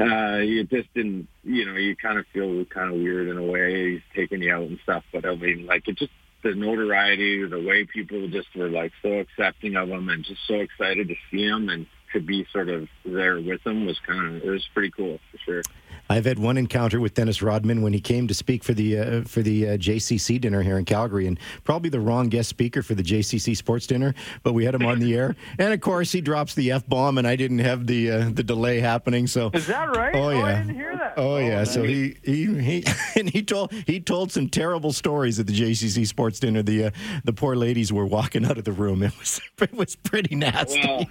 uh 0.03 0.39
you 0.39 0.65
just 0.65 0.93
didn't, 0.95 1.29
you 1.45 1.67
know, 1.67 1.75
you 1.75 1.95
kind 1.95 2.19
of 2.19 2.27
feel 2.33 2.65
kind 2.65 2.93
of 2.93 3.01
weird 3.01 3.29
in 3.29 3.39
a 3.39 3.45
way. 3.45 3.93
He's 3.93 4.03
taking 4.15 4.43
you 4.43 4.53
out 4.53 4.63
and 4.63 4.79
stuff, 4.83 5.05
but 5.13 5.25
I 5.25 5.37
mean, 5.37 5.67
like 5.67 5.87
it 5.87 5.99
just 5.99 6.13
the 6.43 6.55
notoriety, 6.55 7.47
the 7.47 7.61
way 7.61 7.85
people 7.85 8.29
just 8.29 8.49
were 8.57 8.69
like 8.69 8.93
so 9.03 9.13
accepting 9.19 9.77
of 9.77 9.89
him 9.89 10.09
and 10.09 10.25
just 10.25 10.41
so 10.47 10.55
excited 10.55 11.09
to 11.09 11.15
see 11.31 11.45
him 11.45 11.69
and 11.69 11.87
to 12.13 12.21
be 12.21 12.47
sort 12.53 12.69
of 12.69 12.89
there 13.05 13.41
with 13.41 13.63
them 13.65 13.87
was 13.87 13.99
kind 14.07 14.37
of 14.37 14.43
it 14.43 14.51
was 14.51 14.67
pretty 14.75 14.91
cool 14.91 15.19
for 15.31 15.39
sure. 15.39 15.63
I've 16.09 16.25
had 16.25 16.41
one 16.41 16.57
encounter 16.57 16.99
with 16.99 17.15
Dennis 17.15 17.41
Rodman 17.41 17.83
when 17.83 17.93
he 17.93 18.01
came 18.01 18.27
to 18.27 18.35
speak 18.35 18.65
for 18.65 18.75
the 18.75 18.99
uh, 18.99 19.23
for 19.23 19.43
the 19.43 19.69
uh, 19.71 19.77
JCC 19.77 20.41
dinner 20.41 20.61
here 20.63 20.77
in 20.77 20.85
Calgary, 20.85 21.27
and 21.29 21.39
probably 21.63 21.89
the 21.89 22.01
wrong 22.01 22.29
guest 22.29 22.49
speaker 22.49 22.83
for 22.83 22.95
the 22.95 23.03
JCC 23.05 23.57
sports 23.57 23.87
dinner. 23.87 24.13
But 24.43 24.55
we 24.55 24.65
had 24.65 24.75
him 24.75 24.85
on 24.87 24.99
the 24.99 25.15
air, 25.17 25.37
and 25.59 25.73
of 25.73 25.81
course 25.81 26.11
he 26.11 26.21
drops 26.21 26.55
the 26.55 26.73
f 26.73 26.87
bomb, 26.89 27.17
and 27.19 27.29
I 27.29 27.37
didn't 27.37 27.61
have 27.61 27.87
the 27.87 28.11
uh, 28.11 28.31
the 28.33 28.43
delay 28.43 28.81
happening. 28.81 29.29
So 29.29 29.51
Is 29.55 29.69
that 29.69 29.97
right? 29.97 30.15
Oh, 30.15 30.29
I 30.31 30.35
yeah. 30.35 30.59
didn't 30.59 30.75
hear 30.75 30.97
that. 30.97 31.15
Oh 31.17 31.39
yeah, 31.39 31.63
so 31.63 31.85
he, 31.85 32.17
he 32.25 32.47
he 32.61 32.85
and 33.17 33.31
he 33.31 33.43
told 33.43 33.73
he 33.73 34.01
told 34.01 34.33
some 34.33 34.49
terrible 34.49 34.93
stories 34.93 35.39
at 35.39 35.47
the 35.47 35.53
JCC 35.59 36.07
sports 36.09 36.41
dinner. 36.41 36.63
The 36.63 36.87
uh, 36.87 36.91
the 37.25 37.33
poor 37.33 37.55
ladies 37.55 37.93
were 37.93 38.07
walking 38.07 38.45
out 38.45 38.59
of 38.59 38.65
the 38.65 38.73
room. 38.73 39.05
It 39.05 39.17
was 39.17 39.41
it 39.61 39.73
was 39.73 39.95
pretty 39.95 40.35
nasty. 40.35 40.81
Well, 40.85 41.07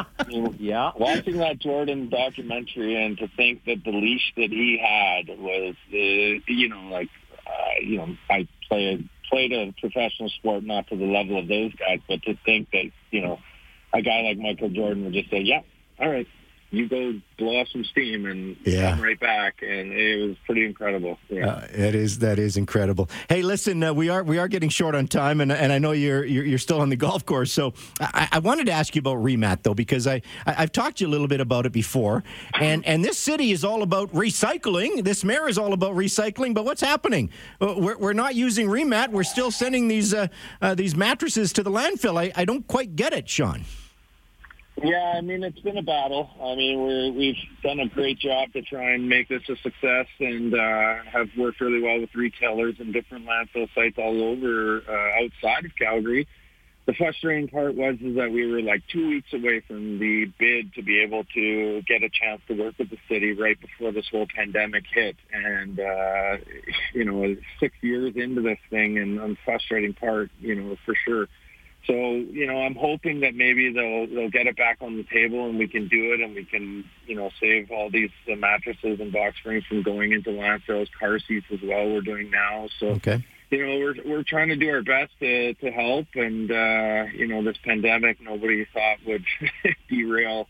Yeah. 0.58 0.92
watching 0.98 1.38
that 1.38 1.58
Jordan 1.60 2.08
documentary 2.08 3.02
and 3.02 3.16
to 3.18 3.28
think 3.36 3.64
that 3.66 3.84
the 3.84 3.92
leash 3.92 4.32
that 4.36 4.50
he 4.50 4.78
had 4.82 5.28
was, 5.38 5.74
uh, 5.92 6.42
you 6.48 6.68
know, 6.68 6.88
like, 6.90 7.08
uh, 7.46 7.80
you 7.80 7.98
know, 7.98 8.16
I 8.28 8.48
play 8.68 8.94
a, 8.94 9.28
played 9.30 9.52
a 9.52 9.72
professional 9.80 10.28
sport, 10.30 10.64
not 10.64 10.88
to 10.88 10.96
the 10.96 11.04
level 11.04 11.38
of 11.38 11.48
those 11.48 11.72
guys, 11.74 12.00
but 12.08 12.22
to 12.22 12.36
think 12.44 12.70
that, 12.72 12.90
you 13.10 13.22
know, 13.22 13.38
a 13.92 14.02
guy 14.02 14.22
like 14.22 14.38
Michael 14.38 14.68
Jordan 14.70 15.04
would 15.04 15.12
just 15.12 15.30
say, 15.30 15.40
yeah, 15.40 15.60
all 15.98 16.10
right, 16.10 16.26
you 16.70 16.88
go 16.88 17.14
blow 17.38 17.60
off 17.60 17.68
some 17.68 17.84
steam 17.84 18.26
and 18.26 18.56
Yeah. 18.64 18.90
come 18.92 19.02
right 19.02 19.18
back. 19.20 19.62
And 19.62 19.92
it 19.92 20.26
was 20.26 20.36
pretty 20.46 20.64
incredible. 20.64 21.18
Yeah. 21.28 21.46
Uh, 21.46 21.66
it 21.72 21.94
is 21.94 22.18
that 22.20 22.38
is 22.38 22.56
incredible. 22.56 23.08
Hey, 23.28 23.42
listen, 23.42 23.82
uh, 23.82 23.92
we 23.92 24.08
are 24.08 24.22
we 24.22 24.38
are 24.38 24.48
getting 24.48 24.68
short 24.68 24.94
on 24.94 25.06
time, 25.06 25.40
and 25.40 25.52
and 25.52 25.72
I 25.72 25.78
know 25.78 25.92
you're 25.92 26.24
you're, 26.24 26.44
you're 26.44 26.58
still 26.58 26.80
on 26.80 26.88
the 26.88 26.96
golf 27.06 27.24
course. 27.26 27.52
So 27.52 27.72
I, 28.00 28.28
I 28.32 28.38
wanted 28.40 28.66
to 28.66 28.72
ask 28.72 28.94
you 28.94 29.00
about 29.00 29.16
ReMatt 29.18 29.62
though, 29.62 29.74
because 29.74 30.06
I, 30.06 30.22
I 30.46 30.54
I've 30.58 30.72
talked 30.72 30.98
to 30.98 31.04
you 31.04 31.08
a 31.08 31.12
little 31.12 31.28
bit 31.28 31.40
about 31.40 31.66
it 31.66 31.72
before, 31.72 32.24
and 32.60 32.84
and 32.86 33.04
this 33.04 33.18
city 33.18 33.52
is 33.52 33.64
all 33.64 33.82
about 33.82 34.12
recycling. 34.12 35.04
This 35.04 35.24
mayor 35.24 35.48
is 35.48 35.58
all 35.58 35.72
about 35.72 35.94
recycling, 35.94 36.54
but 36.54 36.64
what's 36.64 36.80
happening? 36.80 37.30
We're, 37.60 37.96
we're 37.98 38.12
not 38.12 38.34
using 38.34 38.66
ReMatt. 38.68 39.10
We're 39.10 39.22
still 39.24 39.50
sending 39.50 39.88
these 39.88 40.12
uh, 40.14 40.28
uh, 40.60 40.74
these 40.74 40.96
mattresses 40.96 41.52
to 41.54 41.62
the 41.62 41.70
landfill. 41.70 42.18
I, 42.18 42.32
I 42.34 42.44
don't 42.44 42.66
quite 42.66 42.96
get 42.96 43.12
it, 43.12 43.28
Sean. 43.28 43.64
Yeah, 44.82 45.14
I 45.16 45.22
mean 45.22 45.42
it's 45.42 45.58
been 45.60 45.78
a 45.78 45.82
battle. 45.82 46.28
I 46.42 46.54
mean 46.54 46.80
we're, 46.80 47.10
we've 47.12 47.36
done 47.62 47.80
a 47.80 47.88
great 47.88 48.18
job 48.18 48.52
to 48.52 48.62
try 48.62 48.92
and 48.92 49.08
make 49.08 49.28
this 49.28 49.42
a 49.48 49.56
success, 49.62 50.06
and 50.20 50.54
uh, 50.54 50.96
have 51.10 51.28
worked 51.36 51.60
really 51.60 51.80
well 51.80 52.00
with 52.00 52.14
retailers 52.14 52.74
and 52.78 52.92
different 52.92 53.26
landfill 53.26 53.68
sites 53.74 53.96
all 53.98 54.22
over 54.22 54.82
uh, 54.86 55.24
outside 55.24 55.64
of 55.64 55.72
Calgary. 55.78 56.28
The 56.86 56.92
frustrating 56.92 57.48
part 57.48 57.74
was 57.74 57.96
is 58.00 58.16
that 58.16 58.30
we 58.30 58.46
were 58.46 58.60
like 58.60 58.82
two 58.92 59.08
weeks 59.08 59.32
away 59.32 59.60
from 59.66 59.98
the 59.98 60.26
bid 60.38 60.72
to 60.74 60.82
be 60.82 61.00
able 61.00 61.24
to 61.34 61.82
get 61.82 62.04
a 62.04 62.10
chance 62.10 62.42
to 62.46 62.54
work 62.54 62.74
with 62.78 62.90
the 62.90 62.98
city 63.08 63.32
right 63.32 63.58
before 63.60 63.92
this 63.92 64.06
whole 64.10 64.26
pandemic 64.36 64.84
hit, 64.94 65.16
and 65.32 65.80
uh, 65.80 66.36
you 66.92 67.04
know 67.04 67.34
six 67.58 67.74
years 67.80 68.12
into 68.14 68.42
this 68.42 68.58
thing, 68.68 68.98
and 68.98 69.18
the 69.18 69.36
frustrating 69.44 69.94
part, 69.94 70.30
you 70.38 70.54
know 70.54 70.76
for 70.84 70.94
sure. 71.06 71.28
So, 71.86 71.92
you 71.92 72.46
know, 72.46 72.62
I'm 72.62 72.74
hoping 72.74 73.20
that 73.20 73.34
maybe 73.34 73.72
they'll 73.72 74.06
they'll 74.06 74.30
get 74.30 74.46
it 74.46 74.56
back 74.56 74.78
on 74.80 74.96
the 74.96 75.04
table 75.04 75.48
and 75.48 75.58
we 75.58 75.68
can 75.68 75.86
do 75.88 76.12
it 76.14 76.20
and 76.20 76.34
we 76.34 76.44
can, 76.44 76.84
you 77.06 77.14
know, 77.14 77.30
save 77.40 77.70
all 77.70 77.90
these 77.90 78.10
uh, 78.30 78.34
mattresses 78.36 78.98
and 79.00 79.12
box 79.12 79.36
springs 79.38 79.64
from 79.66 79.82
going 79.82 80.12
into 80.12 80.30
landfills, 80.30 80.88
car 80.98 81.18
seats 81.18 81.46
as 81.52 81.60
well. 81.62 81.88
We're 81.88 82.00
doing 82.00 82.30
now. 82.30 82.68
So, 82.80 82.86
Okay. 82.96 83.24
you 83.50 83.64
know, 83.66 83.78
we're 83.78 83.94
we're 84.04 84.22
trying 84.24 84.48
to 84.48 84.56
do 84.56 84.68
our 84.70 84.82
best 84.82 85.12
to 85.20 85.54
to 85.54 85.70
help. 85.70 86.06
And 86.14 86.50
uh, 86.50 87.04
you 87.14 87.28
know, 87.28 87.44
this 87.44 87.56
pandemic, 87.64 88.20
nobody 88.20 88.66
thought 88.72 88.98
would 89.06 89.24
derail 89.88 90.48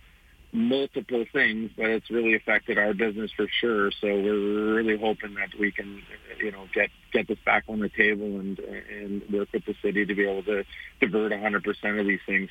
multiple 0.57 1.25
things, 1.33 1.71
but 1.77 1.87
it's 1.87 2.11
really 2.11 2.35
affected 2.35 2.79
our 2.79 2.95
business 2.95 3.31
for 3.37 3.47
sure. 3.61 3.91
So 4.01 4.07
we're 4.07 4.75
really 4.75 4.97
hoping 4.97 5.35
that 5.35 5.51
we 5.59 5.71
can, 5.71 6.03
you 6.39 6.51
know, 6.51 6.67
get 6.75 6.91
get 7.13 7.29
this 7.29 7.39
back 7.45 7.65
on 7.69 7.81
the 7.81 7.91
table 7.91 8.41
and 8.41 8.59
and 8.59 9.23
work 9.31 9.49
with 9.53 9.67
the 9.67 9.75
city 9.83 10.07
to 10.07 10.15
be 10.15 10.25
able 10.25 10.43
to 10.45 10.65
divert 11.01 11.33
100% 11.33 12.01
of 12.01 12.07
these 12.07 12.21
things. 12.27 12.51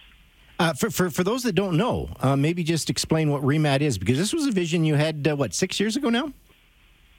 Uh, 0.58 0.74
for, 0.74 0.90
for 0.90 1.10
for 1.10 1.24
those 1.24 1.44
that 1.44 1.54
don't 1.54 1.76
know, 1.76 2.10
uh, 2.22 2.36
maybe 2.36 2.64
just 2.64 2.90
explain 2.90 3.30
what 3.30 3.42
ReMatt 3.42 3.82
is, 3.82 3.98
because 3.98 4.18
this 4.18 4.34
was 4.34 4.46
a 4.46 4.52
vision 4.52 4.86
you 4.86 4.96
had 4.96 5.28
uh, 5.28 5.36
what 5.36 5.54
six 5.54 5.80
years 5.80 5.98
ago 5.98 6.10
now. 6.10 6.32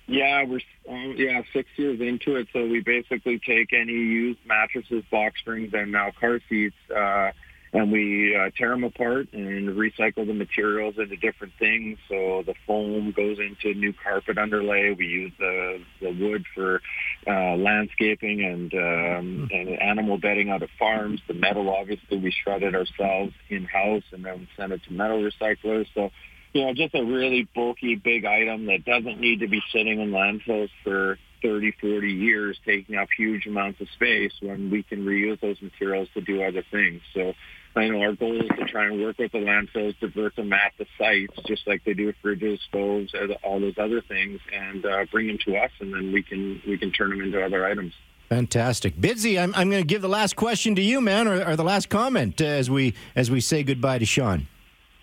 Yeah, 0.07 0.45
we're 0.45 0.61
um, 0.89 1.15
yeah 1.19 1.43
six 1.53 1.69
years 1.77 2.01
into 2.01 2.37
it. 2.37 2.47
So 2.53 2.65
we 2.65 2.81
basically 2.81 3.41
take 3.41 3.73
any 3.73 3.93
used 3.93 4.39
mattresses, 4.47 5.05
box 5.11 5.41
springs, 5.41 5.75
and 5.75 5.93
now 5.93 6.13
car 6.19 6.41
seats, 6.49 6.77
uh, 6.95 7.33
and 7.77 7.93
we 7.93 8.35
uh, 8.35 8.49
tear 8.57 8.71
them 8.71 8.85
apart 8.85 9.29
and 9.35 9.69
recycle 9.77 10.27
the 10.27 10.33
materials 10.33 10.95
into 10.97 11.15
different 11.17 11.53
things. 11.59 11.99
So 12.09 12.43
the 12.47 12.55
foam 12.67 13.13
goes 13.15 13.39
into 13.39 13.79
new 13.79 13.93
carpet 13.93 14.39
underlay. 14.39 14.97
We 14.99 15.05
use 15.05 15.33
the 15.39 15.81
the 16.01 16.11
wood 16.11 16.47
for 16.55 16.81
uh, 17.27 17.57
landscaping 17.57 18.43
and 18.43 18.73
um, 18.73 19.49
and 19.53 19.69
animal 19.83 20.17
bedding 20.17 20.49
out 20.49 20.63
of 20.63 20.71
farms. 20.79 21.21
The 21.29 21.35
metal, 21.35 21.69
obviously, 21.69 22.17
we 22.17 22.33
shred 22.43 22.63
it 22.63 22.75
ourselves 22.75 23.35
in 23.51 23.65
house 23.65 24.05
and 24.11 24.25
then 24.25 24.49
send 24.57 24.73
it 24.73 24.83
to 24.85 24.93
metal 24.95 25.21
recyclers. 25.21 25.87
So 25.95 26.11
you 26.55 26.65
know, 26.65 26.73
just 26.73 26.95
a 26.95 27.05
really 27.05 27.47
bulky, 27.55 27.97
big 27.97 28.25
item 28.25 28.65
that 28.67 28.87
doesn't 28.87 29.21
need 29.21 29.41
to 29.41 29.49
be 29.49 29.61
sitting 29.71 30.01
in 30.01 30.13
landfills 30.13 30.71
for 30.83 31.19
30, 31.43 31.73
40 31.79 32.11
years, 32.11 32.57
taking 32.65 32.97
up 32.97 33.09
huge 33.15 33.47
amounts 33.47 33.83
of 33.83 33.89
space 33.95 34.33
when 34.41 34.71
we 34.71 34.83
can 34.83 35.05
reuse 35.05 35.39
those 35.41 35.61
materials 35.61 36.09
to 36.15 36.23
do 36.23 36.43
other 36.43 36.65
things. 36.71 37.03
So 37.13 37.35
I 37.77 37.89
know 37.89 38.01
our 38.03 38.13
goal 38.13 38.41
is 38.41 38.49
to 38.59 38.65
try 38.65 38.87
and 38.87 39.03
work 39.03 39.19
with 39.19 39.33
the 39.33 39.39
landfills, 39.39 39.99
divert 40.01 40.37
them 40.37 40.53
at 40.53 40.73
the 40.79 40.87
sites, 40.99 41.35
just 41.47 41.67
like 41.67 41.85
they 41.85 41.95
do 41.95 42.07
with 42.07 42.17
fridges, 42.25 42.59
stoves, 42.69 43.13
all 43.43 43.61
those 43.61 43.79
other 43.79 44.01
things, 44.01 44.41
and 44.53 44.85
uh, 44.85 45.05
bring 45.11 45.27
them 45.27 45.39
to 45.47 45.57
us, 45.57 45.71
and 45.81 45.93
then 45.93 46.13
we 46.13 46.23
can 46.23 46.61
we 46.67 46.79
can 46.79 46.91
turn 46.93 47.11
them 47.11 47.21
into 47.21 47.43
other 47.45 47.67
items. 47.67 47.93
Fantastic, 48.29 48.97
Bidsy. 48.97 49.41
I'm 49.41 49.55
I'm 49.55 49.71
going 49.71 49.83
to 49.83 49.87
give 49.87 50.03
the 50.03 50.09
last 50.09 50.37
question 50.37 50.75
to 50.77 50.83
you, 50.83 51.01
man, 51.01 51.29
or, 51.29 51.45
or 51.45 51.57
the 51.57 51.65
last 51.65 51.89
comment 51.89 52.41
uh, 52.41 52.45
as 52.45 52.71
we 52.71 52.95
as 53.15 53.31
we 53.31 53.41
say 53.41 53.63
goodbye 53.63 53.99
to 53.99 54.07
Sean. 54.07 54.47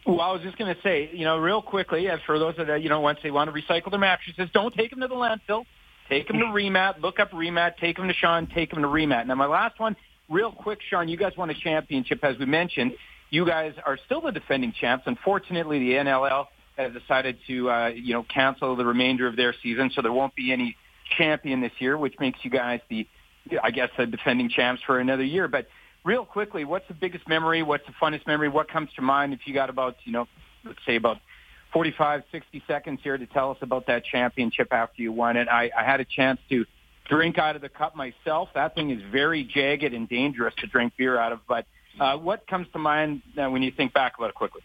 Well, 0.05 0.19
I 0.19 0.32
was 0.34 0.41
just 0.41 0.57
going 0.57 0.74
to 0.74 0.82
say, 0.82 1.09
you 1.13 1.24
know, 1.24 1.38
real 1.38 1.61
quickly, 1.61 2.09
uh, 2.09 2.17
for 2.26 2.38
those 2.38 2.57
that, 2.57 2.69
uh, 2.69 2.76
you 2.76 2.89
know, 2.89 2.99
once 2.99 3.19
they 3.24 3.32
want 3.32 3.53
to 3.53 3.61
recycle 3.61 3.89
their 3.89 3.99
mattresses, 3.99 4.49
don't 4.53 4.74
take 4.74 4.89
them 4.89 4.99
to 4.99 5.07
the 5.07 5.15
landfill. 5.15 5.63
Take 6.09 6.28
them 6.28 6.39
to 6.39 6.45
ReMatt. 6.47 7.01
Look 7.01 7.21
up 7.21 7.32
ReMatt. 7.32 7.78
Take 7.78 7.95
them 7.95 8.09
to 8.09 8.13
Sean. 8.13 8.47
Take 8.47 8.71
them 8.71 8.82
to 8.82 8.88
ReMatt. 8.89 9.28
Now, 9.28 9.36
my 9.36 9.45
last 9.45 9.80
one, 9.80 9.95
real 10.34 10.51
quick, 10.51 10.79
Sean, 10.89 11.07
you 11.07 11.15
guys 11.15 11.34
won 11.38 11.49
a 11.49 11.53
championship, 11.53 12.23
as 12.23 12.38
we 12.38 12.45
mentioned. 12.45 12.93
you 13.29 13.45
guys 13.45 13.73
are 13.86 13.97
still 14.05 14.21
the 14.21 14.31
defending 14.31 14.73
champs. 14.79 15.05
Unfortunately, 15.07 15.79
the 15.79 15.91
NLL 15.93 16.47
has 16.77 16.91
decided 16.93 17.38
to, 17.47 17.69
uh, 17.69 17.88
you 17.88 18.13
know, 18.13 18.23
cancel 18.23 18.75
the 18.75 18.86
remainder 18.86 19.27
of 19.27 19.36
their 19.36 19.55
season, 19.63 19.91
so 19.93 20.01
there 20.01 20.11
won't 20.11 20.36
be 20.36 20.51
any 20.51 20.75
champion 21.17 21.61
this 21.61 21.71
year, 21.79 21.97
which 21.97 22.15
makes 22.19 22.39
you 22.43 22.49
guys 22.49 22.79
the, 22.89 23.07
I 23.61 23.71
guess, 23.71 23.89
the 23.97 24.05
defending 24.05 24.49
champs 24.49 24.81
for 24.86 24.99
another 24.99 25.23
year. 25.23 25.47
But 25.47 25.67
real 26.03 26.25
quickly, 26.25 26.65
what's 26.65 26.88
the 26.88 26.93
biggest 26.93 27.27
memory? 27.27 27.63
What's 27.63 27.86
the 27.86 27.93
funnest 28.01 28.27
memory? 28.27 28.49
What 28.49 28.69
comes 28.69 28.89
to 28.95 29.01
mind 29.01 29.34
if 29.34 29.41
you 29.45 29.53
got 29.53 29.69
about, 29.69 29.95
you 30.03 30.11
know, 30.11 30.27
let's 30.65 30.79
say 30.86 30.95
about 30.95 31.17
45, 31.73 32.23
60 32.31 32.63
seconds 32.67 32.99
here 33.03 33.17
to 33.17 33.25
tell 33.25 33.51
us 33.51 33.57
about 33.61 33.88
that 33.88 34.03
championship 34.05 34.71
after 34.71 35.01
you 35.01 35.11
won 35.11 35.38
it. 35.38 35.47
I, 35.47 35.71
I 35.77 35.84
had 35.84 35.99
a 35.99 36.05
chance 36.05 36.39
to 36.49 36.65
drink 37.10 37.38
out 37.38 37.56
of 37.56 37.62
the 37.62 37.70
cup 37.70 37.95
myself. 37.95 38.49
That 38.56 38.76
thing 38.76 38.89
is 38.89 39.01
very 39.12 39.43
jagged 39.43 39.93
and 39.93 40.08
dangerous 40.08 40.54
to 40.60 40.68
drink 40.68 40.93
beer 40.97 41.18
out 41.18 41.32
of. 41.32 41.39
But 41.47 41.66
uh, 41.99 42.18
what 42.18 42.47
comes 42.47 42.68
to 42.74 42.80
mind 42.80 43.22
uh, 43.38 43.49
when 43.49 43.62
you 43.62 43.72
think 43.72 43.93
back 43.93 44.14
about 44.18 44.30
it 44.30 44.36
quickly? 44.36 44.62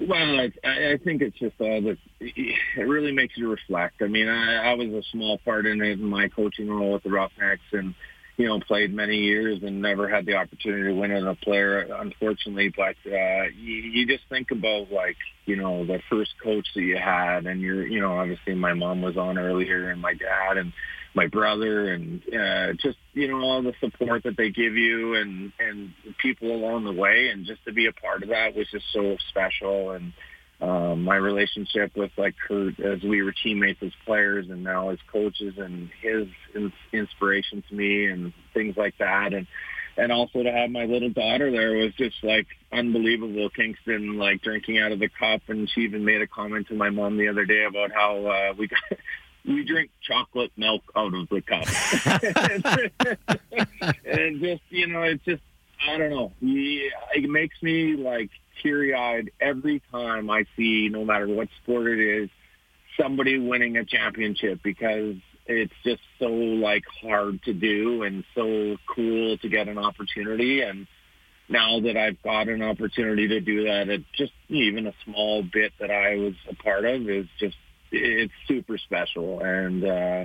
Well, 0.00 0.40
I, 0.40 0.50
I 0.64 0.98
think 1.04 1.20
it's 1.20 1.38
just 1.38 1.56
all 1.58 1.82
that 1.82 1.98
it 2.20 2.80
really 2.80 3.12
makes 3.12 3.36
you 3.36 3.50
reflect. 3.50 4.00
I 4.00 4.06
mean, 4.06 4.28
I, 4.28 4.72
I 4.72 4.74
was 4.74 4.88
a 4.88 5.02
small 5.12 5.36
part 5.38 5.66
in 5.66 5.82
it 5.82 6.00
in 6.00 6.04
my 6.04 6.28
coaching 6.28 6.70
role 6.70 6.94
with 6.94 7.02
the 7.02 7.10
Roughnecks, 7.10 7.60
and 7.72 7.94
you 8.40 8.46
know, 8.46 8.58
played 8.58 8.94
many 8.94 9.18
years 9.18 9.62
and 9.62 9.82
never 9.82 10.08
had 10.08 10.24
the 10.24 10.34
opportunity 10.34 10.84
to 10.84 10.94
win 10.94 11.10
as 11.10 11.24
a 11.24 11.36
player, 11.44 11.80
unfortunately. 11.80 12.72
But 12.74 12.96
uh, 13.06 13.44
you, 13.54 13.74
you 13.74 14.06
just 14.06 14.24
think 14.30 14.50
about 14.50 14.90
like, 14.90 15.18
you 15.44 15.56
know, 15.56 15.84
the 15.84 16.00
first 16.08 16.30
coach 16.42 16.66
that 16.74 16.80
you 16.80 16.96
had, 16.96 17.44
and 17.44 17.60
you're, 17.60 17.86
you 17.86 18.00
know, 18.00 18.16
obviously 18.18 18.54
my 18.54 18.72
mom 18.72 19.02
was 19.02 19.18
on 19.18 19.36
earlier, 19.36 19.90
and 19.90 20.00
my 20.00 20.14
dad, 20.14 20.56
and 20.56 20.72
my 21.14 21.26
brother, 21.26 21.92
and 21.92 22.22
uh, 22.32 22.72
just 22.82 22.96
you 23.12 23.28
know 23.28 23.40
all 23.40 23.62
the 23.62 23.74
support 23.78 24.22
that 24.22 24.38
they 24.38 24.48
give 24.48 24.74
you, 24.74 25.16
and 25.16 25.52
and 25.58 25.92
people 26.22 26.50
along 26.50 26.84
the 26.84 26.92
way, 26.92 27.28
and 27.28 27.44
just 27.44 27.62
to 27.66 27.72
be 27.72 27.86
a 27.86 27.92
part 27.92 28.22
of 28.22 28.30
that 28.30 28.56
was 28.56 28.66
just 28.72 28.86
so 28.94 29.16
special, 29.28 29.90
and 29.90 30.14
um, 30.60 31.04
my 31.04 31.16
relationship 31.16 31.96
with 31.96 32.10
like 32.18 32.34
Kurt 32.46 32.78
as 32.80 33.02
we 33.02 33.22
were 33.22 33.32
teammates 33.32 33.82
as 33.82 33.92
players 34.04 34.50
and 34.50 34.62
now 34.62 34.90
as 34.90 34.98
coaches 35.10 35.54
and 35.56 35.88
his 36.02 36.28
in- 36.54 36.72
inspiration 36.92 37.62
to 37.68 37.74
me 37.74 38.06
and 38.06 38.32
things 38.52 38.76
like 38.76 38.94
that. 38.98 39.32
And 39.32 39.46
and 39.96 40.12
also 40.12 40.42
to 40.42 40.52
have 40.52 40.70
my 40.70 40.84
little 40.84 41.10
daughter 41.10 41.50
there 41.50 41.72
was 41.72 41.94
just 41.94 42.16
like 42.22 42.46
unbelievable 42.72 43.48
Kingston 43.50 44.18
like 44.18 44.42
drinking 44.42 44.78
out 44.78 44.92
of 44.92 44.98
the 44.98 45.08
cup. 45.08 45.42
And 45.48 45.70
she 45.70 45.82
even 45.82 46.04
made 46.04 46.20
a 46.20 46.26
comment 46.26 46.68
to 46.68 46.74
my 46.74 46.90
mom 46.90 47.16
the 47.16 47.28
other 47.28 47.46
day 47.46 47.64
about 47.64 47.92
how 47.92 48.26
uh, 48.26 48.52
we 48.58 48.68
got 48.68 48.80
we 49.46 49.64
drink 49.64 49.90
chocolate 50.06 50.52
milk 50.58 50.82
out 50.94 51.14
of 51.14 51.28
the 51.30 51.40
cup. 51.40 51.66
And 54.04 54.42
just 54.42 54.62
you 54.68 54.86
know 54.88 55.02
it's 55.02 55.24
just 55.24 55.42
I 55.88 55.96
don't 55.96 56.10
know. 56.10 56.32
It 56.42 57.30
makes 57.30 57.56
me 57.62 57.96
like 57.96 58.30
teary-eyed 58.62 59.30
every 59.40 59.82
time 59.90 60.30
I 60.30 60.44
see, 60.56 60.88
no 60.90 61.04
matter 61.04 61.28
what 61.28 61.48
sport 61.62 61.88
it 61.88 62.00
is, 62.00 62.30
somebody 63.00 63.38
winning 63.38 63.76
a 63.76 63.84
championship 63.84 64.60
because 64.62 65.16
it's 65.46 65.72
just 65.84 66.02
so 66.18 66.26
like 66.26 66.84
hard 67.02 67.42
to 67.44 67.52
do 67.52 68.02
and 68.02 68.24
so 68.34 68.76
cool 68.94 69.38
to 69.38 69.48
get 69.48 69.68
an 69.68 69.78
opportunity. 69.78 70.62
And 70.62 70.86
now 71.48 71.80
that 71.80 71.96
I've 71.96 72.22
got 72.22 72.48
an 72.48 72.62
opportunity 72.62 73.28
to 73.28 73.40
do 73.40 73.64
that, 73.64 73.88
it 73.88 74.04
just 74.16 74.32
even 74.48 74.86
a 74.86 74.94
small 75.04 75.42
bit 75.42 75.72
that 75.80 75.90
I 75.90 76.16
was 76.16 76.34
a 76.48 76.54
part 76.54 76.84
of 76.84 77.08
is 77.08 77.26
just 77.38 77.56
it's 77.90 78.32
super 78.46 78.78
special. 78.78 79.40
And 79.40 79.84
uh, 79.84 80.24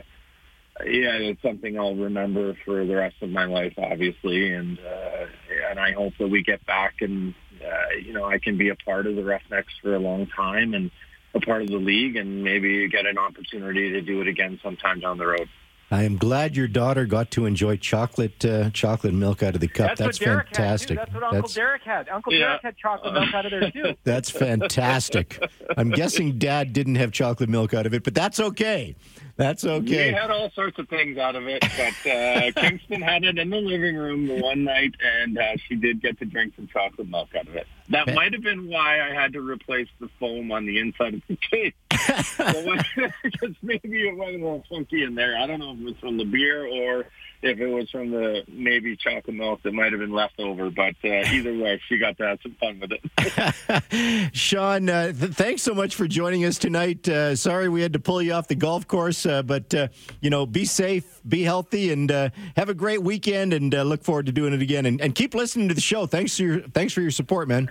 yeah, 0.84 1.18
it's 1.18 1.42
something 1.42 1.80
I'll 1.80 1.96
remember 1.96 2.56
for 2.66 2.86
the 2.86 2.96
rest 2.96 3.16
of 3.22 3.30
my 3.30 3.46
life, 3.46 3.74
obviously. 3.78 4.54
And 4.54 4.78
uh, 4.80 5.26
and 5.70 5.80
I 5.80 5.94
hope 5.94 6.14
that 6.20 6.28
we 6.28 6.44
get 6.44 6.66
back 6.66 6.96
and 7.02 7.34
uh, 7.62 7.95
you 8.03 8.14
know 8.14 8.26
I 8.26 8.38
can 8.38 8.58
be 8.58 8.70
a 8.70 8.76
part 8.76 9.08
of 9.08 9.16
the 9.16 9.24
Roughnecks 9.24 9.74
for 9.82 9.95
a 9.95 9.99
long 9.99 10.28
time 10.28 10.74
and 10.74 10.91
a 11.34 11.39
part 11.39 11.62
of 11.62 11.68
the 11.68 11.78
league, 11.78 12.16
and 12.16 12.43
maybe 12.43 12.88
get 12.88 13.06
an 13.06 13.18
opportunity 13.18 13.91
to 13.91 14.01
do 14.01 14.22
it 14.22 14.28
again 14.28 14.60
sometime 14.64 14.99
down 14.99 15.18
the 15.18 15.28
road. 15.28 15.49
I 15.91 16.03
am 16.03 16.18
glad 16.18 16.58
your 16.58 16.68
daughter 16.68 17.06
got 17.06 17.30
to 17.32 17.45
enjoy 17.45 17.78
chocolate 17.78 18.43
uh, 18.43 18.72
chocolate 18.72 19.14
milk 19.14 19.43
out 19.43 19.53
of 19.53 19.62
the 19.62 19.68
cup. 19.68 19.97
That's, 19.97 20.18
that's 20.18 20.18
fantastic. 20.18 20.97
That's 20.97 21.14
what 21.14 21.24
Uncle 21.24 21.41
that's, 21.41 21.53
Derek 21.53 21.84
had. 21.84 22.10
Uncle 22.10 22.34
yeah. 22.34 22.39
Derek 22.39 22.62
had 22.64 22.78
chocolate 22.78 23.14
milk 23.14 23.34
out 23.34 23.45
of 23.45 23.51
there 23.51 23.72
too. 23.72 23.95
That's 24.03 24.30
fantastic. 24.30 25.43
I'm 25.78 25.91
guessing 25.91 26.39
Dad 26.39 26.74
didn't 26.74 26.95
have 26.95 27.12
chocolate 27.12 27.49
milk 27.49 27.74
out 27.74 27.86
of 27.86 27.93
it, 27.93 28.03
but 28.03 28.16
that's 28.16 28.39
okay. 28.39 28.95
That's 29.38 29.66
okay. 29.66 30.12
We 30.12 30.14
had 30.14 30.32
all 30.32 30.50
sorts 30.52 30.80
of 30.80 30.88
things 30.88 31.18
out 31.18 31.36
of 31.36 31.46
it, 31.48 31.62
but 31.62 32.10
uh, 32.10 32.52
Kingston 32.56 33.02
had 33.02 33.26
it 33.26 33.38
in 33.38 33.50
the 33.50 33.58
living 33.58 33.98
room 33.98 34.28
the 34.28 34.42
one 34.42 34.64
night, 34.64 34.96
and 35.04 35.38
uh, 35.38 35.58
she 35.68 35.76
did 35.76 36.02
get 36.02 36.18
to 36.20 36.26
drink 36.26 36.54
some 36.56 36.68
chocolate 36.68 37.10
milk 37.10 37.36
out 37.36 37.48
of 37.48 37.56
it. 37.56 37.68
That 37.90 38.14
might 38.14 38.34
have 38.34 38.42
been 38.42 38.70
why 38.70 39.02
I 39.02 39.14
had 39.14 39.34
to 39.34 39.42
replace 39.42 39.90
the 40.00 40.10
foam 40.20 40.52
on 40.52 40.66
the 40.66 40.80
inside 40.80 41.16
of 41.16 41.22
the 41.28 41.38
case. 41.52 41.74
Because 43.24 43.56
maybe 43.62 44.08
it 44.08 44.18
went 44.18 44.36
a 44.36 44.38
little 44.38 44.64
funky 44.70 45.04
in 45.04 45.16
there. 45.16 45.38
I 45.38 45.48
don't 45.48 45.60
know 45.60 45.72
if 45.72 45.80
it 45.80 45.84
was 45.84 45.96
from 46.00 46.18
the 46.18 46.26
beer 46.26 46.66
or 46.66 47.06
if 47.42 47.60
it 47.60 47.68
was 47.68 47.90
from 47.90 48.12
the 48.12 48.44
maybe 48.48 48.96
chocolate 48.96 49.36
milk 49.36 49.62
that 49.64 49.74
might 49.74 49.92
have 49.92 50.00
been 50.00 50.14
left 50.14 50.40
over. 50.40 50.70
But 50.70 50.96
uh, 51.04 51.24
either 51.32 51.58
way, 51.58 51.82
she 51.88 51.98
got 51.98 52.18
to 52.18 52.28
have 52.28 52.40
some 52.42 52.56
fun 52.60 52.80
with 52.80 52.92
it. 52.92 54.34
Sean, 54.36 54.90
uh, 54.90 55.12
th- 55.12 55.34
thanks 55.34 55.62
so 55.62 55.74
much 55.74 55.96
for 55.96 56.08
joining 56.08 56.46
us 56.46 56.58
tonight. 56.58 57.08
Uh, 57.08 57.36
sorry 57.36 57.70
we 57.70 57.82
had 57.82 57.94
to 57.94 58.00
pull 58.00 58.22
you 58.22 58.34
off 58.34 58.48
the 58.48 58.56
golf 58.56 58.88
course, 58.88 59.26
uh, 59.26 59.44
but 59.44 59.74
uh, 59.74 59.88
you 60.22 60.30
know, 60.30 60.46
be 60.46 60.66
safe, 60.66 61.22
be 61.28 61.44
healthy, 61.44 61.92
and 61.92 62.12
uh, 62.12 62.30
have 62.56 62.70
a 62.70 62.74
great 62.74 63.04
weekend. 63.04 63.54
And 63.54 63.74
look 63.74 64.04
forward 64.04 64.26
to 64.28 64.32
doing 64.32 64.54
it 64.54 64.62
again. 64.62 64.86
And, 64.86 65.02
and 65.02 65.14
keep 65.14 65.34
listening 65.34 65.68
to 65.68 65.74
the 65.74 65.82
show. 65.82 66.06
Thanks 66.06 66.38
for 66.38 66.44
your 66.44 66.62
thanks 66.62 66.94
for 66.94 67.02
your 67.02 67.12
support, 67.12 67.48
man. 67.48 67.70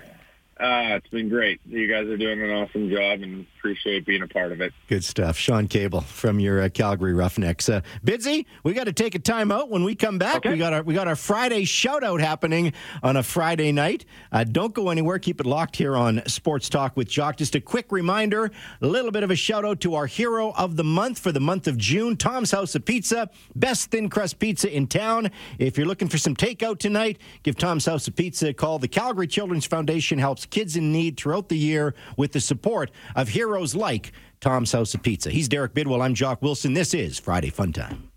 Uh, 0.59 0.97
it's 0.97 1.09
been 1.09 1.29
great. 1.29 1.61
You 1.67 1.89
guys 1.89 2.07
are 2.07 2.17
doing 2.17 2.41
an 2.41 2.51
awesome 2.51 2.89
job 2.89 3.23
and 3.23 3.47
appreciate 3.65 4.05
being 4.05 4.23
a 4.23 4.29
part 4.29 4.53
of 4.53 4.61
it. 4.61 4.75
Good 4.89 5.03
stuff. 5.03 5.39
Sean 5.39 5.69
Cable 5.69 6.03
from 6.03 6.39
your 6.39 6.61
uh, 6.61 6.69
Calgary 6.69 7.15
Roughnecks. 7.15 7.71
Uh, 7.71 7.81
Bidsy, 8.05 8.45
we 8.62 8.75
got 8.75 8.85
to 8.85 8.93
take 8.93 9.15
a 9.15 9.19
time 9.19 9.51
out. 9.51 9.71
When 9.71 9.85
we 9.85 9.95
come 9.95 10.19
back, 10.19 10.37
okay. 10.37 10.51
we 10.51 10.59
got 10.59 10.75
our 10.75 10.83
we 10.83 10.93
got 10.93 11.09
our 11.09 11.17
Friday 11.17 11.65
shout 11.65 12.05
out 12.05 12.21
happening 12.21 12.75
on 13.03 13.17
a 13.17 13.23
Friday 13.23 13.73
night. 13.73 14.05
Uh, 14.31 14.45
don't 14.45 14.75
go 14.75 14.91
anywhere. 14.91 15.19
Keep 15.19 15.41
it 15.41 15.47
locked 15.47 15.77
here 15.77 15.97
on 15.97 16.23
Sports 16.27 16.69
Talk 16.69 16.95
with 16.95 17.09
Jock. 17.09 17.39
Just 17.39 17.55
a 17.55 17.61
quick 17.61 17.91
reminder, 17.91 18.51
a 18.83 18.87
little 18.87 19.11
bit 19.11 19.23
of 19.23 19.31
a 19.31 19.37
shout 19.37 19.65
out 19.65 19.81
to 19.81 19.95
our 19.95 20.07
hero 20.07 20.53
of 20.59 20.77
the 20.77 20.85
month 20.85 21.19
for 21.19 21.33
the 21.33 21.41
month 21.41 21.67
of 21.67 21.79
June, 21.79 22.19
Tom's 22.19 22.51
House 22.51 22.75
of 22.75 22.85
Pizza, 22.85 23.31
best 23.57 23.91
thin 23.91 24.11
crust 24.11 24.39
pizza 24.39 24.71
in 24.71 24.87
town. 24.87 25.31
If 25.59 25.79
you're 25.79 25.87
looking 25.87 26.09
for 26.09 26.19
some 26.19 26.37
takeout 26.37 26.79
tonight, 26.81 27.19
give 27.43 27.57
Tom's 27.57 27.87
House 27.87 28.07
of 28.09 28.15
Pizza 28.15 28.49
a 28.49 28.53
call. 28.53 28.79
The 28.79 28.89
Calgary 28.89 29.27
Children's 29.27 29.65
Foundation 29.65 30.19
helps 30.19 30.45
kids 30.45 30.77
in 30.77 30.93
need 30.93 31.17
throughout 31.17 31.49
the 31.49 31.57
year 31.57 31.95
with 32.19 32.33
the 32.33 32.41
support 32.41 32.91
of 33.17 33.29
heroes 33.55 33.76
like 33.76 34.11
Tom's 34.40 34.72
House 34.72 34.94
of 34.94 35.02
Pizza. 35.02 35.30
He's 35.30 35.48
Derek 35.48 35.74
Bidwell. 35.74 36.02
I'm 36.02 36.14
Jock 36.14 36.42
Wilson. 36.42 36.74
This 36.74 36.92
is 36.92 37.20
Friday 37.20 37.50
Fun 37.50 37.72
Time. 37.72 38.11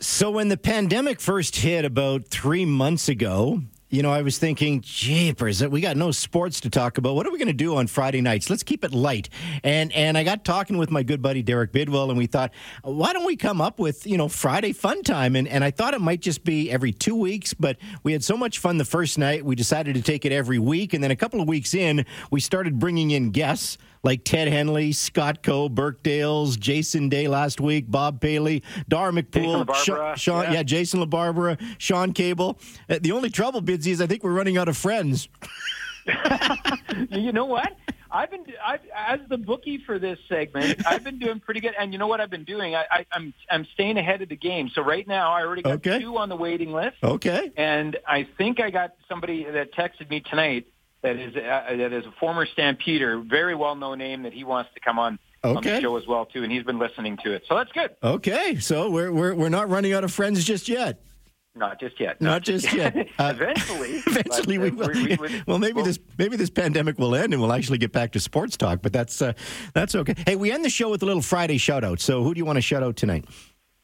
So, 0.00 0.30
when 0.30 0.48
the 0.48 0.58
pandemic 0.58 1.18
first 1.18 1.56
hit 1.56 1.86
about 1.86 2.28
three 2.28 2.66
months 2.66 3.08
ago, 3.08 3.62
you 3.90 4.02
know, 4.02 4.12
I 4.12 4.22
was 4.22 4.38
thinking, 4.38 4.80
jeepers, 4.82 5.66
we 5.66 5.80
got 5.80 5.96
no 5.96 6.12
sports 6.12 6.60
to 6.60 6.70
talk 6.70 6.96
about. 6.96 7.16
What 7.16 7.26
are 7.26 7.32
we 7.32 7.38
going 7.38 7.48
to 7.48 7.52
do 7.52 7.74
on 7.74 7.88
Friday 7.88 8.20
nights? 8.20 8.48
Let's 8.48 8.62
keep 8.62 8.84
it 8.84 8.94
light. 8.94 9.28
And 9.64 9.92
and 9.92 10.16
I 10.16 10.22
got 10.22 10.44
talking 10.44 10.78
with 10.78 10.92
my 10.92 11.02
good 11.02 11.20
buddy 11.20 11.42
Derek 11.42 11.72
Bidwell, 11.72 12.08
and 12.08 12.16
we 12.16 12.26
thought, 12.26 12.52
why 12.82 13.12
don't 13.12 13.26
we 13.26 13.34
come 13.34 13.60
up 13.60 13.80
with 13.80 14.06
you 14.06 14.16
know 14.16 14.28
Friday 14.28 14.72
fun 14.72 15.02
time? 15.02 15.34
And 15.34 15.48
and 15.48 15.64
I 15.64 15.72
thought 15.72 15.94
it 15.94 16.00
might 16.00 16.20
just 16.20 16.44
be 16.44 16.70
every 16.70 16.92
two 16.92 17.16
weeks, 17.16 17.52
but 17.52 17.78
we 18.04 18.12
had 18.12 18.22
so 18.22 18.36
much 18.36 18.58
fun 18.58 18.78
the 18.78 18.84
first 18.84 19.18
night, 19.18 19.44
we 19.44 19.56
decided 19.56 19.96
to 19.96 20.02
take 20.02 20.24
it 20.24 20.30
every 20.30 20.60
week. 20.60 20.94
And 20.94 21.02
then 21.02 21.10
a 21.10 21.16
couple 21.16 21.40
of 21.40 21.48
weeks 21.48 21.74
in, 21.74 22.06
we 22.30 22.38
started 22.40 22.78
bringing 22.78 23.10
in 23.10 23.32
guests 23.32 23.76
like 24.02 24.24
Ted 24.24 24.48
Henley, 24.48 24.92
Scott 24.92 25.42
Coe, 25.42 25.68
Birkdales, 25.68 26.58
Jason 26.58 27.08
Day 27.08 27.28
last 27.28 27.60
week, 27.60 27.90
Bob 27.90 28.20
Paley, 28.20 28.62
Dar 28.88 29.12
McPool, 29.12 29.72
Sean, 29.76 30.16
Sean 30.16 30.44
yeah. 30.44 30.52
yeah. 30.52 30.62
Jason 30.62 31.00
LaBarbera, 31.00 31.60
Sean 31.78 32.12
Cable. 32.12 32.58
Uh, 32.88 32.98
the 33.00 33.12
only 33.12 33.30
trouble, 33.30 33.62
Bidsy, 33.62 33.88
is 33.88 34.00
I 34.00 34.06
think 34.06 34.22
we're 34.22 34.32
running 34.32 34.56
out 34.56 34.68
of 34.68 34.76
friends. 34.76 35.28
you 37.10 37.32
know 37.32 37.44
what? 37.44 37.76
I've 38.12 38.30
been 38.30 38.44
I've, 38.64 38.80
as 38.96 39.20
the 39.28 39.38
bookie 39.38 39.78
for 39.86 39.98
this 39.98 40.18
segment. 40.28 40.84
I've 40.86 41.04
been 41.04 41.18
doing 41.18 41.38
pretty 41.38 41.60
good, 41.60 41.74
and 41.78 41.92
you 41.92 41.98
know 41.98 42.08
what 42.08 42.20
I've 42.20 42.30
been 42.30 42.44
doing? 42.44 42.74
I, 42.74 42.84
I, 42.90 43.06
I'm 43.12 43.32
I'm 43.50 43.64
staying 43.74 43.98
ahead 43.98 44.20
of 44.22 44.28
the 44.28 44.36
game. 44.36 44.68
So 44.74 44.82
right 44.82 45.06
now, 45.06 45.32
I 45.32 45.42
already 45.42 45.62
got 45.62 45.74
okay. 45.74 46.00
two 46.00 46.16
on 46.18 46.28
the 46.28 46.36
waiting 46.36 46.72
list. 46.72 46.96
Okay, 47.04 47.52
and 47.56 47.96
I 48.08 48.26
think 48.36 48.58
I 48.60 48.70
got 48.70 48.94
somebody 49.08 49.44
that 49.44 49.72
texted 49.74 50.10
me 50.10 50.20
tonight 50.20 50.66
that 51.02 51.16
is 51.16 51.34
uh, 51.36 51.76
that 51.76 51.92
is 51.92 52.04
a 52.06 52.12
former 52.18 52.46
Stampeder, 52.46 53.18
very 53.20 53.54
well 53.54 53.74
known 53.74 53.98
name 53.98 54.22
that 54.22 54.32
he 54.32 54.44
wants 54.44 54.70
to 54.74 54.80
come 54.80 54.98
on. 54.98 55.18
Okay. 55.42 55.56
On 55.56 55.62
the 55.62 55.80
show 55.80 55.96
as 55.96 56.06
well 56.06 56.26
too, 56.26 56.42
and 56.42 56.52
he's 56.52 56.64
been 56.64 56.78
listening 56.78 57.16
to 57.24 57.32
it, 57.32 57.44
so 57.48 57.56
that's 57.56 57.72
good. 57.72 57.96
Okay, 58.02 58.58
so 58.58 58.90
we're 58.90 59.10
we're 59.10 59.34
we're 59.34 59.48
not 59.48 59.70
running 59.70 59.94
out 59.94 60.04
of 60.04 60.12
friends 60.12 60.44
just 60.44 60.68
yet. 60.68 61.00
Not 61.54 61.80
just 61.80 61.98
yet. 61.98 62.20
Not, 62.20 62.30
Not 62.30 62.42
just 62.42 62.72
yet. 62.74 62.96
Uh, 63.18 63.32
eventually. 63.34 63.90
eventually, 64.06 64.58
we, 64.58 64.70
will. 64.70 64.88
We, 64.88 65.16
we, 65.16 65.42
well, 65.46 65.58
maybe 65.58 65.74
well, 65.74 65.84
this 65.84 65.98
maybe 66.18 66.36
this 66.36 66.50
pandemic 66.50 66.98
will 66.98 67.14
end 67.14 67.32
and 67.32 67.42
we'll 67.42 67.52
actually 67.52 67.78
get 67.78 67.92
back 67.92 68.12
to 68.12 68.20
sports 68.20 68.56
talk. 68.56 68.82
But 68.82 68.92
that's 68.92 69.20
uh, 69.20 69.32
that's 69.74 69.94
okay. 69.94 70.14
Hey, 70.26 70.36
we 70.36 70.52
end 70.52 70.64
the 70.64 70.70
show 70.70 70.90
with 70.90 71.02
a 71.02 71.06
little 71.06 71.22
Friday 71.22 71.58
shout 71.58 71.84
out. 71.84 72.00
So, 72.00 72.22
who 72.22 72.34
do 72.34 72.38
you 72.38 72.44
want 72.44 72.56
to 72.56 72.62
shout 72.62 72.82
out 72.82 72.96
tonight? 72.96 73.24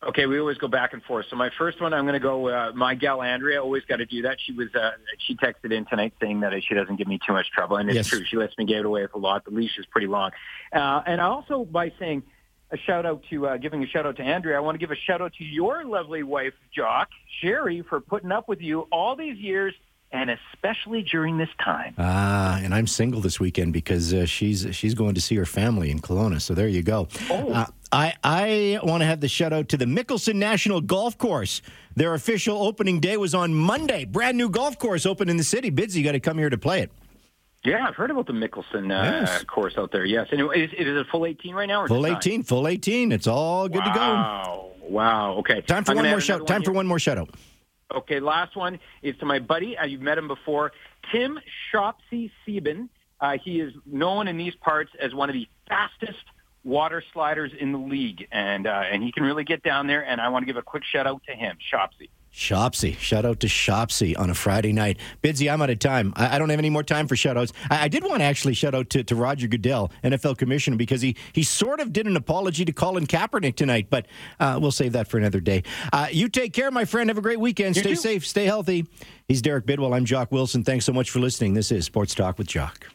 Okay, 0.02 0.26
we 0.26 0.38
always 0.38 0.58
go 0.58 0.68
back 0.68 0.92
and 0.92 1.02
forth. 1.02 1.26
So 1.30 1.36
my 1.36 1.50
first 1.56 1.80
one, 1.80 1.94
I'm 1.94 2.04
going 2.04 2.14
to 2.14 2.20
go. 2.20 2.48
Uh, 2.48 2.72
my 2.74 2.94
gal 2.94 3.22
Andrea 3.22 3.62
always 3.62 3.82
got 3.84 3.96
to 3.96 4.04
do 4.06 4.22
that. 4.22 4.36
She 4.44 4.52
was 4.52 4.68
uh, 4.74 4.90
she 5.18 5.34
texted 5.36 5.72
in 5.72 5.86
tonight 5.86 6.12
saying 6.20 6.40
that 6.40 6.52
she 6.62 6.74
doesn't 6.74 6.96
give 6.96 7.08
me 7.08 7.18
too 7.26 7.32
much 7.32 7.50
trouble, 7.50 7.76
and 7.78 7.88
it's 7.88 7.96
Yes. 7.96 8.08
true. 8.08 8.22
She 8.24 8.36
lets 8.36 8.56
me 8.58 8.66
get 8.66 8.84
away 8.84 9.02
with 9.02 9.14
a 9.14 9.18
lot. 9.18 9.44
The 9.46 9.52
leash 9.52 9.78
is 9.78 9.86
pretty 9.86 10.06
long, 10.06 10.32
uh, 10.72 11.02
and 11.06 11.20
also 11.20 11.64
by 11.64 11.92
saying 11.98 12.22
a 12.70 12.76
shout 12.76 13.06
out 13.06 13.22
to 13.30 13.46
uh, 13.48 13.56
giving 13.56 13.82
a 13.82 13.86
shout 13.86 14.04
out 14.06 14.16
to 14.16 14.22
Andrea, 14.22 14.56
I 14.56 14.60
want 14.60 14.74
to 14.74 14.78
give 14.78 14.90
a 14.90 14.96
shout 14.96 15.22
out 15.22 15.32
to 15.38 15.44
your 15.44 15.84
lovely 15.84 16.22
wife, 16.22 16.52
Jock 16.74 17.08
Sherry, 17.40 17.82
for 17.88 18.00
putting 18.00 18.32
up 18.32 18.48
with 18.48 18.60
you 18.60 18.80
all 18.92 19.16
these 19.16 19.38
years, 19.38 19.72
and 20.12 20.30
especially 20.30 21.02
during 21.02 21.36
this 21.38 21.48
time. 21.62 21.94
Ah, 21.98 22.58
and 22.62 22.74
I'm 22.74 22.86
single 22.86 23.20
this 23.20 23.38
weekend 23.40 23.72
because 23.72 24.14
uh, 24.14 24.24
she's 24.26 24.66
she's 24.72 24.94
going 24.94 25.14
to 25.14 25.20
see 25.20 25.34
her 25.36 25.44
family 25.46 25.90
in 25.90 26.00
Kelowna. 26.00 26.40
So 26.40 26.54
there 26.54 26.68
you 26.68 26.82
go. 26.82 27.08
Oh. 27.30 27.52
Uh, 27.52 27.66
I 27.92 28.14
I 28.24 28.80
want 28.82 29.02
to 29.02 29.06
have 29.06 29.20
the 29.20 29.28
shout 29.28 29.52
out 29.52 29.68
to 29.70 29.76
the 29.76 29.84
Mickelson 29.84 30.36
National 30.36 30.80
Golf 30.80 31.18
Course. 31.18 31.62
Their 31.94 32.14
official 32.14 32.62
opening 32.62 33.00
day 33.00 33.16
was 33.16 33.34
on 33.34 33.54
Monday. 33.54 34.04
Brand 34.04 34.36
new 34.36 34.48
golf 34.50 34.78
course 34.78 35.06
open 35.06 35.28
in 35.28 35.36
the 35.38 35.44
city. 35.44 35.70
Bids, 35.70 35.96
you 35.96 36.04
got 36.04 36.12
to 36.12 36.20
come 36.20 36.36
here 36.38 36.50
to 36.50 36.58
play 36.58 36.80
it. 36.82 36.90
Yeah, 37.64 37.86
I've 37.88 37.96
heard 37.96 38.10
about 38.12 38.26
the 38.26 38.32
Mickelson 38.32 38.92
uh, 38.92 39.02
Yes. 39.24 39.42
course 39.44 39.74
out 39.78 39.90
there. 39.92 40.04
Yes, 40.04 40.28
and 40.30 40.40
it, 40.40 40.44
is, 40.56 40.70
it 40.78 40.86
is 40.86 40.96
a 41.00 41.04
full 41.10 41.26
18 41.26 41.52
right 41.54 41.66
now. 41.66 41.82
Or 41.82 41.88
Full? 41.88 42.06
18, 42.06 42.42
full 42.44 42.68
18. 42.68 43.10
It's 43.12 43.26
all 43.26 43.68
good 43.68 43.82
to 43.82 43.90
go. 43.92 44.00
Wow. 44.00 44.70
Wow. 44.82 45.32
Okay. 45.38 45.62
Time 45.62 45.82
for 45.84 45.92
I'm 45.92 45.96
one 45.96 46.10
more 46.10 46.20
shout. 46.20 46.36
another 46.36 46.46
Time 46.48 46.60
one 46.60 46.64
for 46.64 46.72
one 46.72 46.86
more 46.86 46.98
shout 47.00 47.18
out. 47.18 47.30
Okay, 47.94 48.20
last 48.20 48.56
one 48.56 48.78
is 49.02 49.16
to 49.18 49.26
my 49.26 49.38
buddy. 49.38 49.76
Uh, 49.78 49.86
you've 49.86 50.00
met 50.00 50.18
him 50.18 50.28
before, 50.28 50.72
Tim 51.12 51.38
Shopsy 51.72 52.30
Sieben. 52.44 52.88
Uh, 53.20 53.36
he 53.42 53.60
is 53.60 53.72
known 53.86 54.28
in 54.28 54.36
these 54.36 54.54
parts 54.56 54.90
as 55.00 55.14
one 55.14 55.30
of 55.30 55.34
the 55.34 55.48
fastest 55.68 56.24
water 56.64 57.02
sliders 57.12 57.52
in 57.58 57.72
the 57.72 57.78
league, 57.78 58.26
and 58.32 58.66
uh, 58.66 58.82
and 58.90 59.02
he 59.02 59.12
can 59.12 59.22
really 59.22 59.44
get 59.44 59.62
down 59.62 59.86
there. 59.86 60.04
And 60.04 60.20
I 60.20 60.28
want 60.28 60.42
to 60.42 60.46
give 60.46 60.56
a 60.56 60.62
quick 60.62 60.82
shout 60.84 61.06
out 61.06 61.22
to 61.28 61.34
him, 61.34 61.56
Shopsy. 61.72 62.10
Shopsy. 62.36 62.98
Shout 62.98 63.24
out 63.24 63.40
to 63.40 63.46
Shopsy 63.46 64.16
on 64.16 64.28
a 64.28 64.34
Friday 64.34 64.70
night. 64.70 64.98
Bidsy, 65.22 65.50
I'm 65.50 65.62
out 65.62 65.70
of 65.70 65.78
time. 65.78 66.12
I, 66.16 66.36
I 66.36 66.38
don't 66.38 66.50
have 66.50 66.58
any 66.58 66.68
more 66.68 66.82
time 66.82 67.08
for 67.08 67.16
shout 67.16 67.38
outs. 67.38 67.54
I, 67.70 67.84
I 67.84 67.88
did 67.88 68.04
want 68.04 68.18
to 68.18 68.24
actually 68.24 68.52
shout 68.52 68.74
out 68.74 68.90
to, 68.90 69.02
to 69.04 69.16
Roger 69.16 69.48
Goodell, 69.48 69.90
NFL 70.04 70.36
commissioner, 70.36 70.76
because 70.76 71.00
he, 71.00 71.16
he 71.32 71.42
sort 71.42 71.80
of 71.80 71.94
did 71.94 72.06
an 72.06 72.14
apology 72.14 72.66
to 72.66 72.72
Colin 72.72 73.06
Kaepernick 73.06 73.56
tonight, 73.56 73.86
but 73.88 74.06
uh, 74.38 74.58
we'll 74.60 74.70
save 74.70 74.92
that 74.92 75.08
for 75.08 75.16
another 75.16 75.40
day. 75.40 75.62
Uh, 75.94 76.08
you 76.12 76.28
take 76.28 76.52
care, 76.52 76.70
my 76.70 76.84
friend. 76.84 77.08
Have 77.08 77.16
a 77.16 77.22
great 77.22 77.40
weekend. 77.40 77.74
You 77.74 77.82
stay 77.82 77.90
too. 77.90 77.96
safe, 77.96 78.26
stay 78.26 78.44
healthy. 78.44 78.86
He's 79.28 79.40
Derek 79.40 79.64
Bidwell. 79.64 79.94
I'm 79.94 80.04
Jock 80.04 80.30
Wilson. 80.30 80.62
Thanks 80.62 80.84
so 80.84 80.92
much 80.92 81.10
for 81.10 81.20
listening. 81.20 81.54
This 81.54 81.72
is 81.72 81.86
Sports 81.86 82.14
Talk 82.14 82.36
with 82.36 82.48
Jock. 82.48 82.86